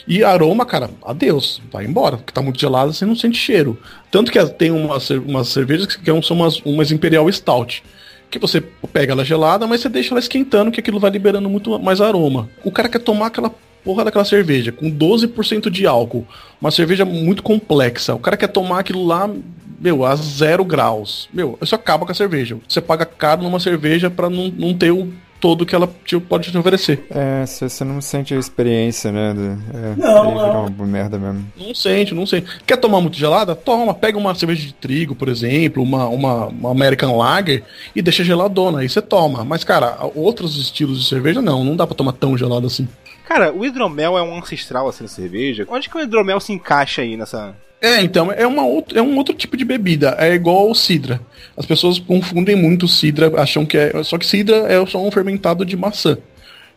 [0.09, 3.79] E aroma, cara, adeus, vai embora, porque tá muito gelada, você não sente cheiro.
[4.11, 7.85] Tanto que tem umas cervejas que são umas, umas Imperial Stout.
[8.31, 8.61] Que você
[8.93, 12.49] pega ela gelada, mas você deixa ela esquentando, que aquilo vai liberando muito mais aroma.
[12.65, 13.55] O cara quer tomar aquela
[13.85, 16.27] porra daquela cerveja com 12% de álcool,
[16.61, 18.17] uma cerveja muito complexa.
[18.17, 19.31] O cara quer tomar aquilo lá,
[19.79, 21.29] meu, a zero graus.
[21.33, 22.59] Meu, isso acaba com a cerveja.
[22.69, 25.13] Você paga caro numa cerveja pra não, não ter o
[25.47, 27.07] todo que ela te, pode te oferecer.
[27.09, 29.33] É, você você não sente a experiência, né?
[29.33, 29.43] do-
[29.77, 30.67] é, Não, não.
[30.67, 31.47] uma merda mesmo.
[31.57, 32.49] Não sente, não sente.
[32.67, 33.55] Quer tomar muito gelada?
[33.55, 37.63] Toma, pega uma cerveja de trigo, por exemplo, uma, uma, uma American Lager
[37.95, 39.45] e deixa geladona, aí você toma.
[39.45, 42.89] Mas, cara, outros estilos de cerveja não, não dá pra tomar tão gelado assim.
[43.29, 45.65] Cara, o hidromel é um ancestral assim na cerveja.
[45.69, 47.55] Onde que o hidromel se encaixa aí nessa.
[47.87, 50.17] É, então, é, uma outro, é um outro tipo de bebida.
[50.19, 51.21] É igual o cidra.
[51.57, 54.03] As pessoas confundem muito cidra, acham que é.
[54.03, 56.19] Só que cidra é só um fermentado de maçã.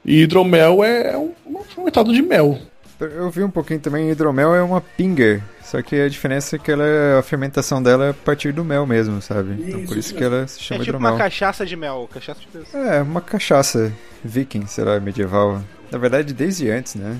[0.05, 2.59] E hidromel é um, um fermentado de mel.
[3.01, 5.41] Eu vi um pouquinho também, hidromel é uma pinger.
[5.63, 6.83] Só que a diferença é que ela,
[7.19, 9.53] a fermentação dela é a partir do mel mesmo, sabe?
[9.59, 11.11] então por Isso, isso que ela se É chama tipo hidromel.
[11.13, 12.09] uma cachaça de mel.
[12.11, 12.83] Cachaça de pessoa.
[12.83, 15.61] É, uma cachaça viking, sei lá, medieval.
[15.91, 17.17] Na verdade, desde antes, né?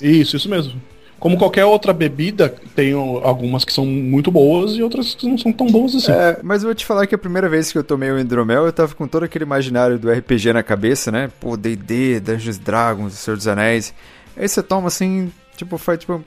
[0.00, 0.80] Isso, isso mesmo.
[1.18, 5.52] Como qualquer outra bebida, tem algumas que são muito boas e outras que não são
[5.52, 6.12] tão boas assim.
[6.12, 8.66] É, mas eu vou te falar que a primeira vez que eu tomei o hidromel,
[8.66, 11.28] eu tava com todo aquele imaginário do RPG na cabeça, né?
[11.40, 13.92] Pô, D&D, Dungeons and Dragons, Senhor dos Anéis.
[14.36, 16.22] Aí você toma assim, tipo, faz tipo...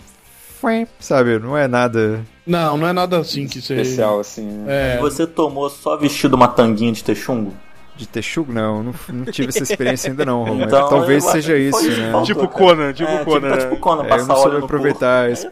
[1.00, 2.22] Sabe, não é nada...
[2.46, 3.74] Não, não é nada assim que você.
[3.76, 4.44] Especial, assim.
[4.44, 4.96] né?
[4.96, 7.54] É, Você tomou só vestido uma tanguinha de texungo?
[8.02, 10.64] De texugo, não, não, não tive essa experiência ainda não, Romulo.
[10.66, 12.12] Então, Talvez eu seja isso, né?
[12.12, 12.48] faltou, Tipo.
[12.48, 13.50] Conan, tipo é, Conan.
[13.52, 15.48] Tipo, tá tipo Conan, É, eu passar não óleo soube aproveitar esse-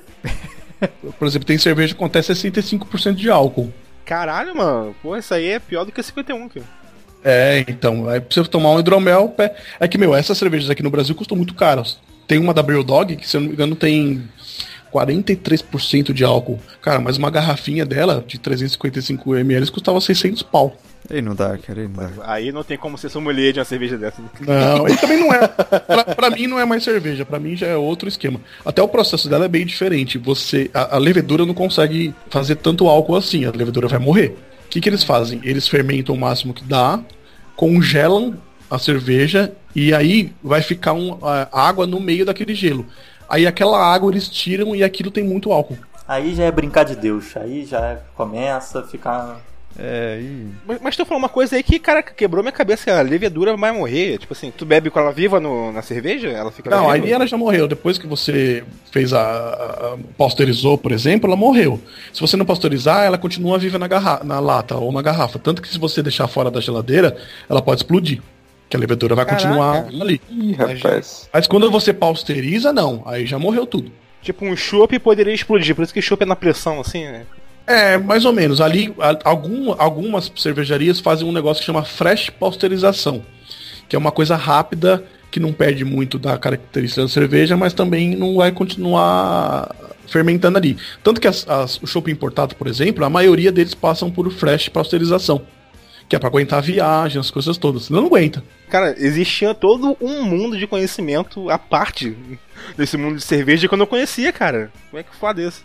[1.20, 3.72] por exemplo, tem cerveja que acontece 65% de álcool.
[4.04, 4.96] Caralho, mano.
[5.04, 6.66] Pô, isso aí é pior do que 51, cara.
[7.24, 10.82] É, então, aí pra você tomar um hidromel, pé- é que, meu, essas cervejas aqui
[10.82, 12.00] no Brasil custam muito caras.
[12.28, 14.24] Tem uma da Brew Dog, que se eu não me engano tem
[14.92, 16.60] 43% de álcool.
[16.82, 20.76] Cara, mas uma garrafinha dela, de 355 ml, custava 600 pau.
[21.10, 22.10] Aí não dá, cara, aí não dá.
[22.24, 24.22] Aí não tem como ser sommelier de uma cerveja dessa.
[24.42, 25.48] Não, e também não é.
[25.90, 28.40] Pra, pra mim não é mais cerveja, pra mim já é outro esquema.
[28.64, 30.18] Até o processo dela é bem diferente.
[30.18, 34.38] Você, a, a levedura não consegue fazer tanto álcool assim, a levedura vai morrer.
[34.66, 35.42] O que, que eles fazem?
[35.44, 37.00] Eles fermentam o máximo que dá,
[37.56, 38.38] congelam
[38.70, 42.86] a cerveja e aí vai ficar um, a, água no meio daquele gelo.
[43.28, 45.78] Aí aquela água eles tiram e aquilo tem muito álcool.
[46.08, 47.36] Aí já é brincar de Deus.
[47.38, 49.40] Aí já começa a ficar.
[49.78, 50.48] É, e...
[50.68, 52.92] Mas, mas tu falou uma coisa aí que, cara, quebrou minha cabeça.
[52.98, 54.18] A levedura vai morrer.
[54.18, 56.28] Tipo assim, tu bebe com ela viva no- na cerveja?
[56.30, 57.68] Ela fica Não, aí ela já morreu.
[57.68, 61.80] Depois que você fez a, a- a- pasteurizou, por exemplo, ela morreu.
[62.12, 65.40] Se você não pasteurizar, ela continua viva na, garra na lata ou na garrafa.
[65.40, 67.16] Tanto que se você deixar fora da geladeira,
[67.50, 68.22] ela pode explodir.
[68.70, 69.44] Que a levedura vai Caraca.
[69.48, 70.22] continuar ali.
[70.30, 71.28] Ih, rapaz.
[71.34, 73.02] Mas quando você pasteuriza, não.
[73.06, 73.92] Aí já morreu tudo.
[74.22, 75.74] Tipo, um chopp poderia explodir.
[75.74, 77.24] Por isso que chopp é na pressão, assim, né?
[77.70, 78.60] É, mais ou menos.
[78.60, 78.92] Ali,
[79.24, 83.24] algum, algumas cervejarias fazem um negócio que chama fresh pasteurização,
[83.88, 88.16] que é uma coisa rápida que não perde muito da característica da cerveja, mas também
[88.16, 89.76] não vai continuar
[90.08, 90.76] fermentando ali.
[91.04, 94.68] Tanto que as, as- o chopp importado, por exemplo, a maioria deles passam por fresh
[94.70, 95.44] pasteurização,
[96.10, 97.84] que é para aguentar a viagem, as coisas todas.
[97.84, 98.44] Senão não aguenta.
[98.68, 102.18] Cara, existia todo um mundo de conhecimento à parte
[102.76, 104.72] desse mundo de cerveja que eu não conhecia, cara.
[104.90, 105.64] Como é que foda isso?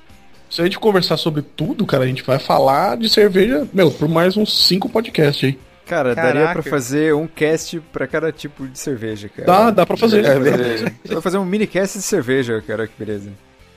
[0.54, 4.08] Se a gente conversar sobre tudo, cara, a gente vai falar de cerveja, meu, por
[4.08, 5.58] mais uns cinco podcasts aí.
[5.84, 6.62] Cara, daria Caraca.
[6.62, 9.46] pra fazer um cast pra cada tipo de cerveja, cara.
[9.48, 10.24] Dá, dá pra fazer.
[10.24, 10.92] É, beleza.
[11.06, 13.32] Vou fazer um mini cast de cerveja, cara, que beleza.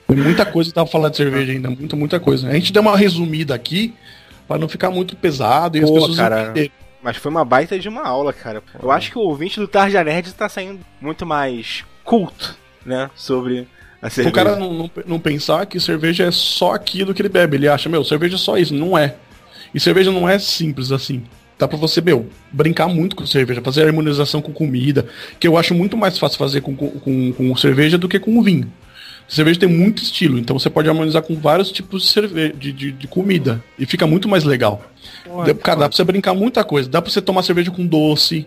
[0.06, 2.48] Tem muita coisa que dá pra falar de cerveja ainda, muita, muita coisa.
[2.48, 3.92] A gente deu uma resumida aqui
[4.46, 6.42] pra não ficar muito pesado e as Pô, pessoas cara.
[6.42, 6.70] entenderem.
[7.02, 8.62] Mas foi uma baita de uma aula, cara.
[8.80, 12.56] Eu acho que o ouvinte do Tarja Nerd tá saindo muito mais culto,
[12.86, 13.10] né?
[13.16, 13.66] Sobre.
[14.28, 17.56] O cara não, não, não pensar que cerveja é só aquilo que ele bebe.
[17.56, 18.74] Ele acha, meu, cerveja é só isso.
[18.74, 19.16] Não é.
[19.74, 21.22] E cerveja não é simples assim.
[21.58, 25.06] Dá pra você, meu, brincar muito com cerveja, fazer harmonização com comida,
[25.40, 28.72] que eu acho muito mais fácil fazer com, com, com cerveja do que com vinho.
[29.28, 32.92] Cerveja tem muito estilo, então você pode harmonizar com vários tipos de, cerveja, de, de,
[32.92, 33.62] de comida.
[33.76, 34.88] E fica muito mais legal.
[35.44, 36.88] Dá- cara, dá pra você brincar muita coisa.
[36.88, 38.46] Dá pra você tomar cerveja com doce.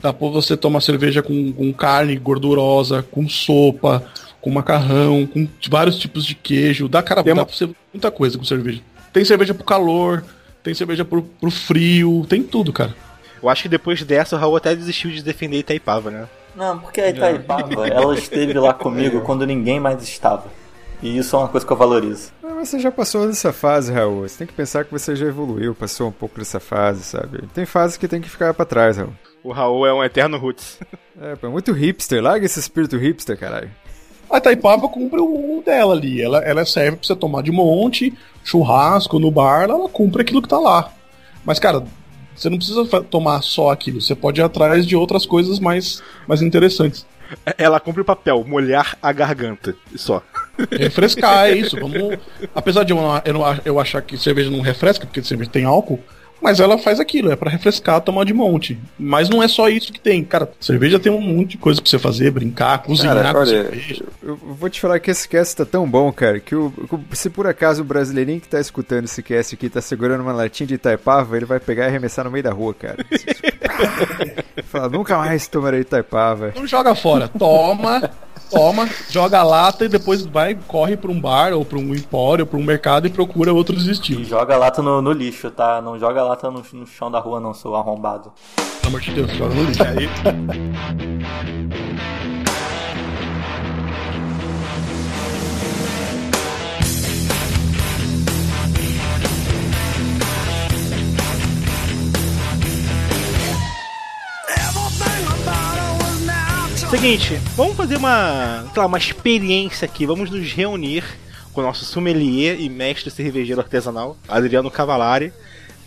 [0.00, 4.04] Dá pra você tomar cerveja com, com carne gordurosa, com sopa,
[4.42, 6.88] com macarrão, com vários tipos de queijo.
[6.88, 8.82] Dá, cara, Tem dá uma- pra você muita coisa com cerveja.
[9.12, 10.22] Tem cerveja pro calor,
[10.62, 12.94] tem cerveja pro, pro frio, tem tudo, cara.
[13.42, 16.28] Eu acho que depois dessa o Raul até desistiu de defender Itaipava, né?
[16.54, 20.44] Não, porque a Itaipava, ela esteve lá comigo quando ninguém mais estava.
[21.02, 22.30] E isso é uma coisa que eu valorizo.
[22.42, 24.20] Mas você já passou dessa fase, Raul.
[24.22, 27.42] Você tem que pensar que você já evoluiu, passou um pouco dessa fase, sabe?
[27.52, 29.12] Tem fases que tem que ficar pra trás, Raul.
[29.42, 30.78] O Raul é um eterno roots.
[31.20, 32.22] É, pô, é muito hipster.
[32.22, 33.68] Larga esse espírito hipster, caralho.
[34.32, 36.22] A Itaipava cumpre o dela ali.
[36.22, 40.48] Ela, ela serve pra você tomar de monte, churrasco no bar, ela cumpre aquilo que
[40.48, 40.90] tá lá.
[41.44, 41.84] Mas, cara,
[42.34, 44.00] você não precisa tomar só aquilo.
[44.00, 47.06] Você pode ir atrás de outras coisas mais, mais interessantes.
[47.58, 49.76] Ela cumpre o papel, molhar a garganta.
[49.96, 50.22] Só.
[50.72, 51.78] Refrescar, é isso.
[51.78, 52.18] Vamos...
[52.54, 56.00] Apesar de eu, eu, eu achar que cerveja não refresca, porque cerveja tem álcool,
[56.42, 58.78] mas ela faz aquilo, é pra refrescar, tomar de monte.
[58.98, 60.24] Mas não é só isso que tem.
[60.24, 63.62] Cara, cerveja tem um monte de coisa pra você fazer, brincar, cozinhar Cara, com olha,
[63.64, 64.04] cerveja.
[64.22, 66.72] Eu vou te falar que esse cast tá tão bom, cara, que o,
[67.12, 70.66] se por acaso o brasileirinho que tá escutando esse cast aqui tá segurando uma latinha
[70.66, 73.04] de Itaipava, ele vai pegar e arremessar no meio da rua, cara.
[74.64, 76.52] Fala, nunca mais tomarei Itaipava.
[76.56, 77.28] Não joga fora.
[77.28, 78.10] Toma,
[78.52, 82.44] toma, joga a lata e depois vai, corre pra um bar ou pra um empório,
[82.44, 84.28] ou pra um mercado e procura outros E estilos.
[84.28, 85.80] joga a lata no, no lixo, tá?
[85.80, 88.32] Não joga a lata no, no chão da rua, não, seu arrombado.
[88.56, 89.82] Pelo amor de Deus, joga no lixo.
[89.82, 90.08] Aí,
[106.92, 110.04] Seguinte, vamos fazer uma, lá, uma experiência aqui.
[110.04, 111.02] Vamos nos reunir
[111.50, 115.32] com o nosso sommelier e mestre cervejeiro artesanal, Adriano Cavalari,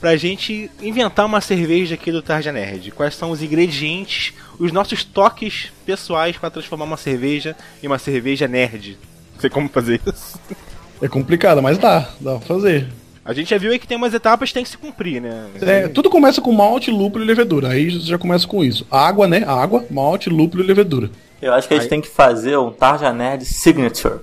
[0.01, 2.89] pra gente inventar uma cerveja aqui do Tarja Nerd.
[2.89, 8.47] Quais são os ingredientes, os nossos toques pessoais para transformar uma cerveja em uma cerveja
[8.47, 8.97] nerd.
[9.35, 10.39] Não sei como fazer isso.
[10.99, 12.87] é complicado, mas dá, dá pra fazer.
[13.25, 15.47] A gente já viu aí que tem umas etapas que tem que se cumprir, né?
[15.59, 17.69] É, tudo começa com malte, lúpulo e levedura.
[17.69, 18.85] Aí já começa com isso.
[18.91, 19.43] Água, né?
[19.47, 21.09] Água, malte, lúpulo e levedura.
[21.41, 24.19] Eu acho que a gente tem que fazer um Tarja Nerd Signature.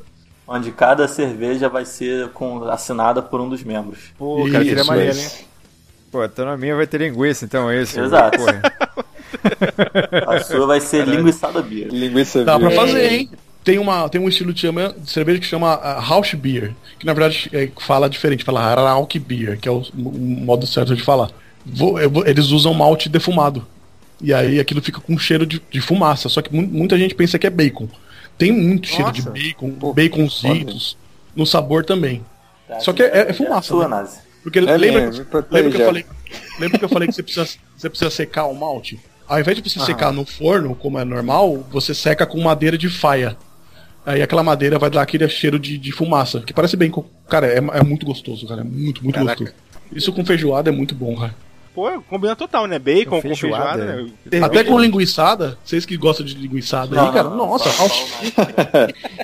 [0.46, 3.98] Onde cada cerveja vai ser com, assinada por um dos membros.
[4.16, 5.24] Pô, cara, seria maneiro, hein?
[5.24, 5.44] isso.
[6.10, 7.98] Pô, então na minha vai ter linguiça, então é isso.
[7.98, 8.38] Exato.
[10.28, 11.88] A sua vai ser linguiçada beer.
[11.90, 12.80] Linguiça Dá pra beer.
[12.80, 13.30] fazer, hein?
[13.64, 17.06] Tem, uma, tem um estilo de, chama, de cerveja que chama uh, Rausch Beer, que
[17.06, 21.02] na verdade é, fala diferente, fala Rauch Beer, que é o, o modo certo de
[21.02, 21.30] falar.
[21.64, 23.64] Vou- vou- eles usam malte defumado.
[24.20, 27.38] E aí aquilo fica com cheiro de, de fumaça, só que mu- muita gente pensa
[27.38, 27.88] que é bacon.
[28.36, 29.30] Tem muito cheiro de Nossa.
[29.32, 30.96] bacon, Pô, baconzitos,
[31.36, 32.24] no sabor também.
[32.80, 34.08] Só que é, é fumaça, Sua, né?
[34.42, 36.06] Porque É lembra, mesmo, que, lembra que eu falei,
[36.58, 38.98] lembra que eu falei que você precisa, você precisa secar o malte?
[39.28, 42.88] Ao invés de você secar no forno, como é normal, você seca com madeira de
[42.88, 43.36] faia.
[44.04, 46.92] Aí aquela madeira vai dar aquele cheiro de, de fumaça, que parece bem.
[47.28, 48.62] Cara, é, é muito gostoso, cara.
[48.62, 49.44] É muito, muito Caraca.
[49.44, 49.54] gostoso.
[49.92, 51.34] Isso com feijoada é muito bom, cara.
[51.74, 52.78] Pô, combina total, né?
[52.78, 54.08] Bacon com Feijoada, feijoada.
[54.30, 54.38] é.
[54.40, 54.44] né?
[54.46, 57.88] Até com linguiçada, vocês que gostam de linguiçada aí, Não, cara, não, nossa, só- ao-
[57.88, 58.04] só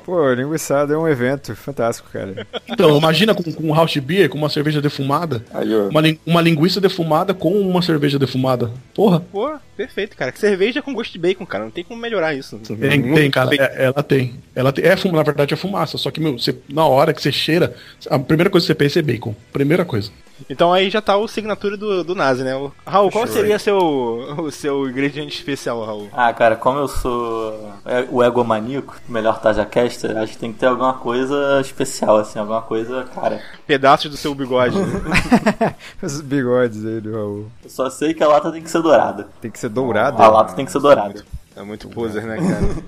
[0.01, 2.47] o Pô, linguiçada é um evento fantástico, cara.
[2.69, 6.81] então, imagina com, com um house beer, com uma cerveja defumada, Aí, uma, uma linguiça
[6.81, 8.71] defumada com uma cerveja defumada.
[8.95, 10.33] Porra, Pô, perfeito, cara.
[10.35, 11.65] Cerveja com gosto de bacon, cara.
[11.65, 12.59] Não tem como melhorar isso.
[12.59, 13.55] Tem, tem, cara.
[13.55, 14.35] É- ela tem.
[14.55, 14.85] Ela tem.
[14.85, 15.99] É, fuma- na verdade, é fumaça.
[15.99, 17.75] Só que, meu, você, na hora que você cheira,
[18.09, 19.35] a primeira coisa que você pensa é bacon.
[19.53, 20.11] Primeira coisa.
[20.49, 22.55] Então aí já tá o signature do, do Nazi, né?
[22.57, 26.09] O- Raul, qual seria seu, o seu ingrediente especial, Raul?
[26.13, 27.73] Ah, cara, como eu sou
[28.11, 33.05] o egomaníaco, melhor Tajacaster, acho que tem que ter alguma coisa especial, assim, alguma coisa,
[33.15, 33.41] cara.
[33.67, 34.79] Pedaços do seu bigode.
[34.79, 35.75] né?
[36.03, 37.47] Os bigodes aí do Raul.
[37.65, 39.29] Eu só sei que a lata tem que ser dourada.
[39.41, 40.23] Tem que ser dourado.
[40.23, 41.25] A lata tem que ser dourada.
[41.57, 42.83] é muito poser, né, cara?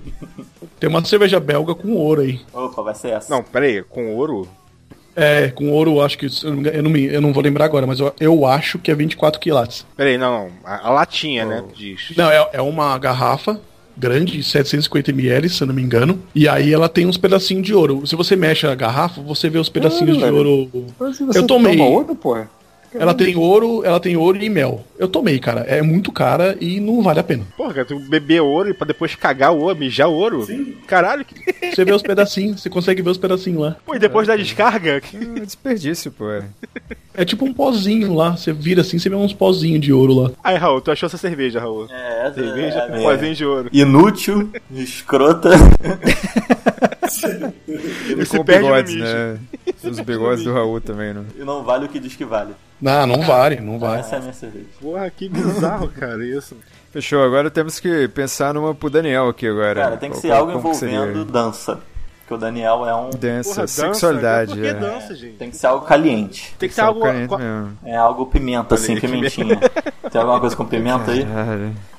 [0.79, 2.41] Tem uma cerveja belga com ouro aí.
[2.53, 3.31] Opa, vai ser essa.
[3.33, 3.83] Não, pera aí.
[3.83, 4.47] Com ouro?
[5.15, 6.25] É, com ouro, eu acho que.
[6.43, 8.79] Eu não, me eu não, me- eu não vou lembrar agora, mas eu, eu acho
[8.79, 9.85] que é 24 quilates.
[9.97, 10.51] Pera aí, não, não.
[10.63, 11.63] A, a latinha, né?
[11.75, 12.13] Diz.
[12.15, 13.59] Não, é, é uma garrafa
[13.97, 16.19] grande, 750ml, se eu não me engano.
[16.33, 18.05] E aí ela tem uns pedacinhos de ouro.
[18.07, 20.35] Se você mexe a garrafa, você vê os pedacinhos de velho.
[20.37, 20.85] ouro.
[21.35, 21.77] Eu tomei.
[21.77, 22.49] Toma ouro, porra?
[22.93, 24.83] Ela tem ouro, ela tem ouro e mel.
[24.99, 25.61] Eu tomei, cara.
[25.61, 27.45] É muito cara e não vale a pena.
[27.55, 30.45] Porra, cara, tu beber ouro e pra depois cagar o ouro, mijar ouro?
[30.45, 30.75] Sim.
[30.87, 31.23] Caralho.
[31.23, 31.35] Que...
[31.71, 33.75] Você vê os pedacinhos, você consegue ver os pedacinhos lá.
[33.85, 34.99] Pô, e depois da descarga?
[34.99, 36.25] que- É desperdício, pô.
[37.13, 38.37] É tipo um pozinho lá.
[38.37, 40.31] Você vira assim, você vê uns pozinhos de ouro lá.
[40.41, 41.87] Aí, Raul, tu achou essa cerveja, Raul?
[41.89, 43.69] É, essa Cerveja é, é, pozinho de ouro.
[43.73, 45.49] Inútil, escrota.
[48.09, 49.37] Ele se com bigodes, né?
[49.83, 51.23] Os bigodes do Raul também, né?
[51.37, 52.53] E não vale o que diz que vale.
[52.81, 53.99] Não, não vale, não vale.
[53.99, 54.65] Essa é a minha cerveja.
[54.81, 56.55] Porra, que bizarro, cara, isso.
[56.91, 59.81] Fechou, agora temos que pensar numa pro Daniel aqui agora.
[59.83, 61.79] Cara, tem que Qual- ser qual- algo que envolvendo dança.
[62.31, 63.09] Porque o Daniel é um.
[63.09, 64.53] Dança, Porra, dança, sexualidade.
[64.53, 64.73] Por que é.
[64.73, 65.33] dança, gente?
[65.33, 66.55] Tem que ser algo caliente.
[66.57, 67.01] Tem que ser algo.
[67.01, 67.77] caliente co- mesmo.
[67.83, 69.57] É algo pimenta, assim, pimentinha.
[70.09, 71.25] Tem alguma coisa com pimenta aí?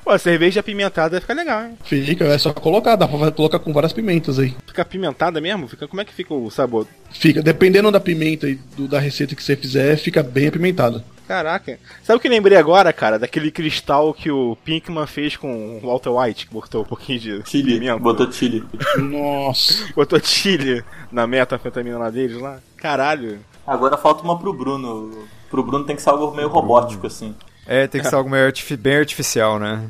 [0.03, 1.77] Pô, cerveja apimentada fica legal, hein?
[1.83, 4.55] Fica, é só colocar, dá pra colocar com várias pimentas aí.
[4.67, 5.67] Fica apimentada mesmo?
[5.67, 5.87] Fica...
[5.87, 6.87] Como é que fica o sabor?
[7.11, 11.03] Fica, dependendo da pimenta e do- da receita que você fizer, fica bem apimentado.
[11.33, 11.79] Caraca.
[12.03, 13.17] Sabe o que lembrei agora, cara?
[13.17, 17.49] Daquele cristal que o Pinkman fez com o Walter White, que botou um pouquinho de
[17.49, 17.79] Chile.
[17.79, 17.97] pimenta.
[17.97, 18.63] Botou chile.
[18.99, 19.87] Nossa.
[19.95, 22.59] Botou chile na metanfetamina lá deles lá.
[22.77, 23.39] Caralho.
[23.65, 25.27] Agora falta uma pro Bruno.
[25.49, 27.33] Pro Bruno tem que ser algo meio robótico, assim.
[27.65, 29.89] É, tem que ser algo meio artifi- bem artificial, né?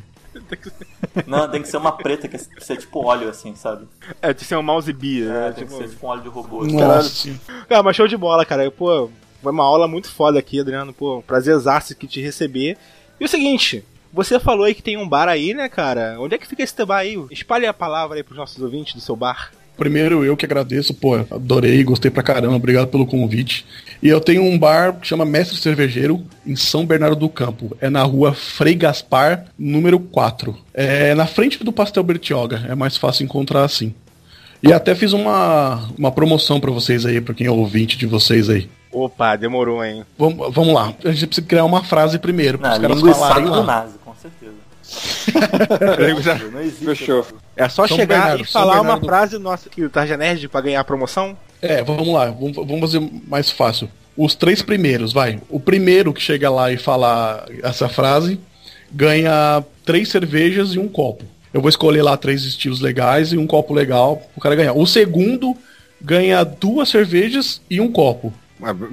[1.28, 3.86] Não, tem que ser uma preta, que é ser tipo óleo, assim, sabe?
[4.22, 5.52] É, tem que ser um mouse bia, É, né?
[5.52, 5.78] tem Tipo...
[5.78, 6.66] que ser tipo um óleo de robô.
[6.66, 7.10] Nossa.
[7.10, 7.40] senhora.
[7.68, 8.70] Cara, mas show de bola, cara.
[8.72, 9.10] Pô,
[9.44, 10.94] foi uma aula muito foda aqui, Adriano.
[10.94, 12.78] Pô, prazerzaço aqui te receber.
[13.20, 16.16] E o seguinte, você falou aí que tem um bar aí, né, cara?
[16.18, 17.22] Onde é que fica esse bar aí?
[17.30, 19.52] Espalhe a palavra aí pros nossos ouvintes do seu bar.
[19.76, 23.66] Primeiro eu que agradeço, pô, adorei, gostei pra caramba, obrigado pelo convite.
[24.02, 27.76] E eu tenho um bar que chama Mestre Cervejeiro, em São Bernardo do Campo.
[27.82, 30.56] É na rua Frei Gaspar, número 4.
[30.74, 33.94] É na frente do Pastel Bertioga, é mais fácil encontrar assim.
[34.62, 38.50] E até fiz uma, uma promoção pra vocês aí, pra quem é ouvinte de vocês
[38.50, 38.70] aí.
[38.94, 40.06] Opa, demorou, hein?
[40.18, 43.46] Vamos, vamos lá, a gente precisa criar uma frase primeiro, para Não, os caras falarem
[43.46, 43.64] do lá.
[43.64, 44.54] nazi, com certeza.
[46.52, 46.86] Não existe.
[46.86, 47.26] Fechou.
[47.56, 50.62] É só São chegar Bernardo, e falar uma frase nossa aqui do Tarja Nerd pra
[50.62, 51.38] ganhar a promoção.
[51.62, 53.90] É, vamos lá, vamos, vamos fazer mais fácil.
[54.16, 55.40] Os três primeiros, vai.
[55.50, 58.40] O primeiro que chega lá e falar essa frase
[58.92, 61.26] ganha três cervejas e um copo.
[61.54, 64.74] Eu vou escolher lá três estilos legais e um copo legal pro cara ganhar.
[64.74, 65.56] O segundo
[66.02, 68.34] ganha duas cervejas e um copo.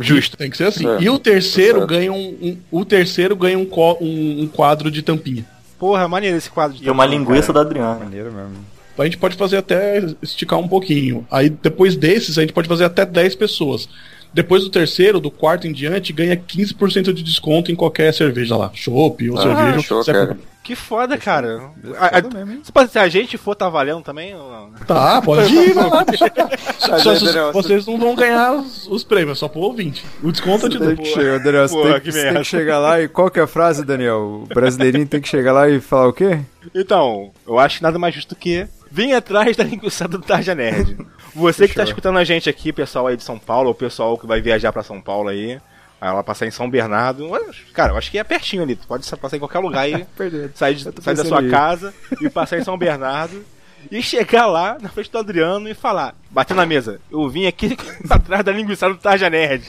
[0.01, 0.37] Justo.
[0.37, 0.87] Tem que ser assim.
[0.89, 1.89] É, e o terceiro certo.
[1.91, 5.45] ganha um, um- o terceiro ganha um, co- um- um quadro de tampinha.
[5.79, 7.65] Porra, maneiro esse quadro de E uma tampinha, linguiça cara.
[7.65, 7.99] da Adriana.
[8.05, 8.57] Maneiro mesmo.
[8.99, 11.27] A gente pode fazer até esticar um pouquinho.
[11.31, 13.89] Aí depois desses, a gente pode fazer até 10 pessoas.
[14.33, 18.71] Depois do terceiro, do quarto em diante, ganha 15% de desconto em qualquer cerveja lá.
[18.75, 19.81] Chopp ou Ah, cerveja.
[19.83, 20.37] show, comprar.
[20.63, 21.71] Que foda, cara.
[21.83, 24.35] Foda A, a- se a gente for, tá valendo também?
[24.37, 24.71] ou não?
[24.87, 26.05] Tá, pode ir, vai lá.
[26.79, 30.05] Só, Mas, só- Daniel, vocês não vão ganhar os, os prêmios, só pro ouvinte.
[30.23, 30.97] O desconto dou.
[30.97, 33.41] que chegar, Daniel, você, Porra, tem, que você tem que chegar lá e qual que
[33.41, 34.45] é a frase, Daniel?
[34.45, 36.39] O brasileirinho tem que chegar lá e falar o quê?
[36.75, 40.97] Então, eu acho que nada mais justo que vem atrás da linguiça do Tarja Nerd.
[41.35, 44.27] Você que tá escutando a gente aqui, pessoal aí de São Paulo, ou pessoal que
[44.27, 45.53] vai viajar pra São Paulo aí,
[46.01, 47.31] aí ela passar em São Bernardo.
[47.73, 50.51] Cara, eu acho que é pertinho ali, tu pode passar em qualquer lugar aí, Perdido.
[50.55, 51.51] sair, sair da sua aí.
[51.51, 53.45] casa e passar em São Bernardo.
[53.91, 57.75] E chegar lá na frente do Adriano e falar, bater na mesa, eu vim aqui
[58.11, 59.65] atrás da linguiça do Tarja Nerd.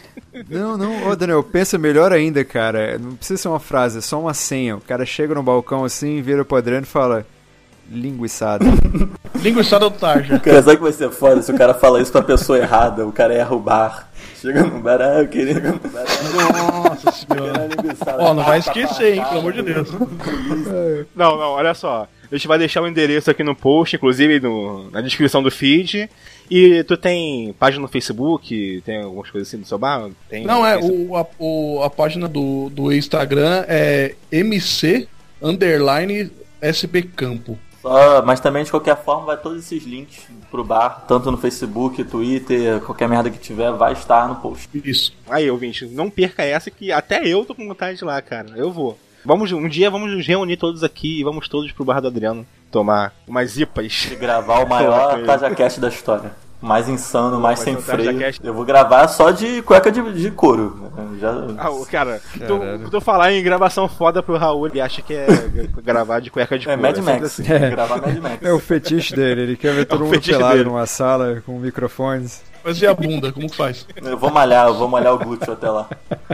[0.50, 2.98] Não, não, ô Daniel, pensa melhor ainda, cara.
[2.98, 4.76] Não precisa ser uma frase, é só uma senha.
[4.76, 7.26] O cara chega no balcão assim, vira pro Adriano e fala.
[7.92, 8.66] Linguiçada.
[9.42, 10.40] Linguiçada do Tarja.
[10.40, 13.12] Cara, sabe que vai ser foda se o cara fala isso pra pessoa errada, o
[13.12, 14.10] cara erra o bar.
[14.40, 16.04] Chega no bar, ah, eu queria no bar.
[16.84, 17.70] Nossa senhora.
[18.20, 19.90] Ó, não vai esquecer, hein, pelo amor de Deus.
[21.16, 22.08] Não, não, olha só.
[22.32, 26.10] A gente vai deixar o endereço aqui no post, inclusive no- na descrição do feed.
[26.50, 28.82] E tu tem página no Facebook?
[28.86, 30.10] Tem algumas coisas assim no seu bar?
[30.30, 35.08] Tem Não, é, o, a, o- a página do, do Instagram é MC
[35.42, 36.32] underline
[36.64, 37.58] SP Campo.
[37.82, 42.04] Só, mas também, de qualquer forma, vai todos esses links pro bar, tanto no Facebook,
[42.04, 44.70] Twitter, qualquer merda que tiver, vai estar no post.
[44.86, 45.14] Isso.
[45.30, 48.50] Aí, ouvinte, não perca essa que até eu tô com vontade de ir lá, cara.
[48.56, 48.98] Eu vou.
[49.26, 52.46] Vamos, um dia vamos nos reunir todos aqui e vamos todos pro bar do Adriano
[52.72, 54.10] tomar umas ipas.
[54.12, 56.32] E gravar o maior TajaCast da história.
[56.62, 58.20] Mais insano, mais sem freio.
[58.44, 60.92] Eu vou gravar só de cueca de, de couro.
[61.20, 61.34] Já...
[61.58, 65.26] Ah, o cara, tu, tu falar em gravação foda pro Raul, ele acha que é
[65.84, 66.82] gravar de cueca de É couro.
[66.82, 67.26] Mad sempre Max.
[67.26, 67.44] assim.
[67.44, 68.38] Gravar Mad Max.
[68.44, 70.70] É o fetiche dele, ele quer ver todo o mundo pelado dele.
[70.70, 72.44] numa sala com microfones.
[72.64, 73.88] Mas e a bunda, como que faz?
[73.96, 75.90] Eu vou malhar, eu vou malhar o glúteo até lá.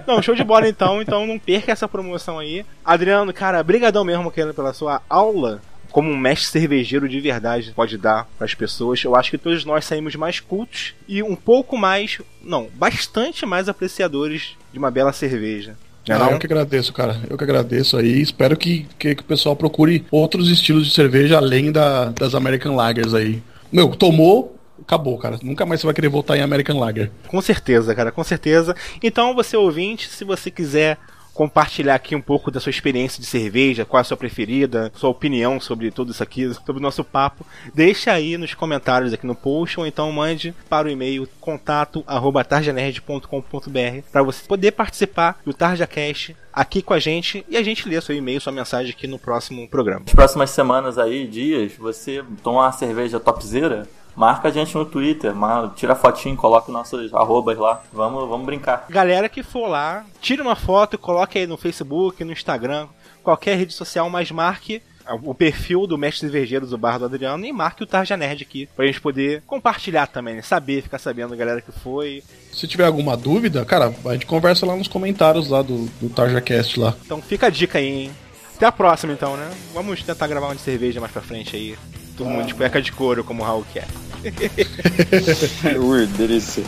[0.06, 2.66] Não, show de bola então, então não perca essa promoção aí.
[2.84, 5.62] Adriano, cara, brigadão mesmo Kenan, pela sua aula
[5.98, 9.04] como um mestre cervejeiro de verdade pode dar para as pessoas.
[9.04, 13.68] Eu acho que todos nós saímos mais cultos e um pouco mais, não, bastante mais
[13.68, 15.76] apreciadores de uma bela cerveja.
[16.08, 17.20] Não Ah, eu que agradeço, cara.
[17.28, 18.22] Eu que agradeço aí.
[18.22, 22.76] Espero que, que, que o pessoal procure outros estilos de cerveja além da, das American
[22.76, 23.42] Lagers aí.
[23.72, 25.40] Meu, tomou, acabou, cara.
[25.42, 27.10] Nunca mais você vai querer voltar em American Lager.
[27.28, 28.76] Com certeza, cara, com certeza.
[29.02, 31.00] Então, você ouvinte, se você quiser
[31.38, 35.12] compartilhar aqui um pouco da sua experiência de cerveja, qual é a sua preferida, sua
[35.12, 37.46] opinião sobre tudo isso aqui, sobre o nosso papo,
[37.76, 44.24] deixa aí nos comentários aqui no post ou então mande para o e-mail contato@tarjanerd.com.br para
[44.24, 48.42] você poder participar do TarjaCast aqui com a gente e a gente lê seu e-mail,
[48.42, 50.06] sua mensagem aqui no próximo programa.
[50.06, 53.88] Nas próximas semanas aí, dias, você toma uma cerveja topzera,
[54.18, 55.32] marca a gente no Twitter,
[55.76, 57.84] tira fotinho, coloca nossos arrobas lá.
[57.94, 58.86] Vamos, vamos brincar.
[58.90, 62.88] Galera que for lá, tire uma foto, coloque aí no Facebook, no Instagram,
[63.24, 64.82] qualquer rede social, mas marque
[65.24, 68.68] o perfil do Mestre Cervejeiros, o Bar do Adriano, e marque o Tarja Nerd aqui,
[68.76, 70.42] pra gente poder compartilhar também, né?
[70.42, 72.24] saber, ficar sabendo a galera que foi.
[72.52, 76.80] Se tiver alguma dúvida, cara, a gente conversa lá nos comentários lá do, do TarjaCast
[76.80, 76.96] lá.
[77.06, 78.12] Então fica a dica aí, hein?
[78.56, 79.50] Até a próxima então, né?
[79.74, 81.78] Vamos tentar gravar uma de cerveja mais pra frente aí.
[82.18, 83.86] Todo mundo de cueca de couro, como o Raul quer.
[85.80, 86.64] Ui, delícia.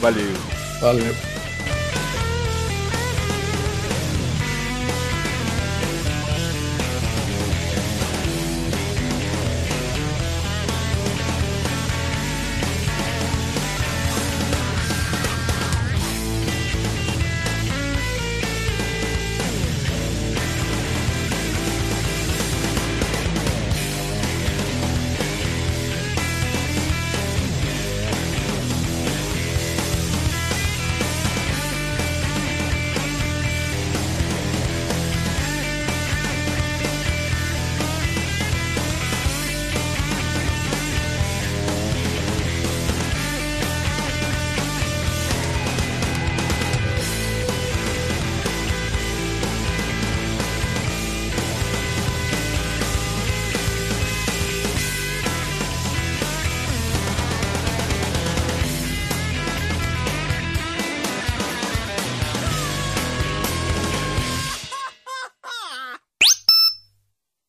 [0.00, 0.36] Valeu.
[0.80, 1.31] Valeu.